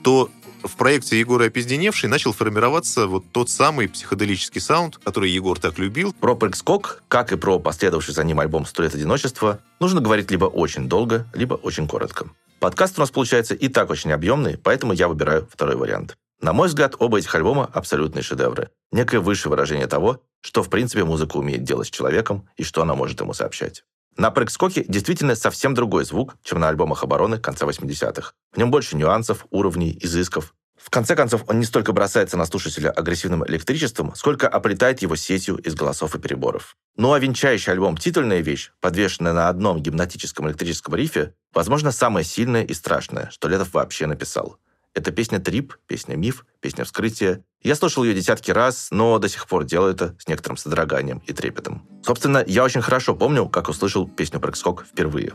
то 0.03 0.29
в 0.63 0.75
проекте 0.75 1.19
Егора 1.19 1.45
Опизденевший 1.45 2.09
начал 2.09 2.33
формироваться 2.33 3.07
вот 3.07 3.25
тот 3.31 3.49
самый 3.49 3.89
психоделический 3.89 4.61
саунд, 4.61 4.97
который 4.97 5.31
Егор 5.31 5.59
так 5.59 5.79
любил. 5.79 6.13
Про 6.13 6.35
прыг-скок, 6.35 7.03
как 7.07 7.31
и 7.31 7.37
про 7.37 7.59
последовавший 7.59 8.13
за 8.13 8.23
ним 8.23 8.39
альбом 8.39 8.65
«Сто 8.65 8.83
лет 8.83 8.93
одиночества», 8.93 9.59
нужно 9.79 10.01
говорить 10.01 10.29
либо 10.29 10.45
очень 10.45 10.87
долго, 10.87 11.25
либо 11.33 11.55
очень 11.55 11.87
коротко. 11.87 12.29
Подкаст 12.59 12.97
у 12.97 13.01
нас 13.01 13.09
получается 13.09 13.55
и 13.55 13.69
так 13.69 13.89
очень 13.89 14.11
объемный, 14.11 14.57
поэтому 14.57 14.93
я 14.93 15.07
выбираю 15.07 15.47
второй 15.51 15.75
вариант. 15.75 16.15
На 16.41 16.53
мой 16.53 16.67
взгляд, 16.67 16.95
оба 16.99 17.19
этих 17.19 17.33
альбома– 17.33 17.69
абсолютные 17.73 18.23
шедевры. 18.23 18.69
Некое 18.91 19.19
высшее 19.19 19.51
выражение 19.51 19.87
того, 19.87 20.21
что 20.41 20.63
в 20.63 20.69
принципе 20.69 21.03
музыка 21.03 21.37
умеет 21.37 21.63
делать 21.63 21.87
с 21.87 21.91
человеком 21.91 22.47
и 22.57 22.63
что 22.63 22.81
она 22.81 22.95
может 22.95 23.19
ему 23.21 23.33
сообщать. 23.33 23.83
На 24.17 24.29
прыг-скоке 24.31 24.83
действительно 24.87 25.35
совсем 25.35 25.73
другой 25.73 26.03
звук, 26.05 26.35
чем 26.43 26.59
на 26.59 26.69
альбомах 26.69 27.03
обороны 27.03 27.39
конца 27.39 27.65
80-х. 27.65 28.33
В 28.51 28.57
нем 28.57 28.71
больше 28.71 28.95
нюансов, 28.95 29.45
уровней, 29.49 29.97
изысков. 30.01 30.53
В 30.77 30.89
конце 30.89 31.15
концов, 31.15 31.43
он 31.47 31.59
не 31.59 31.65
столько 31.65 31.93
бросается 31.93 32.37
на 32.37 32.45
слушателя 32.45 32.89
агрессивным 32.89 33.45
электричеством, 33.47 34.15
сколько 34.15 34.47
оплетает 34.47 35.01
его 35.01 35.15
сетью 35.15 35.57
из 35.57 35.75
голосов 35.75 36.15
и 36.15 36.19
переборов. 36.19 36.75
Ну 36.97 37.13
а 37.13 37.19
венчающий 37.19 37.71
альбом 37.71 37.97
«Титульная 37.97 38.41
вещь», 38.41 38.71
подвешенная 38.81 39.33
на 39.33 39.47
одном 39.47 39.81
гипнотическом 39.81 40.47
электрическом 40.47 40.95
рифе, 40.95 41.33
возможно, 41.53 41.91
самое 41.91 42.25
сильное 42.25 42.63
и 42.63 42.73
страшное, 42.73 43.29
что 43.31 43.47
Летов 43.47 43.73
вообще 43.73 44.07
написал– 44.07 44.57
это 44.93 45.11
песня 45.11 45.39
«Трип», 45.39 45.75
песня 45.87 46.15
«Миф», 46.15 46.45
песня 46.59 46.83
«Вскрытие». 46.83 47.43
Я 47.63 47.75
слушал 47.75 48.03
ее 48.03 48.13
десятки 48.13 48.51
раз, 48.51 48.89
но 48.91 49.19
до 49.19 49.29
сих 49.29 49.47
пор 49.47 49.63
делаю 49.63 49.93
это 49.93 50.15
с 50.19 50.27
некоторым 50.27 50.57
содроганием 50.57 51.21
и 51.27 51.33
трепетом. 51.33 51.87
Собственно, 52.03 52.43
я 52.45 52.63
очень 52.63 52.81
хорошо 52.81 53.15
помню, 53.15 53.47
как 53.47 53.69
услышал 53.69 54.07
песню 54.07 54.39
«Прыг-скок» 54.39 54.85
впервые. 54.85 55.33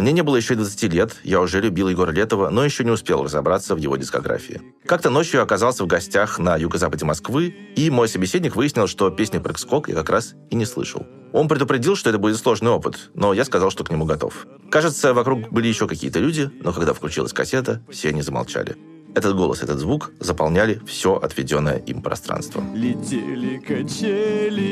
Мне 0.00 0.12
не 0.12 0.22
было 0.22 0.36
еще 0.36 0.54
и 0.54 0.56
20 0.56 0.82
лет, 0.94 1.16
я 1.24 1.42
уже 1.42 1.60
любил 1.60 1.90
Егора 1.90 2.10
Летова, 2.10 2.48
но 2.48 2.64
еще 2.64 2.84
не 2.84 2.90
успел 2.90 3.22
разобраться 3.22 3.74
в 3.74 3.78
его 3.78 3.96
дискографии. 3.96 4.62
Как-то 4.86 5.10
ночью 5.10 5.36
я 5.36 5.42
оказался 5.42 5.84
в 5.84 5.86
гостях 5.86 6.38
на 6.38 6.56
юго-западе 6.56 7.04
Москвы, 7.04 7.54
и 7.76 7.90
мой 7.90 8.08
собеседник 8.08 8.56
выяснил, 8.56 8.86
что 8.86 9.10
песню 9.10 9.42
«Прыг-скок» 9.42 9.90
я 9.90 9.94
как 9.94 10.08
раз 10.08 10.36
и 10.48 10.56
не 10.56 10.64
слышал. 10.64 11.06
Он 11.34 11.48
предупредил, 11.48 11.96
что 11.96 12.08
это 12.08 12.18
будет 12.18 12.38
сложный 12.38 12.70
опыт, 12.70 13.10
но 13.12 13.34
я 13.34 13.44
сказал, 13.44 13.70
что 13.70 13.84
к 13.84 13.90
нему 13.90 14.06
готов. 14.06 14.46
Кажется, 14.70 15.12
вокруг 15.12 15.50
были 15.50 15.68
еще 15.68 15.86
какие-то 15.86 16.18
люди, 16.18 16.50
но 16.62 16.72
когда 16.72 16.94
включилась 16.94 17.34
кассета, 17.34 17.82
все 17.90 18.08
они 18.08 18.22
замолчали. 18.22 18.78
Этот 19.14 19.36
голос, 19.36 19.62
этот 19.62 19.80
звук 19.80 20.12
заполняли 20.18 20.80
все 20.86 21.16
отведенное 21.16 21.76
им 21.76 22.00
пространство. 22.00 22.64
Летели 22.74 23.58
качели 23.58 24.70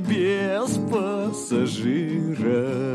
без 0.00 0.78
пассажиров 0.90 2.91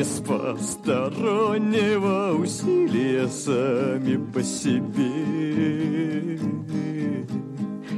Без 0.00 0.22
постороннего 0.26 2.32
усилия 2.32 3.28
сами 3.28 4.16
по 4.32 4.42
себе. 4.42 6.38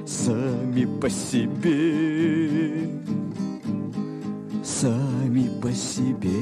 Сами 0.04 0.84
по 1.00 1.08
себе. 1.08 2.90
Сами 4.64 5.48
по 5.62 5.70
себе 5.70 6.40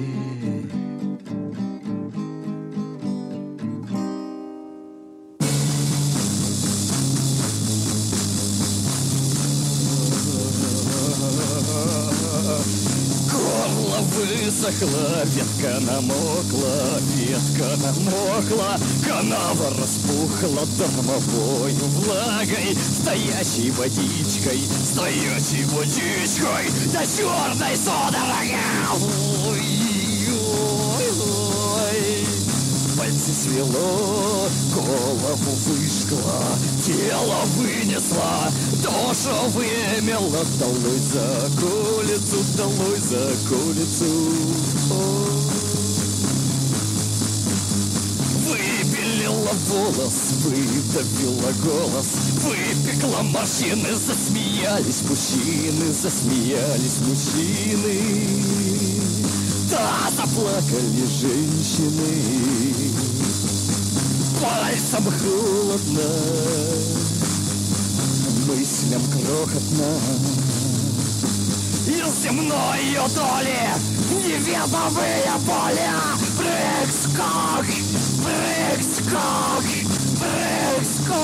Горло 14.21 14.35
высохло, 14.51 15.25
ветка 15.25 15.81
намокла, 15.81 17.01
ветка 17.15 17.77
намокла, 17.83 18.79
канава 19.07 19.71
распухла 19.81 20.67
дармовою 20.79 21.75
влагой, 21.75 22.77
стоящей 23.01 23.71
водичкой, 23.71 24.61
стоящей 24.85 25.65
водичкой, 25.67 26.71
да 26.93 27.07
черной 27.07 27.77
судорогой. 27.77 28.57
Ой-ой-ой. 28.93 29.90
Пальцы 33.11 33.33
свело, 33.33 34.49
голову 34.73 35.53
выжгла, 35.67 36.45
тело 36.87 37.41
вынесла, 37.57 38.53
душу 38.85 39.35
вымела, 39.49 40.45
долой 40.61 41.01
за 41.13 41.51
кулицу, 41.59 42.39
долой 42.57 43.01
за 43.01 43.35
кулицу. 43.49 44.13
Выпилила 48.47 49.55
волос, 49.67 50.19
выдавила 50.45 51.53
голос, 51.65 52.11
выпекла 52.45 53.23
морщины, 53.23 53.93
засмеялись 53.93 55.03
мужчины, 55.03 55.93
засмеялись 55.93 56.99
мужчины. 57.01 58.21
Да, 59.71 60.11
заплакали 60.17 61.07
женщины. 61.21 62.25
Пальцем 64.41 65.05
холодно. 65.05 66.11
Мыслям 68.49 69.03
крохотно. 69.13 69.91
Из 71.87 72.23
земной 72.23 72.81
доли 73.15 73.61
Неведомые 74.11 75.33
поля 75.47 75.95
Прыг-скок 76.37 77.67
Прыг-скок 78.25 79.65
Прыг-скок 80.21 81.17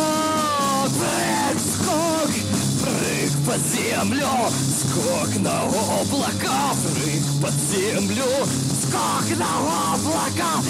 Прыг-скок 0.98 2.45
Прыг 2.96 3.30
под 3.46 3.60
землю 3.66 4.26
Скок 4.80 5.36
на 5.42 5.62
облака 5.64 6.72
Прыг 6.82 7.42
под 7.42 7.54
землю 7.70 8.24
Скок 8.82 9.38
на 9.38 9.94
облака 9.94 10.62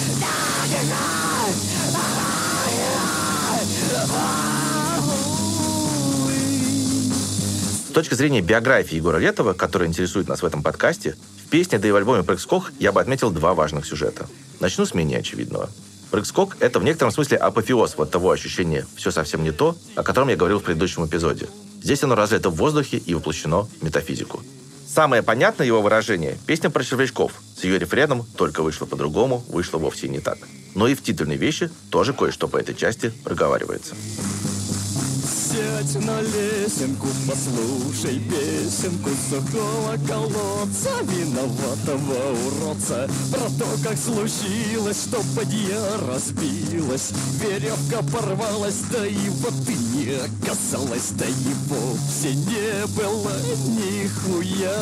С 7.87 7.93
точки 7.93 8.13
зрения 8.13 8.41
биографии 8.41 8.95
Егора 8.95 9.17
Летова, 9.17 9.53
которая 9.53 9.87
интересует 9.87 10.27
нас 10.27 10.41
в 10.41 10.45
этом 10.45 10.61
подкасте, 10.61 11.15
в 11.45 11.49
песне, 11.49 11.79
да 11.79 11.87
и 11.87 11.91
в 11.91 11.95
альбоме 11.95 12.23
«Прыг-скок» 12.23 12.71
я 12.77 12.91
бы 12.91 13.01
отметил 13.01 13.31
два 13.31 13.53
важных 13.53 13.85
сюжета. 13.85 14.27
Начну 14.59 14.85
с 14.85 14.93
менее 14.93 15.19
очевидного. 15.19 15.69
«Прыг-скок»— 16.11 16.57
это 16.59 16.79
в 16.79 16.83
некотором 16.83 17.11
смысле 17.11 17.37
апофеоз 17.37 17.95
вот 17.97 18.11
того 18.11 18.31
ощущения 18.31 18.85
«все 18.95 19.11
совсем 19.11 19.43
не 19.43 19.51
то», 19.51 19.75
о 19.95 20.03
котором 20.03 20.27
я 20.27 20.35
говорил 20.35 20.59
в 20.59 20.63
предыдущем 20.63 21.05
эпизоде. 21.05 21.47
Здесь 21.87 22.03
оно 22.03 22.15
разлито 22.15 22.49
в 22.49 22.55
воздухе 22.55 22.97
и 22.97 23.13
воплощено 23.13 23.61
в 23.63 23.81
метафизику. 23.81 24.41
Самое 24.85 25.23
понятное 25.23 25.65
его 25.65 25.81
выражение– 25.81 26.37
песня 26.45 26.69
про 26.69 26.83
червячков. 26.83 27.31
С 27.57 27.63
ее 27.63 27.79
рефреном 27.79 28.25
«Только 28.35 28.61
вышло 28.61 28.85
по-другому, 28.85 29.41
вышло 29.47 29.77
вовсе 29.77 30.09
не 30.09 30.19
так». 30.19 30.37
Но 30.75 30.89
и 30.89 30.95
в 30.95 31.01
титульной 31.01 31.37
вещи 31.37 31.69
тоже 31.89 32.11
кое-что 32.11 32.49
по 32.49 32.57
этой 32.57 32.75
части 32.75 33.13
проговаривается. 33.23 33.95
Сядь 35.57 36.05
на 36.05 36.21
лесенку, 36.21 37.07
послушай 37.27 38.21
песенку 38.29 39.09
сухого 39.27 39.97
колодца. 40.07 40.91
Виноватого 41.01 42.35
уродца. 42.45 43.09
Про 43.31 43.49
то, 43.57 43.65
как 43.83 43.97
случилось, 43.97 45.05
что 45.05 45.19
подья 45.35 45.81
разбилась. 46.07 47.11
Веревка 47.41 48.03
порвалась, 48.03 48.81
да 48.91 48.99
вот 48.99 49.53
и 49.67 49.75
не 49.95 50.15
оказалось 50.17 51.09
Да 51.17 51.25
и 51.25 51.53
вовсе 51.69 52.35
не 52.35 52.85
было 52.95 53.31
нихуя. 53.79 54.77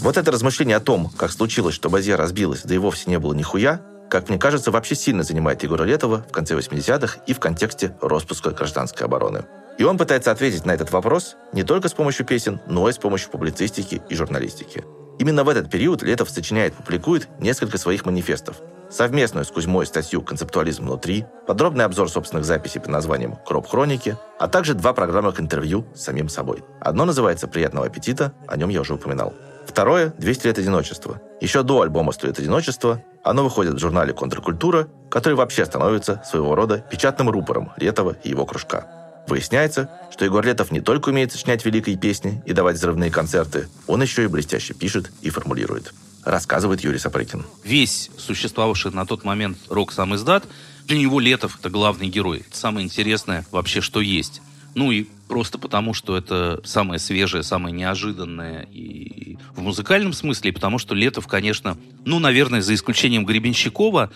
Вот 0.00 0.16
это 0.16 0.32
размышление 0.32 0.78
о 0.78 0.80
том, 0.80 1.12
как 1.16 1.30
случилось, 1.30 1.76
что 1.76 1.90
базия 1.90 2.16
разбилась, 2.16 2.62
да 2.64 2.74
и 2.74 2.78
вовсе 2.78 3.04
не 3.06 3.20
было 3.20 3.34
нихуя, 3.34 3.80
как 4.10 4.28
мне 4.28 4.38
кажется, 4.38 4.70
вообще 4.70 4.96
сильно 4.96 5.22
занимает 5.22 5.62
Егора 5.62 5.84
Летова 5.84 6.24
в 6.28 6.32
конце 6.32 6.56
80-х 6.56 7.20
и 7.26 7.32
в 7.32 7.38
контексте 7.38 7.96
распуска 8.02 8.50
гражданской 8.50 9.06
обороны. 9.06 9.44
И 9.78 9.84
он 9.84 9.96
пытается 9.96 10.32
ответить 10.32 10.66
на 10.66 10.72
этот 10.72 10.90
вопрос 10.90 11.36
не 11.52 11.62
только 11.62 11.88
с 11.88 11.94
помощью 11.94 12.26
песен, 12.26 12.60
но 12.66 12.88
и 12.88 12.92
с 12.92 12.98
помощью 12.98 13.30
публицистики 13.30 14.02
и 14.08 14.14
журналистики. 14.14 14.84
Именно 15.18 15.44
в 15.44 15.48
этот 15.48 15.70
период 15.70 16.02
Летов 16.02 16.28
сочиняет 16.28 16.74
публикует 16.74 17.28
несколько 17.38 17.78
своих 17.78 18.04
манифестов. 18.04 18.56
Совместную 18.90 19.44
с 19.44 19.50
Кузьмой 19.50 19.86
статью 19.86 20.22
«Концептуализм 20.22 20.86
внутри», 20.86 21.24
подробный 21.46 21.84
обзор 21.84 22.10
собственных 22.10 22.44
записей 22.44 22.80
под 22.80 22.90
названием 22.90 23.36
«Кроп 23.46 23.68
хроники», 23.68 24.16
а 24.40 24.48
также 24.48 24.74
два 24.74 24.92
программных 24.92 25.38
интервью 25.38 25.86
с 25.94 26.02
самим 26.02 26.28
собой. 26.28 26.64
Одно 26.80 27.04
называется 27.04 27.46
«Приятного 27.46 27.86
аппетита», 27.86 28.32
о 28.48 28.56
нем 28.56 28.70
я 28.70 28.80
уже 28.80 28.94
упоминал. 28.94 29.32
Второе– 29.70 30.12
«200 30.18 30.46
лет 30.48 30.58
одиночества». 30.58 31.20
Еще 31.40 31.62
до 31.62 31.82
альбома 31.82 32.10
«100 32.10 32.26
лет 32.26 32.38
одиночества» 32.40 33.04
оно 33.22 33.44
выходит 33.44 33.74
в 33.74 33.78
журнале 33.78 34.12
«Контркультура», 34.12 34.88
который 35.08 35.34
вообще 35.34 35.64
становится 35.64 36.20
своего 36.28 36.56
рода 36.56 36.84
печатным 36.90 37.30
рупором 37.30 37.70
Летова 37.76 38.16
и 38.24 38.30
его 38.30 38.46
кружка. 38.46 38.88
Выясняется, 39.28 39.88
что 40.10 40.24
Егор 40.24 40.44
Летов 40.44 40.72
не 40.72 40.80
только 40.80 41.10
умеет 41.10 41.30
сочинять 41.30 41.64
великие 41.64 41.96
песни 41.96 42.42
и 42.46 42.52
давать 42.52 42.78
взрывные 42.78 43.12
концерты, 43.12 43.68
он 43.86 44.02
еще 44.02 44.24
и 44.24 44.26
блестяще 44.26 44.74
пишет 44.74 45.12
и 45.22 45.30
формулирует. 45.30 45.94
Рассказывает 46.24 46.80
Юрий 46.80 46.98
Сапрыкин. 46.98 47.46
Весь 47.62 48.10
существовавший 48.18 48.90
на 48.90 49.06
тот 49.06 49.22
момент 49.22 49.56
рок 49.68 49.92
сам 49.92 50.16
издат, 50.16 50.42
для 50.86 50.98
него 50.98 51.20
Летов 51.20 51.58
это 51.60 51.70
главный 51.70 52.08
герой. 52.08 52.44
Это 52.48 52.56
самое 52.56 52.84
интересное 52.84 53.46
вообще, 53.52 53.80
что 53.80 54.00
есть. 54.00 54.42
Ну 54.74 54.92
и 54.92 55.06
просто 55.28 55.58
потому, 55.58 55.94
что 55.94 56.16
это 56.16 56.60
самое 56.64 56.98
свежее, 56.98 57.42
самое 57.42 57.74
неожиданное 57.74 58.62
и 58.72 59.36
в 59.54 59.60
музыкальном 59.60 60.12
смысле, 60.12 60.50
и 60.50 60.54
потому 60.54 60.78
что 60.78 60.94
Летов, 60.94 61.26
конечно, 61.26 61.76
ну, 62.04 62.18
наверное, 62.18 62.60
за 62.60 62.74
исключением 62.74 63.24
Гребенщикова, 63.24 64.10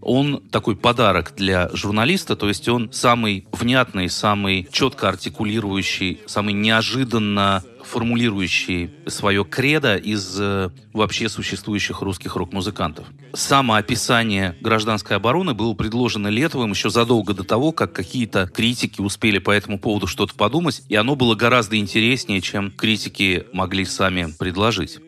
он 0.00 0.42
такой 0.50 0.76
подарок 0.76 1.34
для 1.36 1.68
журналиста, 1.72 2.36
то 2.36 2.48
есть 2.48 2.68
он 2.68 2.90
самый 2.92 3.46
внятный, 3.52 4.08
самый 4.08 4.66
четко 4.72 5.08
артикулирующий, 5.08 6.20
самый 6.26 6.54
неожиданно 6.54 7.62
формулирующий 7.90 8.94
свое 9.06 9.44
кредо 9.44 9.96
из 9.96 10.36
э, 10.40 10.70
вообще 10.92 11.28
существующих 11.28 12.02
русских 12.02 12.36
рок-музыкантов. 12.36 13.06
Самоописание 13.34 14.56
гражданской 14.60 15.16
обороны 15.16 15.54
было 15.54 15.74
предложено 15.74 16.28
Летовым 16.28 16.70
еще 16.70 16.90
задолго 16.90 17.34
до 17.34 17.44
того, 17.44 17.72
как 17.72 17.92
какие-то 17.92 18.46
критики 18.46 19.00
успели 19.00 19.38
по 19.38 19.50
этому 19.50 19.78
поводу 19.78 20.06
что-то 20.06 20.34
подумать, 20.34 20.82
и 20.88 20.94
оно 20.94 21.16
было 21.16 21.34
гораздо 21.34 21.76
интереснее, 21.76 22.40
чем 22.40 22.70
критики 22.70 23.46
могли 23.52 23.84
сами 23.84 24.32
предложить. 24.38 24.98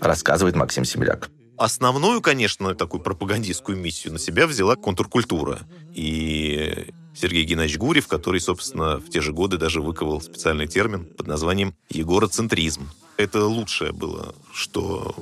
Рассказывает 0.00 0.54
Максим 0.54 0.84
Семеляк. 0.84 1.30
Основную, 1.58 2.22
конечно, 2.22 2.74
такую 2.76 3.02
пропагандистскую 3.02 3.76
миссию 3.76 4.12
на 4.12 4.20
себя 4.20 4.46
взяла 4.46 4.76
контркультура. 4.76 5.60
И 5.92 6.86
Сергей 7.14 7.42
Геннадьевич 7.42 7.78
Гурьев, 7.78 8.06
который, 8.06 8.40
собственно, 8.40 8.98
в 8.98 9.10
те 9.10 9.20
же 9.20 9.32
годы 9.32 9.58
даже 9.58 9.80
выковал 9.80 10.20
специальный 10.20 10.68
термин 10.68 11.04
под 11.04 11.26
названием 11.26 11.74
«егороцентризм». 11.90 12.88
Это 13.16 13.44
лучшее 13.44 13.90
было, 13.90 14.36
что 14.52 15.16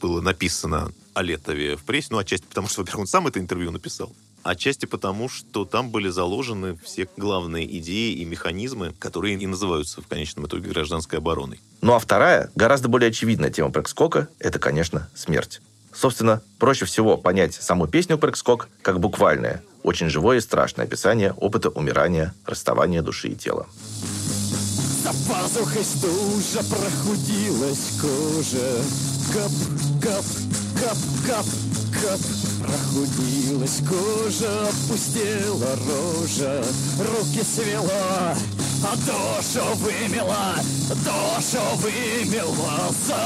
было 0.00 0.20
написано 0.20 0.92
о 1.12 1.22
Летове 1.22 1.76
в 1.76 1.82
прессе. 1.82 2.08
Ну, 2.10 2.18
отчасти 2.18 2.46
потому, 2.46 2.68
что, 2.68 2.82
во-первых, 2.82 3.00
он 3.00 3.06
сам 3.08 3.26
это 3.26 3.40
интервью 3.40 3.72
написал. 3.72 4.12
Отчасти 4.44 4.84
потому, 4.84 5.30
что 5.30 5.64
там 5.64 5.90
были 5.90 6.10
заложены 6.10 6.76
все 6.84 7.08
главные 7.16 7.66
идеи 7.78 8.12
и 8.12 8.26
механизмы, 8.26 8.92
которые 8.98 9.36
и 9.36 9.46
называются 9.46 10.02
в 10.02 10.06
конечном 10.06 10.46
итоге 10.46 10.68
гражданской 10.68 11.18
обороной. 11.18 11.60
Ну 11.80 11.94
а 11.94 11.98
вторая, 11.98 12.50
гораздо 12.54 12.88
более 12.88 13.08
очевидная 13.08 13.50
тема 13.50 13.70
Прекскока– 13.70 14.28
это, 14.38 14.58
конечно, 14.58 15.08
смерть. 15.14 15.62
Собственно, 15.94 16.42
проще 16.58 16.84
всего 16.84 17.16
понять 17.16 17.54
саму 17.54 17.86
песню 17.86 18.18
Прекскок 18.18 18.68
как 18.82 19.00
буквальное, 19.00 19.62
очень 19.82 20.10
живое 20.10 20.36
и 20.36 20.40
страшное 20.42 20.84
описание 20.84 21.32
опыта 21.32 21.70
умирания, 21.70 22.34
расставания 22.44 23.00
души 23.00 23.28
и 23.28 23.34
тела. 23.36 23.66
За 25.04 25.12
пазухой 25.28 25.84
стужа 25.84 26.64
прохудилась 26.70 28.00
кожа. 28.00 28.82
Кап, 29.34 29.52
кап, 30.00 30.24
кап, 30.80 30.96
кап, 31.26 31.46
кап. 31.92 32.20
Прохудилась 32.62 33.82
кожа, 33.86 34.66
опустела 34.66 35.76
рожа. 35.86 36.64
Руки 36.98 37.42
свела, 37.44 38.34
а 38.82 38.96
душу 39.04 39.64
вымела, 39.74 40.54
душу 40.88 41.60
вымела 41.82 42.90
за 43.06 43.22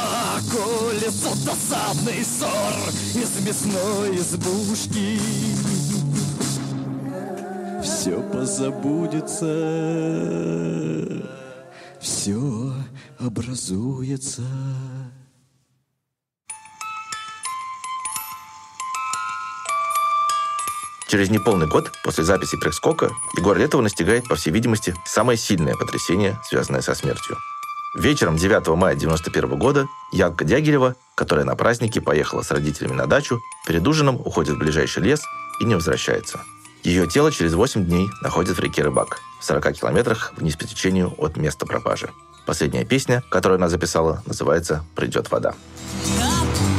колесо 0.51 1.33
досадный 1.47 2.25
ссор 2.25 2.75
из 3.15 3.31
мясной 3.47 4.17
избушки. 4.17 5.21
Все 7.85 8.21
позабудется, 8.33 9.47
все 12.01 12.73
образуется. 13.19 14.43
Через 21.09 21.31
неполный 21.31 21.67
год 21.67 21.91
после 22.05 22.23
записи 22.23 22.59
пресс-скока 22.59 23.11
Егор 23.39 23.57
Летова 23.57 23.81
настигает, 23.81 24.29
по 24.29 24.37
всей 24.37 24.51
видимости, 24.51 24.95
самое 25.07 25.39
сильное 25.39 25.75
потрясение, 25.75 26.39
связанное 26.45 26.83
со 26.83 26.95
смертью. 26.95 27.39
Вечером 27.97 28.37
9 28.37 28.69
мая 28.77 28.95
1991 28.95 29.59
года 29.59 29.87
Янка 30.13 30.45
Дягилева, 30.45 30.97
которая 31.15 31.47
на 31.47 31.57
празднике 31.57 32.03
поехала 32.03 32.43
с 32.43 32.51
родителями 32.51 32.93
на 32.93 33.07
дачу, 33.07 33.41
перед 33.67 33.87
ужином 33.89 34.17
уходит 34.17 34.57
в 34.57 34.59
ближайший 34.59 35.03
лес 35.03 35.23
и 35.61 35.65
не 35.65 35.75
возвращается. 35.75 36.41
Ее 36.85 37.07
тело 37.07 37.31
через 37.33 37.55
8 37.55 37.85
дней 37.85 38.09
находят 38.23 38.57
в 38.57 38.61
реке 38.61 38.83
Рыбак, 38.83 39.21
в 39.41 39.45
40 39.45 39.73
километрах 39.73 40.33
вниз 40.37 40.57
по 40.57 40.65
течению 40.65 41.15
от 41.19 41.37
места 41.37 41.67
пропажи. 41.67 42.11
Последняя 42.47 42.85
песня, 42.85 43.23
которую 43.31 43.57
она 43.57 43.69
записала, 43.69 44.23
называется 44.25 44.85
«Придет 44.95 45.31
вода». 45.31 45.53
По 45.53 46.78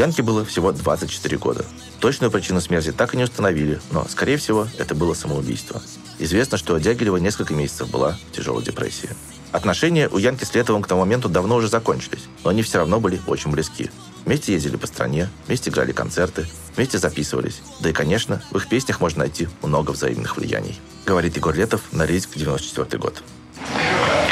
Янке 0.00 0.22
было 0.22 0.46
всего 0.46 0.72
24 0.72 1.36
года. 1.36 1.66
Точную 1.98 2.30
причину 2.30 2.62
смерти 2.62 2.90
так 2.90 3.12
и 3.12 3.18
не 3.18 3.24
установили, 3.24 3.82
но, 3.90 4.06
скорее 4.08 4.38
всего, 4.38 4.66
это 4.78 4.94
было 4.94 5.12
самоубийство. 5.12 5.82
Известно, 6.18 6.56
что 6.56 6.78
Дягилева 6.78 7.18
несколько 7.18 7.52
месяцев 7.52 7.90
была 7.90 8.16
в 8.32 8.34
тяжелой 8.34 8.64
депрессии. 8.64 9.10
Отношения 9.52 10.08
у 10.08 10.16
Янки 10.16 10.44
с 10.44 10.54
Летовым 10.54 10.82
к 10.82 10.86
тому 10.86 11.02
моменту 11.02 11.28
давно 11.28 11.56
уже 11.56 11.68
закончились, 11.68 12.24
но 12.44 12.48
они 12.48 12.62
все 12.62 12.78
равно 12.78 12.98
были 12.98 13.20
очень 13.26 13.50
близки. 13.50 13.90
Вместе 14.24 14.54
ездили 14.54 14.76
по 14.76 14.86
стране, 14.86 15.28
вместе 15.46 15.68
играли 15.68 15.92
концерты, 15.92 16.46
вместе 16.74 16.96
записывались. 16.96 17.60
Да 17.80 17.90
и, 17.90 17.92
конечно, 17.92 18.42
в 18.52 18.56
их 18.56 18.70
песнях 18.70 19.02
можно 19.02 19.18
найти 19.18 19.48
много 19.62 19.90
взаимных 19.90 20.38
влияний. 20.38 20.80
Говорит 21.04 21.36
Егор 21.36 21.54
Летов 21.54 21.82
на 21.92 22.06
Рильск 22.06 22.30
94 22.36 22.98
год. 22.98 23.22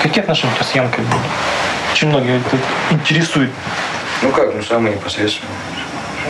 Какие 0.03 0.23
отношения 0.23 0.55
у 0.55 0.57
тебя 0.57 0.65
с 0.65 0.75
Янкой 0.75 1.05
были? 1.05 1.21
Очень 1.93 2.09
многие 2.09 2.41
это 2.41 2.59
интересует. 2.91 3.51
Ну 4.23 4.31
как, 4.33 4.55
ну 4.55 4.63
самые 4.63 4.95
непосредственные. 4.97 5.55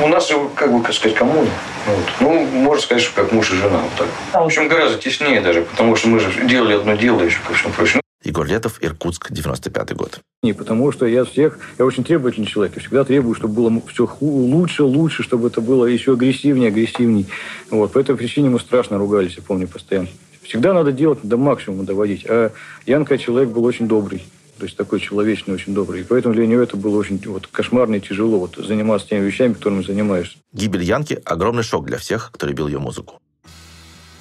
У 0.02 0.08
нас, 0.08 0.30
как 0.54 0.72
бы, 0.72 0.82
как 0.82 0.94
сказать, 0.94 1.16
коммуна. 1.16 1.48
Вот. 1.86 2.04
Ну, 2.20 2.44
можно 2.46 2.82
сказать, 2.82 3.02
что 3.02 3.22
как 3.22 3.32
муж 3.32 3.50
и 3.50 3.56
жена. 3.56 3.78
Вот 3.78 3.92
так. 3.96 4.08
В 4.32 4.44
общем, 4.44 4.68
гораздо 4.68 4.98
теснее 4.98 5.40
даже, 5.40 5.62
потому 5.62 5.96
что 5.96 6.08
мы 6.08 6.20
же 6.20 6.30
делали 6.46 6.74
одно 6.74 6.94
дело 6.94 7.22
еще, 7.22 7.38
ко 7.46 7.54
всему 7.54 7.72
прочему. 7.72 8.02
Егор 8.22 8.46
Летов, 8.46 8.78
Иркутск, 8.80 9.32
95 9.32 9.94
год. 9.96 10.20
Не 10.42 10.52
потому, 10.52 10.92
что 10.92 11.06
я 11.06 11.24
всех, 11.24 11.58
я 11.78 11.84
очень 11.84 12.04
требовательный 12.04 12.46
человек, 12.46 12.74
я 12.76 12.80
всегда 12.82 13.04
требую, 13.04 13.34
чтобы 13.34 13.54
было 13.54 13.82
все 13.88 14.08
лучше, 14.20 14.82
лучше, 14.84 15.22
чтобы 15.22 15.48
это 15.48 15.60
было 15.60 15.86
еще 15.86 16.12
агрессивнее, 16.12 16.68
агрессивней. 16.68 17.26
Вот, 17.70 17.92
по 17.92 17.98
этой 17.98 18.16
причине 18.16 18.50
мы 18.50 18.60
страшно 18.60 18.98
ругались, 18.98 19.34
я 19.36 19.42
помню, 19.42 19.66
постоянно. 19.66 20.08
Всегда 20.42 20.74
надо 20.74 20.92
делать 20.92 21.20
до 21.22 21.36
максимума 21.36 21.84
доводить. 21.84 22.24
А 22.28 22.52
Янка 22.86 23.18
человек 23.18 23.50
был 23.50 23.64
очень 23.64 23.88
добрый. 23.88 24.24
То 24.58 24.64
есть 24.64 24.76
такой 24.76 25.00
человечный, 25.00 25.54
очень 25.54 25.72
добрый. 25.72 26.00
И 26.00 26.04
поэтому 26.04 26.34
для 26.34 26.46
него 26.46 26.60
это 26.60 26.76
было 26.76 26.96
очень 26.96 27.20
вот, 27.26 27.46
кошмарно 27.46 27.96
и 27.96 28.00
тяжело 28.00 28.40
вот, 28.40 28.56
заниматься 28.56 29.08
теми 29.08 29.24
вещами, 29.24 29.52
которыми 29.52 29.82
занимаешься. 29.82 30.38
Гибель 30.52 30.82
Янки– 30.82 31.20
огромный 31.24 31.62
шок 31.62 31.86
для 31.86 31.98
всех, 31.98 32.30
кто 32.32 32.46
любил 32.46 32.66
ее 32.66 32.78
музыку. 32.78 33.20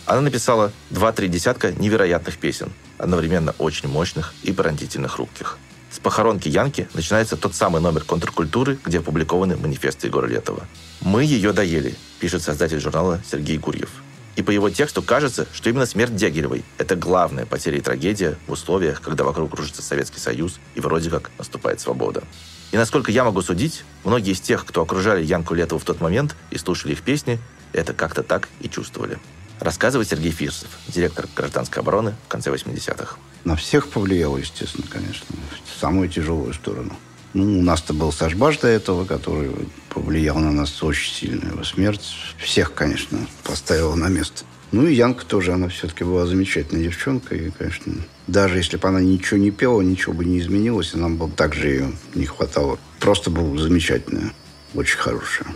Она 0.05 0.21
написала 0.21 0.71
два-три 0.91 1.27
десятка 1.27 1.71
невероятных 1.71 2.38
песен, 2.38 2.71
одновременно 2.97 3.55
очень 3.57 3.89
мощных 3.89 4.33
и 4.43 4.53
пронзительно 4.53 5.07
хрупких. 5.07 5.57
С 5.91 5.99
похоронки 5.99 6.47
Янки 6.47 6.88
начинается 6.93 7.35
тот 7.35 7.55
самый 7.55 7.81
номер 7.81 8.03
контркультуры, 8.03 8.77
где 8.85 8.99
опубликованы 8.99 9.57
манифесты 9.57 10.07
Егора 10.07 10.27
Летова. 10.27 10.67
«Мы 11.01 11.23
ее 11.23 11.51
доели», 11.51 11.95
пишет 12.19 12.43
создатель 12.43 12.79
журнала 12.79 13.21
Сергей 13.29 13.57
Гурьев. 13.57 13.89
И 14.38 14.43
по 14.43 14.51
его 14.51 14.69
тексту 14.69 15.01
кажется, 15.01 15.47
что 15.51 15.69
именно 15.69 15.88
смерть 15.88 16.15
Дягилевой– 16.15 16.63
это 16.77 16.95
главная 16.95 17.47
потеря 17.47 17.79
и 17.79 17.81
трагедия 17.81 18.38
в 18.45 18.51
условиях, 18.51 19.01
когда 19.01 19.23
вокруг 19.23 19.51
кружится 19.51 19.81
Советский 19.81 20.19
Союз 20.19 20.59
и 20.75 20.79
вроде 20.79 21.09
как 21.09 21.31
наступает 21.39 21.81
свобода. 21.81 22.23
И 22.71 22.77
насколько 22.77 23.11
я 23.11 23.23
могу 23.23 23.41
судить, 23.41 23.83
многие 24.03 24.33
из 24.33 24.39
тех, 24.39 24.63
кто 24.63 24.83
окружали 24.83 25.25
Янку 25.25 25.55
Летову 25.55 25.79
в 25.79 25.85
тот 25.85 26.01
момент 26.01 26.35
и 26.51 26.59
слушали 26.59 26.91
их 26.91 27.01
песни, 27.01 27.39
это 27.73 27.93
как-то 27.93 28.21
так 28.21 28.47
и 28.61 28.69
чувствовали. 28.69 29.17
Рассказывает 29.59 30.07
Сергей 30.07 30.31
Фирсов, 30.31 30.69
директор 30.88 31.27
гражданской 31.35 31.81
обороны 31.81 32.13
в 32.27 32.27
конце 32.27 32.51
80-х. 32.51 33.17
На 33.43 33.55
всех 33.55 33.89
повлияло, 33.89 34.38
естественно, 34.38 34.85
конечно, 34.88 35.25
в 35.65 35.79
самую 35.79 36.09
тяжелую 36.09 36.53
сторону. 36.53 36.95
Ну, 37.38 37.59
у 37.59 37.61
нас-то 37.61 37.93
был 37.93 38.11
Сашбаш 38.11 38.57
до 38.57 38.67
этого, 38.67 39.05
который 39.05 39.51
повлиял 39.89 40.39
на 40.39 40.51
нас 40.51 40.81
очень 40.81 41.13
сильно. 41.13 41.49
Его 41.49 41.63
смерть 41.63 42.01
всех, 42.39 42.73
конечно, 42.73 43.19
поставила 43.43 43.93
на 43.93 44.07
место. 44.07 44.43
Ну 44.71 44.88
и 44.88 44.95
Янка 44.95 45.23
тоже, 45.23 45.53
она 45.53 45.67
все-таки 45.67 46.03
была 46.03 46.25
замечательная 46.25 46.85
девчонка. 46.85 47.35
И, 47.35 47.51
конечно, 47.51 47.93
даже 48.25 48.57
если 48.57 48.77
бы 48.77 48.88
она 48.88 49.01
ничего 49.01 49.39
не 49.39 49.51
пела, 49.51 49.81
ничего 49.81 50.13
бы 50.13 50.25
не 50.25 50.39
изменилось, 50.39 50.95
и 50.95 50.97
нам 50.97 51.17
бы 51.17 51.29
также 51.29 51.67
ее 51.67 51.91
не 52.15 52.25
хватало. 52.25 52.79
Просто 52.99 53.29
была 53.29 53.55
замечательная, 53.61 54.33
очень 54.73 54.97
хорошая. 54.97 55.47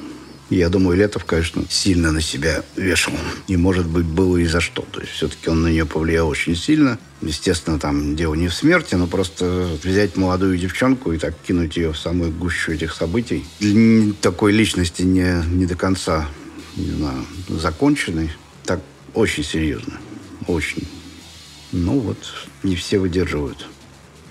Я 0.51 0.67
думаю, 0.67 0.97
Летов, 0.97 1.23
конечно, 1.23 1.63
сильно 1.69 2.11
на 2.11 2.19
себя 2.19 2.65
вешал. 2.75 3.13
И, 3.47 3.55
может 3.55 3.87
быть, 3.87 4.05
было 4.05 4.35
и 4.35 4.45
за 4.45 4.59
что. 4.59 4.81
То 4.91 4.99
есть, 4.99 5.13
все-таки 5.13 5.49
он 5.49 5.61
на 5.61 5.67
нее 5.67 5.85
повлиял 5.85 6.27
очень 6.27 6.57
сильно. 6.57 6.99
Естественно, 7.21 7.79
там 7.79 8.17
дело 8.17 8.33
не 8.33 8.49
в 8.49 8.53
смерти, 8.53 8.95
но 8.95 9.07
просто 9.07 9.69
взять 9.81 10.17
молодую 10.17 10.57
девчонку 10.57 11.13
и 11.13 11.17
так 11.17 11.35
кинуть 11.47 11.77
ее 11.77 11.93
в 11.93 11.97
самую 11.97 12.33
гущу 12.33 12.73
этих 12.73 12.93
событий. 12.93 13.45
Для 13.61 14.11
такой 14.21 14.51
личности 14.51 15.03
не, 15.03 15.41
не 15.47 15.65
до 15.65 15.75
конца, 15.75 16.27
не 16.75 16.91
знаю, 16.91 17.25
законченной. 17.47 18.29
Так 18.65 18.81
очень 19.13 19.45
серьезно. 19.45 19.93
Очень. 20.47 20.85
Ну 21.71 21.97
вот, 21.99 22.17
не 22.61 22.75
все 22.75 22.99
выдерживают. 22.99 23.69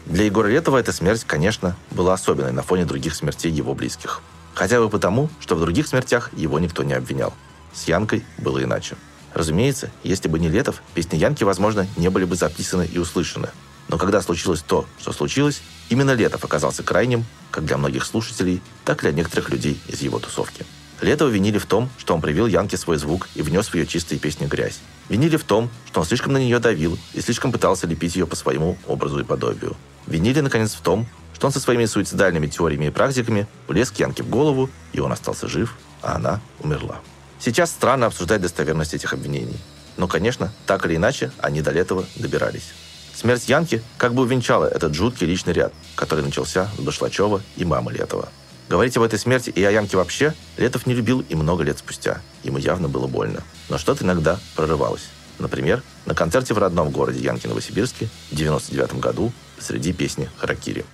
Для 0.04 0.24
Егора 0.24 0.48
Летова 0.48 0.76
эта 0.76 0.92
смерть, 0.92 1.24
конечно, 1.26 1.78
была 1.90 2.12
особенной 2.12 2.52
на 2.52 2.62
фоне 2.62 2.84
других 2.84 3.14
смертей 3.14 3.50
его 3.50 3.74
близких. 3.74 4.20
Хотя 4.54 4.80
бы 4.80 4.88
потому, 4.88 5.30
что 5.40 5.54
в 5.54 5.60
других 5.60 5.86
смертях 5.86 6.30
его 6.34 6.58
никто 6.58 6.82
не 6.82 6.92
обвинял. 6.92 7.32
С 7.72 7.84
Янкой 7.88 8.24
было 8.38 8.62
иначе. 8.62 8.96
Разумеется, 9.32 9.90
если 10.02 10.28
бы 10.28 10.38
не 10.38 10.48
Летов, 10.48 10.82
песни 10.94 11.16
Янки, 11.16 11.44
возможно, 11.44 11.86
не 11.96 12.08
были 12.10 12.24
бы 12.24 12.36
записаны 12.36 12.88
и 12.92 12.98
услышаны. 12.98 13.48
Но 13.88 13.98
когда 13.98 14.20
случилось 14.22 14.62
то, 14.62 14.86
что 15.00 15.12
случилось, 15.12 15.62
именно 15.88 16.12
Летов 16.12 16.44
оказался 16.44 16.82
крайним, 16.82 17.24
как 17.50 17.64
для 17.64 17.76
многих 17.76 18.04
слушателей, 18.04 18.60
так 18.84 18.98
и 18.98 19.02
для 19.02 19.12
некоторых 19.12 19.50
людей 19.50 19.80
из 19.88 20.00
его 20.02 20.18
тусовки. 20.18 20.64
Летова 21.00 21.28
винили 21.28 21.58
в 21.58 21.66
том, 21.66 21.88
что 21.96 22.14
он 22.14 22.20
привил 22.20 22.46
Янке 22.46 22.76
свой 22.76 22.98
звук 22.98 23.28
и 23.34 23.42
внес 23.42 23.68
в 23.68 23.74
ее 23.74 23.86
чистые 23.86 24.18
песни 24.18 24.46
грязь. 24.46 24.80
Винили 25.08 25.36
в 25.36 25.44
том, 25.44 25.70
что 25.86 26.00
он 26.00 26.06
слишком 26.06 26.32
на 26.34 26.38
нее 26.38 26.58
давил 26.58 26.98
и 27.14 27.20
слишком 27.20 27.52
пытался 27.52 27.86
лепить 27.86 28.16
ее 28.16 28.26
по 28.26 28.36
своему 28.36 28.76
образу 28.86 29.18
и 29.18 29.24
подобию. 29.24 29.76
Винили, 30.06 30.40
наконец, 30.40 30.72
в 30.72 30.80
том, 30.82 31.06
что 31.40 31.46
он 31.46 31.54
со 31.54 31.60
своими 31.60 31.86
суицидальными 31.86 32.48
теориями 32.48 32.84
и 32.84 32.90
практиками 32.90 33.46
влез 33.66 33.90
к 33.90 33.96
Янке 33.98 34.22
в 34.22 34.28
голову, 34.28 34.68
и 34.92 35.00
он 35.00 35.10
остался 35.10 35.48
жив, 35.48 35.74
а 36.02 36.16
она 36.16 36.38
умерла. 36.58 37.00
Сейчас 37.38 37.70
странно 37.70 38.04
обсуждать 38.04 38.42
достоверность 38.42 38.92
этих 38.92 39.14
обвинений. 39.14 39.56
Но, 39.96 40.06
конечно, 40.06 40.52
так 40.66 40.84
или 40.84 40.96
иначе, 40.96 41.32
они 41.38 41.62
до 41.62 41.70
Летова 41.70 42.04
добирались. 42.16 42.74
Смерть 43.14 43.48
Янки 43.48 43.82
как 43.96 44.12
бы 44.12 44.24
увенчала 44.24 44.66
этот 44.66 44.92
жуткий 44.92 45.26
личный 45.26 45.54
ряд, 45.54 45.72
который 45.94 46.22
начался 46.22 46.68
с 46.76 46.80
Башлачева 46.82 47.40
и 47.56 47.64
мамы 47.64 47.94
Летова. 47.94 48.28
Говорить 48.68 48.98
об 48.98 49.04
этой 49.04 49.18
смерти 49.18 49.48
и 49.48 49.64
о 49.64 49.70
Янке 49.70 49.96
вообще 49.96 50.34
Летов 50.58 50.84
не 50.84 50.92
любил 50.92 51.24
и 51.26 51.34
много 51.34 51.64
лет 51.64 51.78
спустя. 51.78 52.20
Ему 52.42 52.58
явно 52.58 52.90
было 52.90 53.06
больно. 53.06 53.42
Но 53.70 53.78
что-то 53.78 54.04
иногда 54.04 54.38
прорывалось. 54.56 55.08
Например, 55.38 55.82
на 56.04 56.14
концерте 56.14 56.52
в 56.52 56.58
родном 56.58 56.90
городе 56.90 57.20
Янки 57.20 57.46
Новосибирске 57.46 58.10
в 58.30 58.34
99 58.34 59.00
году 59.00 59.32
среди 59.60 59.92
песни 59.92 60.28
«Харакири». 60.38 60.84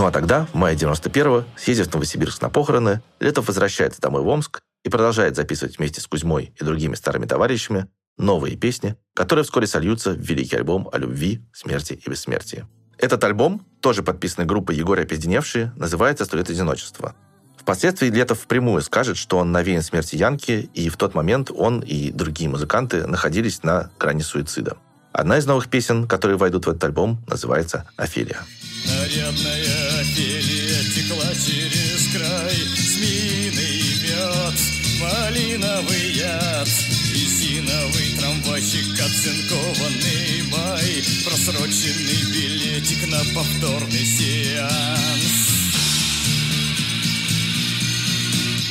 Ну 0.00 0.06
а 0.06 0.10
тогда, 0.10 0.46
в 0.46 0.54
мае 0.54 0.76
91-го, 0.76 1.44
съездив 1.56 1.88
в 1.88 1.92
Новосибирск 1.92 2.40
на 2.40 2.48
похороны, 2.48 3.02
Летов 3.20 3.48
возвращается 3.48 4.00
домой 4.00 4.22
в 4.22 4.28
Омск 4.28 4.62
и 4.84 4.88
продолжает 4.88 5.36
записывать 5.36 5.78
вместе 5.78 6.00
с 6.00 6.06
Кузьмой 6.06 6.52
и 6.58 6.64
другими 6.64 6.94
старыми 6.94 7.26
товарищами 7.26 7.88
новые 8.18 8.56
песни, 8.56 8.96
которые 9.14 9.44
вскоре 9.44 9.66
сольются 9.66 10.12
в 10.12 10.20
великий 10.20 10.56
альбом 10.56 10.88
о 10.92 10.98
любви, 10.98 11.42
смерти 11.52 12.00
и 12.04 12.10
бессмертии. 12.10 12.66
Этот 12.98 13.24
альбом, 13.24 13.64
тоже 13.80 14.02
подписанный 14.02 14.46
группой 14.46 14.76
Егория 14.76 15.04
Опизденевшие, 15.04 15.72
называется 15.76 16.26
«Сто 16.26 16.36
лет 16.36 16.50
одиночества». 16.50 17.14
Впоследствии 17.56 18.08
Летов 18.08 18.40
впрямую 18.40 18.82
скажет, 18.82 19.16
что 19.16 19.38
он 19.38 19.52
навеян 19.52 19.82
смерти 19.82 20.16
Янки, 20.16 20.70
и 20.74 20.88
в 20.88 20.96
тот 20.96 21.14
момент 21.14 21.50
он 21.54 21.80
и 21.80 22.10
другие 22.10 22.48
музыканты 22.50 23.06
находились 23.06 23.62
на 23.62 23.90
грани 23.98 24.22
суицида. 24.22 24.76
Одна 25.12 25.38
из 25.38 25.46
новых 25.46 25.68
песен, 25.68 26.06
которые 26.06 26.36
войдут 26.36 26.66
в 26.66 26.70
этот 26.70 26.84
альбом, 26.84 27.22
называется 27.26 27.88
«Офелия». 27.96 28.40
Нарядная 28.86 30.00
Офелия 30.00 30.82
текла 30.94 31.34
через 31.34 32.12
край 32.14 32.69
малиновый 35.50 36.12
яд 36.12 36.68
Резиновый 37.12 38.16
трамвайчик, 38.18 38.92
оцинкованный 38.94 40.42
май 40.52 41.02
Просроченный 41.24 42.22
билетик 42.32 43.08
на 43.08 43.18
повторный 43.34 44.04
сеанс 44.04 44.70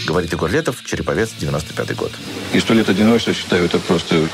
Говорит 0.08 0.32
Егор 0.32 0.50
Летов, 0.50 0.84
Череповец, 0.84 1.30
95 1.40 1.96
год. 1.96 2.12
И 2.54 2.60
сто 2.60 2.74
лет 2.74 2.90
одиночества, 2.90 3.34
считаю, 3.34 3.66
это 3.66 3.78
просто... 3.78 4.28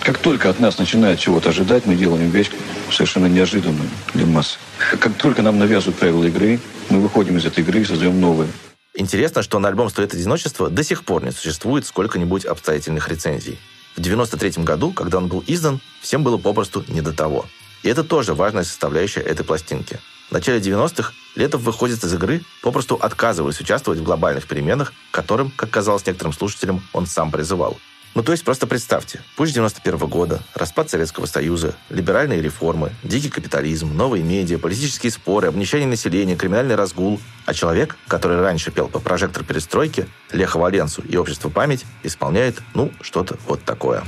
Как 0.00 0.18
только 0.18 0.50
от 0.50 0.60
нас 0.60 0.76
начинают 0.76 1.20
чего-то 1.20 1.50
ожидать, 1.50 1.86
мы 1.86 1.94
делаем 1.94 2.28
вещь 2.28 2.50
совершенно 2.90 3.26
неожиданную 3.26 3.88
для 4.12 4.26
массы. 4.26 4.58
Как 4.98 5.14
только 5.14 5.40
нам 5.40 5.58
навязывают 5.58 5.98
правила 5.98 6.24
игры, 6.24 6.60
мы 6.90 7.00
выходим 7.00 7.38
из 7.38 7.46
этой 7.46 7.60
игры 7.60 7.80
и 7.80 7.84
создаем 7.84 8.20
новые. 8.20 8.50
Интересно, 8.94 9.42
что 9.42 9.58
на 9.58 9.68
альбом 9.68 9.88
«Сто 9.88 10.02
лет 10.02 10.12
одиночества» 10.12 10.68
до 10.68 10.84
сих 10.84 11.04
пор 11.04 11.24
не 11.24 11.30
существует 11.30 11.86
сколько-нибудь 11.86 12.44
обстоятельных 12.44 13.08
рецензий. 13.08 13.58
В 13.96 14.00
93 14.00 14.62
году, 14.64 14.92
когда 14.92 15.16
он 15.16 15.28
был 15.28 15.42
издан, 15.46 15.80
всем 16.02 16.22
было 16.22 16.36
попросту 16.36 16.84
не 16.88 17.00
до 17.00 17.14
того. 17.14 17.46
И 17.82 17.88
это 17.88 18.04
тоже 18.04 18.34
важная 18.34 18.64
составляющая 18.64 19.20
этой 19.20 19.44
пластинки. 19.44 19.98
В 20.28 20.32
начале 20.32 20.60
90-х 20.60 21.12
Летов 21.36 21.62
выходит 21.62 22.04
из 22.04 22.12
игры, 22.12 22.42
попросту 22.62 22.96
отказываясь 22.96 23.60
участвовать 23.60 23.98
в 23.98 24.02
глобальных 24.02 24.46
переменах, 24.46 24.92
к 25.10 25.14
которым, 25.14 25.50
как 25.50 25.70
казалось 25.70 26.04
некоторым 26.06 26.34
слушателям, 26.34 26.82
он 26.92 27.06
сам 27.06 27.30
призывал. 27.30 27.78
Ну, 28.14 28.22
то 28.22 28.32
есть 28.32 28.44
просто 28.44 28.66
представьте, 28.66 29.20
пусть 29.36 29.54
91 29.54 29.98
года, 30.06 30.40
распад 30.54 30.90
Советского 30.90 31.24
Союза, 31.24 31.74
либеральные 31.88 32.42
реформы, 32.42 32.92
дикий 33.02 33.30
капитализм, 33.30 33.96
новые 33.96 34.22
медиа, 34.22 34.58
политические 34.58 35.10
споры, 35.10 35.48
обнищание 35.48 35.88
населения, 35.88 36.36
криминальный 36.36 36.74
разгул. 36.74 37.20
А 37.46 37.54
человек, 37.54 37.96
который 38.08 38.38
раньше 38.40 38.70
пел 38.70 38.88
по 38.88 39.00
прожектор 39.00 39.44
перестройки, 39.44 40.06
Леха 40.30 40.58
Валенсу 40.58 41.02
и 41.02 41.16
Общество 41.16 41.48
память, 41.48 41.86
исполняет, 42.02 42.60
ну, 42.74 42.92
что-то 43.00 43.38
вот 43.46 43.64
такое. 43.64 44.04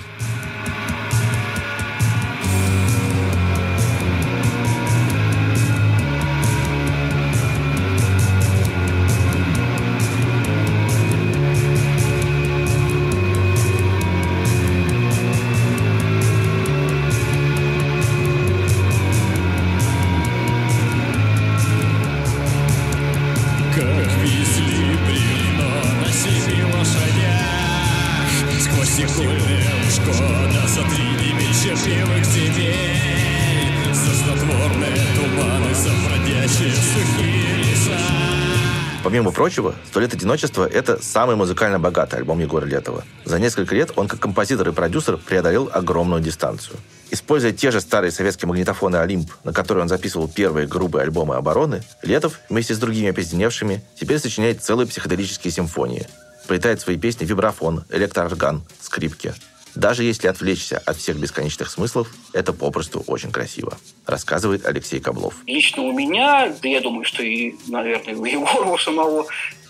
Прочего, 39.45 39.75
«Сто 39.87 40.01
лет 40.01 40.15
одиночества»— 40.15 40.67
это 40.73 41.03
самый 41.03 41.37
музыкально 41.37 41.79
богатый 41.79 42.15
альбом 42.15 42.39
Егора 42.39 42.65
Летова. 42.65 43.05
За 43.27 43.39
несколько 43.39 43.75
лет 43.75 43.93
он 43.95 44.09
как 44.09 44.19
композитор 44.19 44.71
и 44.71 44.73
продюсер 44.73 45.19
преодолел 45.19 45.69
огромную 45.71 46.23
дистанцию. 46.23 46.79
Используя 47.11 47.53
те 47.53 47.71
же 47.71 47.83
старые 47.83 48.11
советские 48.11 48.49
магнитофоны 48.49 48.97
«Олимп», 48.97 49.31
на 49.45 49.53
которые 49.53 49.83
он 49.83 49.91
записывал 49.91 50.29
первые 50.29 50.67
грубые 50.67 51.03
альбомы 51.03 51.35
обороны, 51.35 51.83
Летов 52.01 52.41
вместе 52.49 52.73
с 52.73 52.79
другими 52.79 53.11
опизденевшими 53.11 53.85
теперь 54.01 54.19
сочиняет 54.19 54.63
целые 54.63 54.87
психоделические 54.87 55.53
симфонии. 55.53 56.09
Плетает 56.49 56.81
свои 56.81 56.97
песни 56.97 57.27
вибрафон, 57.27 57.85
электроорган, 57.91 58.63
скрипки. 58.81 59.35
Даже 59.75 60.05
если 60.05 60.29
отвлечься 60.29 60.79
от 60.79 60.97
всех 60.97 61.19
бесконечных 61.19 61.71
смыслов, 61.71 62.09
это 62.33 62.53
попросту 62.53 63.03
очень 63.07 63.33
красиво, 63.33 63.77
рассказывает 64.07 64.67
Алексей 64.67 65.01
Каблов. 65.01 65.35
Лично 65.47 65.83
у 65.83 65.93
меня, 65.93 66.53
да 66.63 66.69
я 66.69 66.81
думаю, 66.81 67.05
что 67.05 67.23
и, 67.23 67.55
наверное, 67.67 68.15
у 68.17 68.25
Егора 68.25 68.79
самого, 68.83 69.27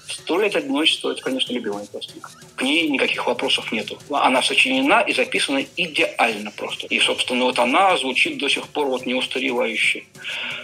«Сто 0.08 0.40
лет 0.40 0.54
одиночества»— 0.54 1.10
это, 1.12 1.22
конечно, 1.22 1.52
любимая 1.52 1.86
пластинка. 1.86 2.30
К 2.56 2.62
ней 2.62 2.88
никаких 2.88 3.26
вопросов 3.26 3.72
нету. 3.72 3.98
Она 4.10 4.42
сочинена 4.42 5.00
и 5.00 5.12
записана 5.14 5.64
идеально 5.76 6.50
просто. 6.50 6.86
И, 6.86 7.00
собственно, 7.00 7.44
вот 7.44 7.58
она 7.58 7.96
звучит 7.96 8.38
до 8.38 8.48
сих 8.48 8.68
пор 8.68 8.86
вот 8.86 9.06
неустаревающе. 9.06 10.04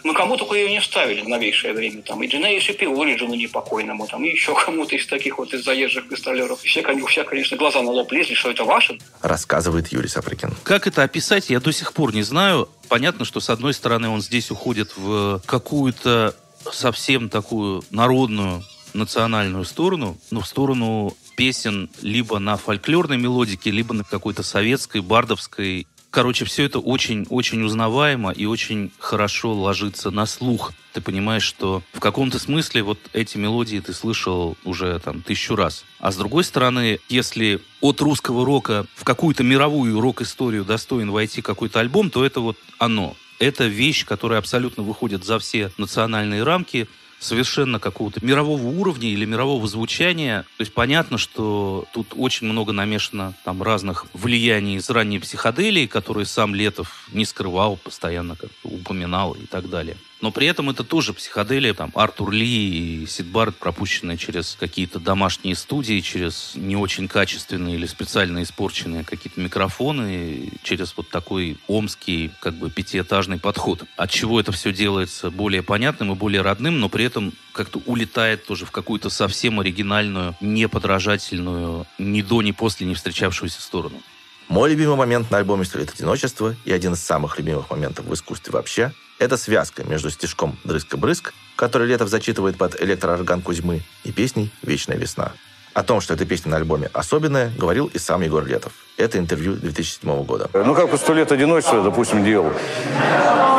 Мы 0.05 0.15
кому 0.15 0.37
только 0.37 0.55
ее 0.57 0.71
не 0.71 0.81
ставили 0.81 1.23
в 1.23 1.29
новейшее 1.29 1.73
время. 1.73 2.03
Там 2.03 2.23
и 2.23 2.27
Дженею 2.27 2.61
Сипи 2.61 2.87
Ориджину 2.87 3.35
непокойному, 3.35 4.07
там, 4.07 4.25
и 4.25 4.31
еще 4.31 4.55
кому-то 4.55 4.97
из 4.97 5.07
таких 5.07 5.39
вот 5.39 5.53
из 5.55 5.65
заезжих 5.65 6.07
гастролеров. 6.07 6.61
Все, 6.63 6.83
у 6.83 7.07
всех, 7.07 7.27
конечно, 7.27 7.57
глаза 7.57 7.83
на 7.83 7.91
лоб 7.91 8.11
лезли, 8.13 8.35
что 8.35 8.51
это 8.51 8.65
ваше. 8.65 8.99
Рассказывает 9.23 9.93
Юрий 9.93 10.09
Сапрыкин. 10.09 10.55
Как 10.63 10.87
это 10.87 11.03
описать, 11.03 11.51
я 11.51 11.61
до 11.61 11.73
сих 11.73 11.93
пор 11.93 12.15
не 12.15 12.23
знаю. 12.23 12.69
Понятно, 12.89 13.25
что, 13.25 13.41
с 13.41 13.51
одной 13.51 13.75
стороны, 13.75 14.09
он 14.09 14.21
здесь 14.21 14.51
уходит 14.51 14.97
в 14.97 15.41
какую-то 15.47 16.35
совсем 16.73 17.29
такую 17.29 17.83
народную 17.91 18.63
национальную 18.95 19.65
сторону, 19.65 20.19
но 20.31 20.41
в 20.41 20.47
сторону 20.47 21.17
песен 21.37 21.89
либо 22.03 22.39
на 22.39 22.57
фольклорной 22.57 23.17
мелодике, 23.17 23.71
либо 23.71 23.95
на 23.95 24.05
какой-то 24.05 24.43
советской, 24.43 25.01
бардовской. 25.01 25.87
Короче, 26.11 26.45
все 26.45 26.65
это 26.65 26.81
очень-очень 26.81 27.63
узнаваемо 27.63 28.33
и 28.33 28.45
очень 28.45 28.91
хорошо 28.99 29.53
ложится 29.55 30.11
на 30.11 30.27
слух. 30.27 30.73
Ты 30.93 31.01
понимаешь, 31.01 31.45
что 31.45 31.83
в 31.93 32.01
каком-то 32.01 32.41
смысле 32.41 32.83
вот 32.83 32.99
эти 33.13 33.39
мелодии 33.39 33.79
ты 33.79 33.93
слышал 33.93 34.57
уже 34.65 34.99
там 34.99 35.23
тысячу 35.23 35.55
раз. 35.55 35.85
А 36.01 36.11
с 36.11 36.17
другой 36.17 36.43
стороны, 36.43 36.99
если 37.09 37.61
от 37.81 38.01
русского 38.01 38.45
рока 38.45 38.87
в 38.97 39.05
какую-то 39.05 39.45
мировую 39.45 40.01
рок-историю 40.01 40.65
достоин 40.65 41.13
войти 41.13 41.43
какой-то 41.43 41.79
альбом, 41.79 42.11
то 42.11 42.25
это 42.25 42.41
вот 42.41 42.59
оно. 42.79 43.17
Это 43.39 43.67
вещь, 43.67 44.05
которая 44.05 44.39
абсолютно 44.39 44.83
выходит 44.83 45.25
за 45.25 45.39
все 45.39 45.73
национальные 45.79 46.43
рамки, 46.43 46.89
совершенно 47.21 47.79
какого-то 47.79 48.25
мирового 48.25 48.67
уровня 48.67 49.09
или 49.09 49.25
мирового 49.25 49.69
звучания. 49.69 50.43
То 50.57 50.63
есть 50.63 50.75
понятно, 50.75 51.19
что 51.19 51.85
тут 51.93 52.15
очень 52.17 52.49
много 52.49 52.73
намешано 52.73 53.35
там 53.45 53.63
разных 53.63 54.07
влияний 54.13 54.77
из 54.77 54.89
ранней 54.91 55.21
психоделии, 55.21 55.87
которые 55.87 56.27
сам 56.27 56.55
Летов 56.55 57.09
не 57.13 57.25
скрывал, 57.25 57.77
постоянно 57.77 58.35
как-то 58.35 58.69
упоминал 58.69 59.35
и 59.35 59.47
так 59.47 59.69
далее. 59.69 59.97
Но 60.21 60.31
при 60.31 60.47
этом 60.47 60.69
это 60.69 60.85
тоже 60.85 61.15
психоделия, 61.15 61.73
там, 61.73 61.91
Артур 61.95 62.31
Ли 62.31 63.03
и 63.03 63.07
Сид 63.07 63.27
Барретт, 63.27 63.57
пропущенные 63.57 64.19
через 64.19 64.57
какие-то 64.59 64.99
домашние 64.99 65.55
студии, 65.55 66.01
через 66.01 66.53
не 66.57 66.77
очень 66.77 67.09
качественные 67.09 67.77
или 67.77 67.87
специально 67.87 68.43
испорченные 68.43 69.03
какие-то 69.03 69.41
микрофоны, 69.41 70.51
через 70.63 70.95
вот 70.97 71.09
такой 71.09 71.57
омский, 71.69 72.31
как 72.41 72.55
бы, 72.55 72.71
пятиэтажный 72.71 73.39
подход. 73.39 73.85
От 73.97 74.11
чего 74.11 74.39
это 74.39 74.53
все 74.53 74.73
делается 74.75 75.31
более 75.31 75.63
понятным 75.63 76.13
и 76.13 76.15
более 76.15 76.43
родным, 76.43 76.81
но 76.81 76.91
при 76.91 77.07
этом 77.07 77.33
как-то 77.53 77.81
улетает 77.87 78.45
тоже 78.45 78.67
в 78.67 78.71
какую-то 78.71 79.09
совсем 79.09 79.59
оригинальную, 79.59 80.37
неподражательную, 80.43 81.87
ни 81.99 82.21
до, 82.21 82.43
ни 82.43 82.51
после 82.51 82.87
не 82.87 82.95
встречавшуюся 82.95 83.63
сторону. 83.63 84.03
Мой 84.49 84.69
любимый 84.71 84.97
момент 84.97 85.31
на 85.31 85.39
альбоме 85.39 85.65
«Сто 85.65 85.79
лет 85.79 85.91
одиночества» 85.95 86.57
и 86.65 86.73
один 86.73 86.93
из 86.93 87.01
самых 87.01 87.39
любимых 87.39 87.71
моментов 87.71 88.05
в 88.05 88.13
искусстве 88.13 88.53
вообще– 88.53 88.93
это 89.21 89.37
связка 89.37 89.85
между 89.85 90.11
стишком 90.11 90.59
«Дрызка-брызг», 90.65 91.35
который 91.55 91.87
Летов 91.87 92.09
зачитывает 92.09 92.57
под 92.57 92.81
электроорган 92.81 93.43
Кузьмы, 93.43 93.83
и 94.03 94.11
песней 94.11 94.51
«Вечная 94.63 94.97
весна». 94.97 95.33
О 95.75 95.85
том, 95.85 96.01
что 96.01 96.15
эта 96.15 96.25
песня 96.25 96.51
на 96.51 96.57
альбоме 96.57 96.91
особенная, 96.93 97.53
говорил 97.57 97.87
и 97.87 97.99
сам 97.99 98.23
Егор 98.23 98.45
Летов. 98.45 98.73
Это 98.97 99.19
интервью 99.19 99.55
2007 99.55 100.25
года. 100.25 100.49
Ну, 100.53 100.75
как 100.75 100.93
«Сто 100.97 101.13
лет 101.13 101.31
одиночества», 101.31 101.83
допустим, 101.83 102.25
делал. 102.25 102.51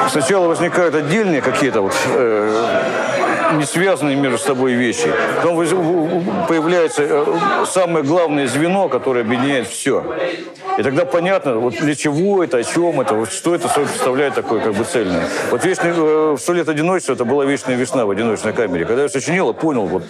Сначала 0.10 0.48
возникают 0.48 0.96
отдельные 0.96 1.42
какие-то 1.42 1.82
вот 1.82 1.94
э, 2.08 3.54
не 3.54 3.66
связанные 3.66 4.16
между 4.16 4.40
собой 4.40 4.74
вещи. 4.74 5.14
Потом 5.38 5.58
появляется 6.48 7.04
э, 7.04 7.66
самое 7.72 8.04
главное 8.04 8.48
звено, 8.48 8.90
которое 8.90 9.22
объединяет 9.22 9.68
все. 9.68 10.04
И 10.78 10.84
тогда 10.84 11.06
понятно, 11.06 11.56
вот 11.56 11.76
для 11.76 11.96
чего 11.96 12.44
это, 12.44 12.58
о 12.58 12.64
чем 12.64 13.02
это, 13.02 13.14
вот 13.16 13.32
что 13.32 13.54
это 13.54 13.68
собой 13.68 13.88
представляет 13.88 14.36
такое 14.36 14.62
как 14.62 14.74
бы 14.74 14.84
цельное. 14.84 15.28
Вот 15.50 15.64
вечный, 15.66 15.92
э, 15.94 16.38
«Сто 16.40 16.54
лет 16.54 16.70
одиночества» 16.70 17.14
это 17.14 17.26
была 17.26 17.46
вечная 17.46 17.76
весна 17.76 18.06
в 18.06 18.10
одиночной 18.10 18.54
камере. 18.54 18.86
Когда 18.86 19.04
я 19.04 19.10
сочинил, 19.10 19.48
я 19.48 19.54
понял, 19.54 19.86
вот, 19.86 20.04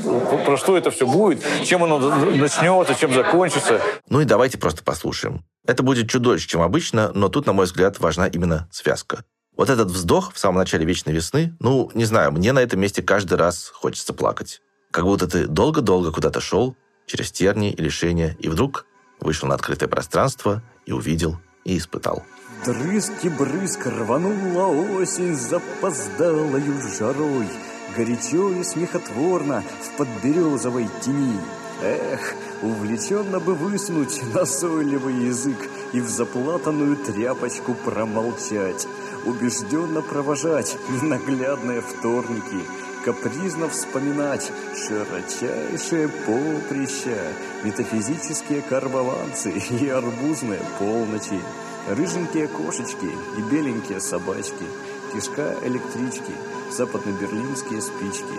про 0.46 0.58
что 0.58 0.78
это 0.78 0.92
все 0.92 1.08
будет, 1.08 1.44
чем 1.64 1.84
оно 1.84 2.00
начнется, 2.00 2.96
чем 2.96 3.14
закончится. 3.14 3.82
Ну 4.10 4.22
и 4.22 4.26
давайте 4.26 4.58
просто 4.58 4.84
послушаем. 4.84 5.44
Это 5.66 5.84
будет 5.84 6.10
чуть 6.10 6.22
дольше, 6.22 6.48
чем 6.48 6.62
обычно, 6.62 7.12
но 7.14 7.30
тут, 7.30 7.46
на 7.46 7.54
мой 7.54 7.66
взгляд, 7.66 8.00
важна 8.00 8.28
именно 8.28 8.68
связка. 8.72 9.24
Вот 9.58 9.70
этот 9.70 9.90
вздох 9.90 10.34
в 10.34 10.40
самом 10.40 10.58
начале 10.58 10.86
«Вечной 10.86 11.14
весны», 11.14 11.56
ну, 11.60 11.92
не 11.94 12.06
знаю, 12.06 12.32
мне 12.32 12.52
на 12.52 12.60
этом 12.60 12.80
месте 12.80 13.04
каждый 13.04 13.38
раз 13.38 13.72
хочется 13.74 14.14
плакать. 14.14 14.62
Как 14.92 15.06
будто 15.06 15.28
ты 15.28 15.48
долго-долго 15.48 16.12
куда-то 16.12 16.42
шел, 16.42 16.76
через 17.06 17.32
тернии 17.32 17.72
и 17.72 17.82
лишения, 17.82 18.36
и 18.40 18.48
вдруг 18.48 18.86
вышел 19.22 19.48
на 19.48 19.56
открытое 19.56 19.88
пространство 19.88 20.62
и 20.86 20.92
увидел, 20.92 21.38
и 21.64 21.78
испытал. 21.78 22.24
Дрызг 22.66 23.14
и 23.24 23.30
брызг 23.30 23.88
рванула 23.88 24.68
осень 25.00 25.36
запоздалою 25.36 26.82
жарой, 26.98 27.48
Горячо 27.96 28.52
и 28.52 28.64
смехотворно 28.64 29.64
в 29.82 29.98
подберезовой 29.98 30.88
тени. 31.02 31.40
Эх, 31.82 32.36
увлеченно 32.62 33.40
бы 33.40 33.56
высунуть 33.56 34.22
назойливый 34.36 35.16
язык 35.26 35.58
И 35.94 36.00
в 36.00 36.08
заплатанную 36.08 36.96
тряпочку 36.96 37.74
промолчать, 37.74 38.88
Убежденно 39.26 40.02
провожать 40.02 40.78
ненаглядные 40.90 41.82
вторники, 41.82 42.66
Капризно 43.04 43.68
вспоминать 43.68 44.52
широчайшее 44.76 46.08
поприще, 46.08 47.18
Метафизические 47.64 48.62
карбованцы 48.62 49.52
и 49.52 49.88
арбузные 49.90 50.62
полночи, 50.78 51.40
Рыженькие 51.90 52.48
кошечки 52.48 53.10
и 53.38 53.42
беленькие 53.42 54.00
собачки, 54.00 54.66
Кишка 55.14 55.56
электрички, 55.64 56.34
западно-берлинские 56.70 57.82
спички. 57.82 58.38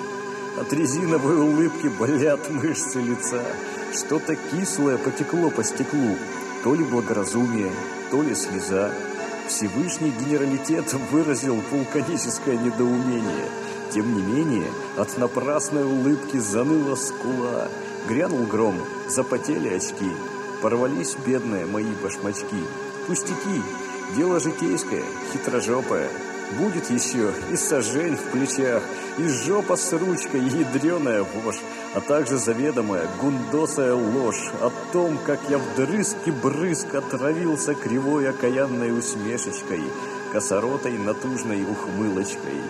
От 0.61 0.73
резиновой 0.73 1.39
улыбки 1.39 1.89
болят 1.89 2.49
мышцы 2.51 3.01
лица. 3.01 3.43
Что-то 3.93 4.37
кислое 4.37 4.97
потекло 4.97 5.51
по 5.51 5.65
стеклу. 5.65 6.17
То 6.63 6.75
ли 6.75 6.85
благоразумие, 6.85 7.73
то 8.11 8.23
ли 8.23 8.35
слеза. 8.35 8.93
Всевышний 9.49 10.11
генералитет 10.11 10.93
выразил 11.11 11.57
вулканическое 11.71 12.57
недоумение. 12.57 13.49
Тем 13.93 14.15
не 14.15 14.23
менее, 14.23 14.71
от 14.97 15.19
напрасной 15.19 15.85
улыбки 15.85 16.39
заныла 16.39 16.95
скула. 16.95 17.69
Грянул 18.09 18.47
гром, 18.47 18.77
запотели 19.07 19.69
очки. 19.69 20.11
Порвались 20.63 21.17
бедные 21.27 21.67
мои 21.67 21.93
башмачки. 22.03 22.65
Пустяки, 23.07 23.63
дело 24.17 24.41
житейское, 24.41 25.03
хитрожопое. 25.33 26.09
Будет 26.59 26.91
еще 26.91 27.33
и 27.51 27.57
сажень 27.57 28.17
в 28.17 28.31
плечах, 28.31 28.83
и 29.19 29.27
жопа 29.29 29.77
с 29.77 29.93
ручкой, 29.93 30.41
ядреная 30.41 31.23
вошь, 31.23 31.61
а 31.95 32.01
также 32.01 32.39
заведомая 32.39 33.09
гундосая 33.21 33.95
ложь 33.95 34.53
о 34.61 34.71
том, 34.93 35.19
как 35.27 35.41
я 35.49 35.59
вдрызг 35.59 36.17
и 36.27 36.31
брызг 36.31 36.95
отравился 36.95 37.75
кривой 37.75 38.29
окаянной 38.29 38.97
усмешечкой, 38.97 39.83
косоротой 40.33 40.99
натужной 40.99 41.65
ухмылочкой. 41.65 42.61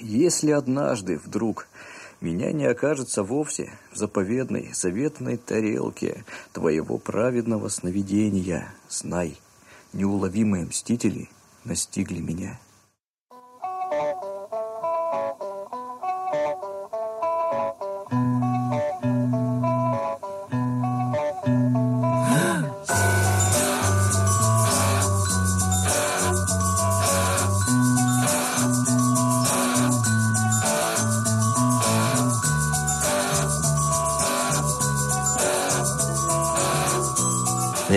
Если 0.00 0.50
однажды 0.50 1.18
вдруг 1.18 1.68
меня 2.20 2.52
не 2.52 2.66
окажется 2.66 3.22
вовсе 3.22 3.72
в 3.92 3.96
заповедной, 3.96 4.70
заветной 4.72 5.36
тарелке 5.36 6.24
твоего 6.52 6.98
праведного 6.98 7.68
сновидения, 7.68 8.74
знай, 8.88 9.38
неуловимые 9.92 10.66
мстители 10.66 11.28
настигли 11.64 12.20
меня. 12.20 12.58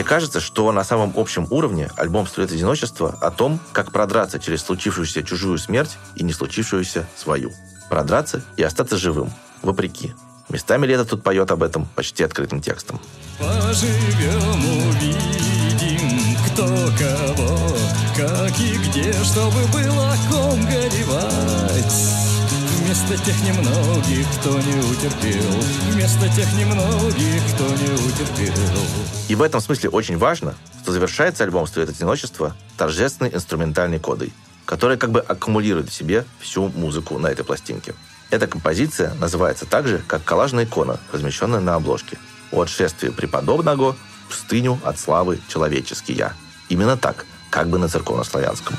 Кажется, 0.10 0.40
что 0.40 0.72
на 0.72 0.84
самом 0.84 1.14
общем 1.18 1.45
уровне 1.52 1.88
альбом 1.95 2.26
«Сто 2.26 2.41
лет 2.41 2.52
одиночества» 2.52 3.15
о 3.22 3.30
том, 3.30 3.60
как 3.73 3.91
продраться 3.91 4.40
через 4.40 4.64
случившуюся 4.64 5.22
чужую 5.22 5.60
смерть 5.60 5.99
и 6.15 6.23
не 6.23 6.34
случившуюся 6.34 7.07
свою. 7.15 7.52
Продраться 7.91 8.41
и 8.57 8.64
остаться 8.64 8.98
живым, 8.98 9.31
вопреки. 9.61 10.15
Местами 10.49 10.88
Лето 10.88 11.06
тут 11.06 11.22
поет 11.22 11.52
об 11.52 11.61
этом 11.61 11.88
почти 11.95 12.23
открытым 12.23 12.60
текстом. 12.60 12.99
Поживем, 13.38 14.88
увидим, 14.90 16.36
кто 16.48 16.65
кого, 16.98 17.77
как 18.18 18.60
и 18.60 18.77
где, 18.77 19.14
чтобы 19.23 19.64
было 19.72 20.15
ком 20.31 20.60
горевать. 20.65 22.28
Вместо 22.90 23.24
тех 23.24 23.40
немногих, 23.44 24.26
кто 24.40 24.49
не 24.49 24.80
утерпел, 24.80 25.61
вместо 25.91 26.28
тех 26.30 26.52
немногих, 26.53 27.44
кто 27.53 27.66
не 27.66 27.94
утерпел. 27.94 28.53
И 29.28 29.36
в 29.36 29.44
этом 29.44 29.61
смысле 29.61 29.91
очень 29.91 30.18
важно, 30.18 30.56
что 30.82 30.91
завершается 30.91 31.44
альбом 31.44 31.68
«Сто 31.68 31.82
лет 31.82 31.90
одиночества» 31.91 32.56
торжественной 32.78 33.32
инструментальной 33.32 33.99
кодой, 33.99 34.34
которая 34.66 34.98
как 34.98 35.11
бы 35.11 35.20
аккумулирует 35.20 35.90
в 35.90 35.94
себе 35.94 36.26
всю 36.40 36.70
музыку 36.70 37.20
на 37.20 37.28
этой 37.28 37.45
пластинке. 37.45 37.94
Эта 38.32 38.48
композиция 38.48 39.14
называется 39.14 39.68
так 39.68 39.88
же, 39.88 40.02
как 40.07 40.24
коллажная 40.24 40.66
икона, 40.66 40.99
размещенная 41.11 41.60
на 41.60 41.76
обложке. 41.76 42.18
«От 42.52 42.70
шествия 42.70 43.11
преподобного 43.11 43.95
пустыню 44.30 44.80
от 44.84 44.98
славы 44.98 45.40
человеческий 45.48 46.14
я». 46.14 46.34
Именно 46.70 46.98
так, 46.98 47.28
как 47.52 47.70
бы 47.70 47.78
на 47.78 47.88
церковнославянском. 47.88 48.76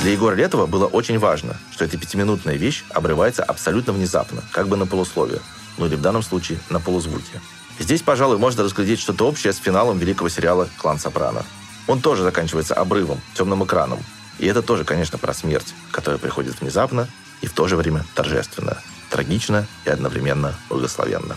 Для 0.00 0.12
Егора 0.12 0.34
Летова 0.34 0.64
было 0.64 0.86
очень 0.86 1.18
важно, 1.18 1.58
что 1.70 1.84
эта 1.84 1.98
пятиминутная 1.98 2.56
вещь 2.56 2.84
обрывается 2.88 3.44
абсолютно 3.44 3.92
внезапно, 3.92 4.42
как 4.50 4.66
бы 4.66 4.78
на 4.78 4.86
полусловие, 4.86 5.40
ну 5.76 5.84
или 5.84 5.94
в 5.94 6.00
данном 6.00 6.22
случае 6.22 6.58
на 6.70 6.80
полузвуке. 6.80 7.42
Здесь, 7.78 8.00
пожалуй, 8.00 8.38
можно 8.38 8.62
разглядеть 8.64 8.98
что-то 8.98 9.26
общее 9.26 9.52
с 9.52 9.58
финалом 9.58 9.98
великого 9.98 10.30
сериала 10.30 10.70
«Клан 10.78 10.98
Сопрано». 10.98 11.44
Он 11.86 12.00
тоже 12.00 12.22
заканчивается 12.22 12.74
обрывом, 12.74 13.20
темным 13.34 13.62
экраном. 13.64 13.98
И 14.38 14.46
это 14.46 14.62
тоже, 14.62 14.84
конечно, 14.84 15.18
про 15.18 15.34
смерть, 15.34 15.74
которая 15.90 16.18
приходит 16.18 16.58
внезапно 16.62 17.06
и 17.42 17.46
в 17.46 17.52
то 17.52 17.68
же 17.68 17.76
время 17.76 18.06
торжественно, 18.14 18.78
трагично 19.10 19.66
и 19.84 19.90
одновременно 19.90 20.54
благословенно. 20.70 21.36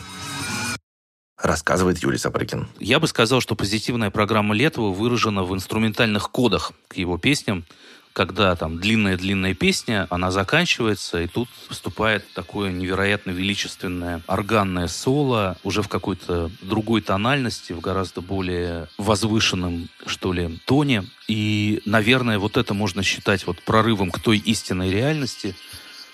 Рассказывает 1.38 1.98
Юрий 1.98 2.18
Сапрыкин. 2.18 2.69
Я 2.80 3.02
бы 3.02 3.07
сказал, 3.10 3.41
что 3.41 3.56
позитивная 3.56 4.10
программа 4.10 4.56
Летова 4.56 4.94
выражена 4.94 5.44
в 5.44 5.53
инструментальных 5.53 6.31
кодах 6.31 6.72
к 6.88 6.95
его 6.95 7.18
песням, 7.18 7.65
когда 8.14 8.56
там 8.56 8.77
длинная-длинная 8.77 9.56
песня, 9.56 10.07
она 10.10 10.31
заканчивается, 10.31 11.22
и 11.22 11.27
тут 11.27 11.49
вступает 11.69 12.23
такое 12.34 12.72
невероятно 12.72 13.31
величественное 13.31 14.22
органное 14.27 14.88
соло, 14.88 15.57
уже 15.64 15.81
в 15.81 15.90
какой-то 15.90 16.52
другой 16.61 17.02
тональности, 17.02 17.73
в 17.73 17.80
гораздо 17.80 18.22
более 18.22 18.88
возвышенном, 18.98 19.90
что 20.06 20.31
ли, 20.31 20.60
тоне. 20.65 21.03
И, 21.27 21.81
наверное, 21.85 22.38
вот 22.38 22.57
это 22.57 22.73
можно 22.73 23.02
считать 23.02 23.48
вот 23.48 23.61
прорывом 23.64 24.11
к 24.11 24.19
той 24.19 24.38
истинной 24.38 24.91
реальности, 24.91 25.56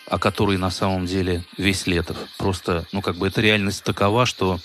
о 0.07 0.17
которой 0.17 0.57
на 0.57 0.71
самом 0.71 1.05
деле 1.05 1.43
весь 1.57 1.85
Летов. 1.85 2.17
Просто, 2.37 2.85
ну, 2.91 3.01
как 3.01 3.17
бы 3.17 3.27
эта 3.27 3.41
реальность 3.41 3.83
такова, 3.83 4.25
что 4.25 4.59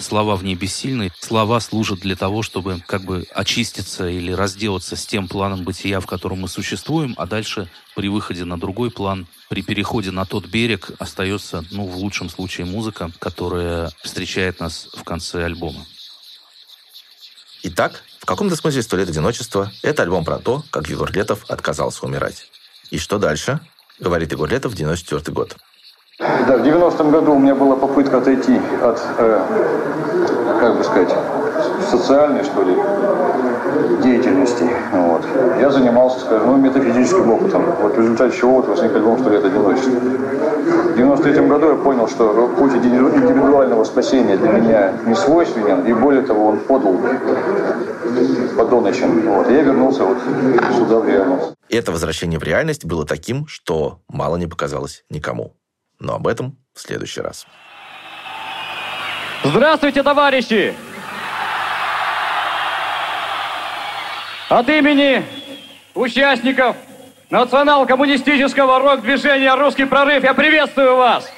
слова 0.00 0.36
в 0.36 0.44
ней 0.44 0.54
бессильны. 0.54 1.12
Слова 1.20 1.60
служат 1.60 2.00
для 2.00 2.16
того, 2.16 2.42
чтобы 2.42 2.82
как 2.86 3.02
бы 3.02 3.26
очиститься 3.32 4.08
или 4.08 4.32
разделаться 4.32 4.96
с 4.96 5.06
тем 5.06 5.28
планом 5.28 5.62
бытия, 5.62 6.00
в 6.00 6.06
котором 6.06 6.40
мы 6.40 6.48
существуем, 6.48 7.14
а 7.16 7.26
дальше 7.26 7.68
при 7.94 8.08
выходе 8.08 8.44
на 8.44 8.58
другой 8.58 8.90
план, 8.90 9.26
при 9.48 9.62
переходе 9.62 10.10
на 10.10 10.24
тот 10.24 10.46
берег 10.46 10.90
остается, 10.98 11.64
ну, 11.70 11.86
в 11.86 11.96
лучшем 11.96 12.28
случае, 12.30 12.66
музыка, 12.66 13.10
которая 13.18 13.90
встречает 14.02 14.60
нас 14.60 14.88
в 14.94 15.04
конце 15.04 15.44
альбома. 15.44 15.84
Итак, 17.62 18.02
в 18.18 18.26
каком-то 18.26 18.56
смысле 18.56 18.82
«Сто 18.82 18.96
лет 18.96 19.08
одиночества»— 19.08 19.70
это 19.82 20.02
альбом 20.02 20.24
про 20.24 20.38
то, 20.38 20.64
как 20.70 20.88
Егор 20.88 21.12
Летов 21.12 21.44
отказался 21.48 22.06
умирать. 22.06 22.46
И 22.90 22.98
что 22.98 23.18
дальше? 23.18 23.60
Говорит 23.98 24.32
Егор 24.32 24.48
Летов 24.48 24.72
в 24.72 24.76
94 24.76 25.32
год. 25.34 25.56
Да, 26.20 26.58
в 26.58 26.62
90-м 26.62 27.10
году 27.10 27.34
у 27.34 27.38
меня 27.38 27.54
была 27.54 27.76
попытка 27.76 28.18
отойти 28.18 28.60
от, 28.82 29.00
э, 29.16 29.40
как 30.60 30.76
бы 30.76 30.84
сказать, 30.84 31.14
социальной, 31.90 32.44
что 32.44 32.62
ли, 32.62 32.76
деятельности. 34.02 34.68
Вот. 34.92 35.22
Я 35.58 35.70
занимался, 35.70 36.20
скажем, 36.20 36.46
ну, 36.46 36.56
метафизическим 36.58 37.30
опытом. 37.30 37.64
Вот 37.80 37.96
в 37.96 38.00
результате 38.00 38.36
чего 38.36 38.56
вот 38.56 38.68
возник 38.68 38.94
альбом 38.94 39.18
«Сто 39.18 39.30
лет 39.30 39.44
одиночества». 39.46 39.92
В 39.92 40.96
93 40.96 41.46
году 41.46 41.70
я 41.70 41.76
понял, 41.76 42.06
что 42.06 42.50
путь 42.58 42.74
индивидуального 42.74 43.84
спасения 43.84 44.36
для 44.36 44.50
меня 44.50 44.92
не 45.06 45.14
свойственен, 45.14 45.86
и 45.86 45.94
более 45.94 46.22
того, 46.22 46.48
он 46.48 46.58
подал 46.58 46.96
подоночен. 48.58 49.22
Вот. 49.26 49.50
Я 49.50 49.62
вернулся 49.62 50.04
вот 50.04 50.18
сюда, 50.76 51.00
в 51.00 51.08
реальность. 51.08 51.54
Это 51.70 51.92
возвращение 51.92 52.38
в 52.38 52.42
реальность 52.42 52.84
было 52.84 53.06
таким, 53.06 53.46
что 53.46 54.00
мало 54.08 54.36
не 54.36 54.46
показалось 54.46 55.04
никому. 55.08 55.54
Но 56.00 56.14
об 56.14 56.26
этом 56.26 56.56
в 56.74 56.80
следующий 56.80 57.20
раз. 57.20 57.46
Здравствуйте, 59.44 60.02
товарищи! 60.02 60.74
От 64.48 64.68
имени 64.68 65.24
участников 65.94 66.76
национал-коммунистического 67.28 68.80
рок-движения 68.80 69.54
«Русский 69.54 69.84
прорыв» 69.84 70.24
я 70.24 70.34
приветствую 70.34 70.96
вас! 70.96 71.30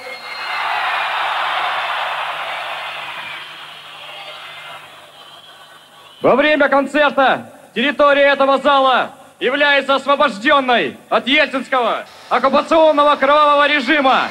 Во 6.21 6.37
время 6.37 6.69
концерта 6.69 7.53
территория 7.75 8.31
этого 8.31 8.57
зала 8.57 9.11
является 9.41 9.95
освобожденной 9.95 10.97
от 11.09 11.27
ельцинского 11.27 12.05
оккупационного 12.29 13.17
кровавого 13.17 13.67
режима. 13.67 14.29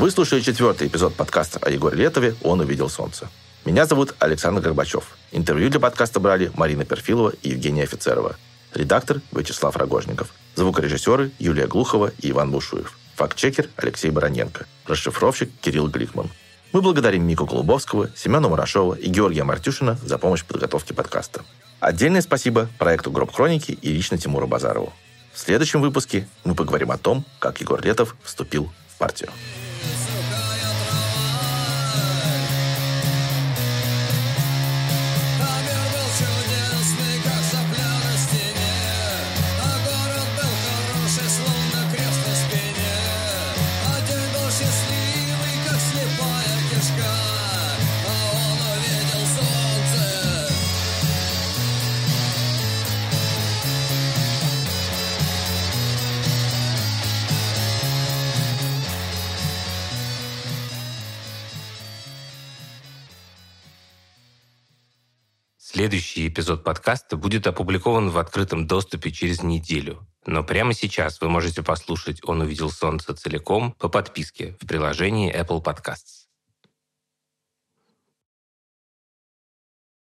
Вы 0.00 0.10
слушали 0.10 0.40
четвертый 0.40 0.88
эпизод 0.88 1.14
подкаста 1.14 1.58
о 1.60 1.68
Егоре 1.68 1.98
Летове 1.98 2.34
«Он 2.42 2.60
увидел 2.60 2.88
солнце». 2.88 3.28
Меня 3.66 3.84
зовут 3.84 4.14
Александр 4.18 4.62
Горбачев. 4.62 5.04
Интервью 5.30 5.68
для 5.68 5.78
подкаста 5.78 6.20
брали 6.20 6.50
Марина 6.54 6.86
Перфилова 6.86 7.34
и 7.42 7.50
Евгения 7.50 7.82
Офицерова. 7.82 8.36
Редактор 8.72 9.20
Вячеслав 9.30 9.76
Рогожников. 9.76 10.30
Звукорежиссеры 10.54 11.32
Юлия 11.38 11.66
Глухова 11.66 12.12
и 12.18 12.30
Иван 12.30 12.50
Бушуев. 12.50 12.96
Фактчекер 13.16 13.68
Алексей 13.76 14.10
Бароненко. 14.10 14.64
Расшифровщик 14.86 15.50
Кирилл 15.60 15.88
Гликман. 15.88 16.30
Мы 16.72 16.80
благодарим 16.80 17.26
Мику 17.26 17.44
Голубовского, 17.44 18.08
Семена 18.16 18.48
Мурашова 18.48 18.94
и 18.94 19.10
Георгия 19.10 19.44
Мартюшина 19.44 19.98
за 20.02 20.16
помощь 20.16 20.40
в 20.40 20.46
подготовке 20.46 20.94
подкаста. 20.94 21.42
Отдельное 21.78 22.22
спасибо 22.22 22.70
проекту 22.78 23.10
«Гроб 23.10 23.34
Хроники» 23.34 23.72
и 23.72 23.92
лично 23.92 24.16
Тимуру 24.16 24.46
Базарову. 24.46 24.94
В 25.34 25.38
следующем 25.38 25.82
выпуске 25.82 26.26
мы 26.44 26.54
поговорим 26.54 26.90
о 26.90 26.96
том, 26.96 27.26
как 27.38 27.60
Егор 27.60 27.84
Летов 27.84 28.16
вступил 28.24 28.72
в 28.88 28.96
партию. 28.96 29.28
Следующий 65.80 66.28
эпизод 66.28 66.62
подкаста 66.62 67.16
будет 67.16 67.46
опубликован 67.46 68.10
в 68.10 68.18
открытом 68.18 68.66
доступе 68.66 69.10
через 69.10 69.42
неделю. 69.42 70.06
Но 70.26 70.44
прямо 70.44 70.74
сейчас 70.74 71.18
вы 71.22 71.30
можете 71.30 71.62
послушать 71.62 72.20
«Он 72.24 72.42
увидел 72.42 72.70
солнце» 72.70 73.14
целиком 73.14 73.72
по 73.78 73.88
подписке 73.88 74.58
в 74.60 74.66
приложении 74.66 75.34
Apple 75.34 75.64
Podcasts. 75.64 76.19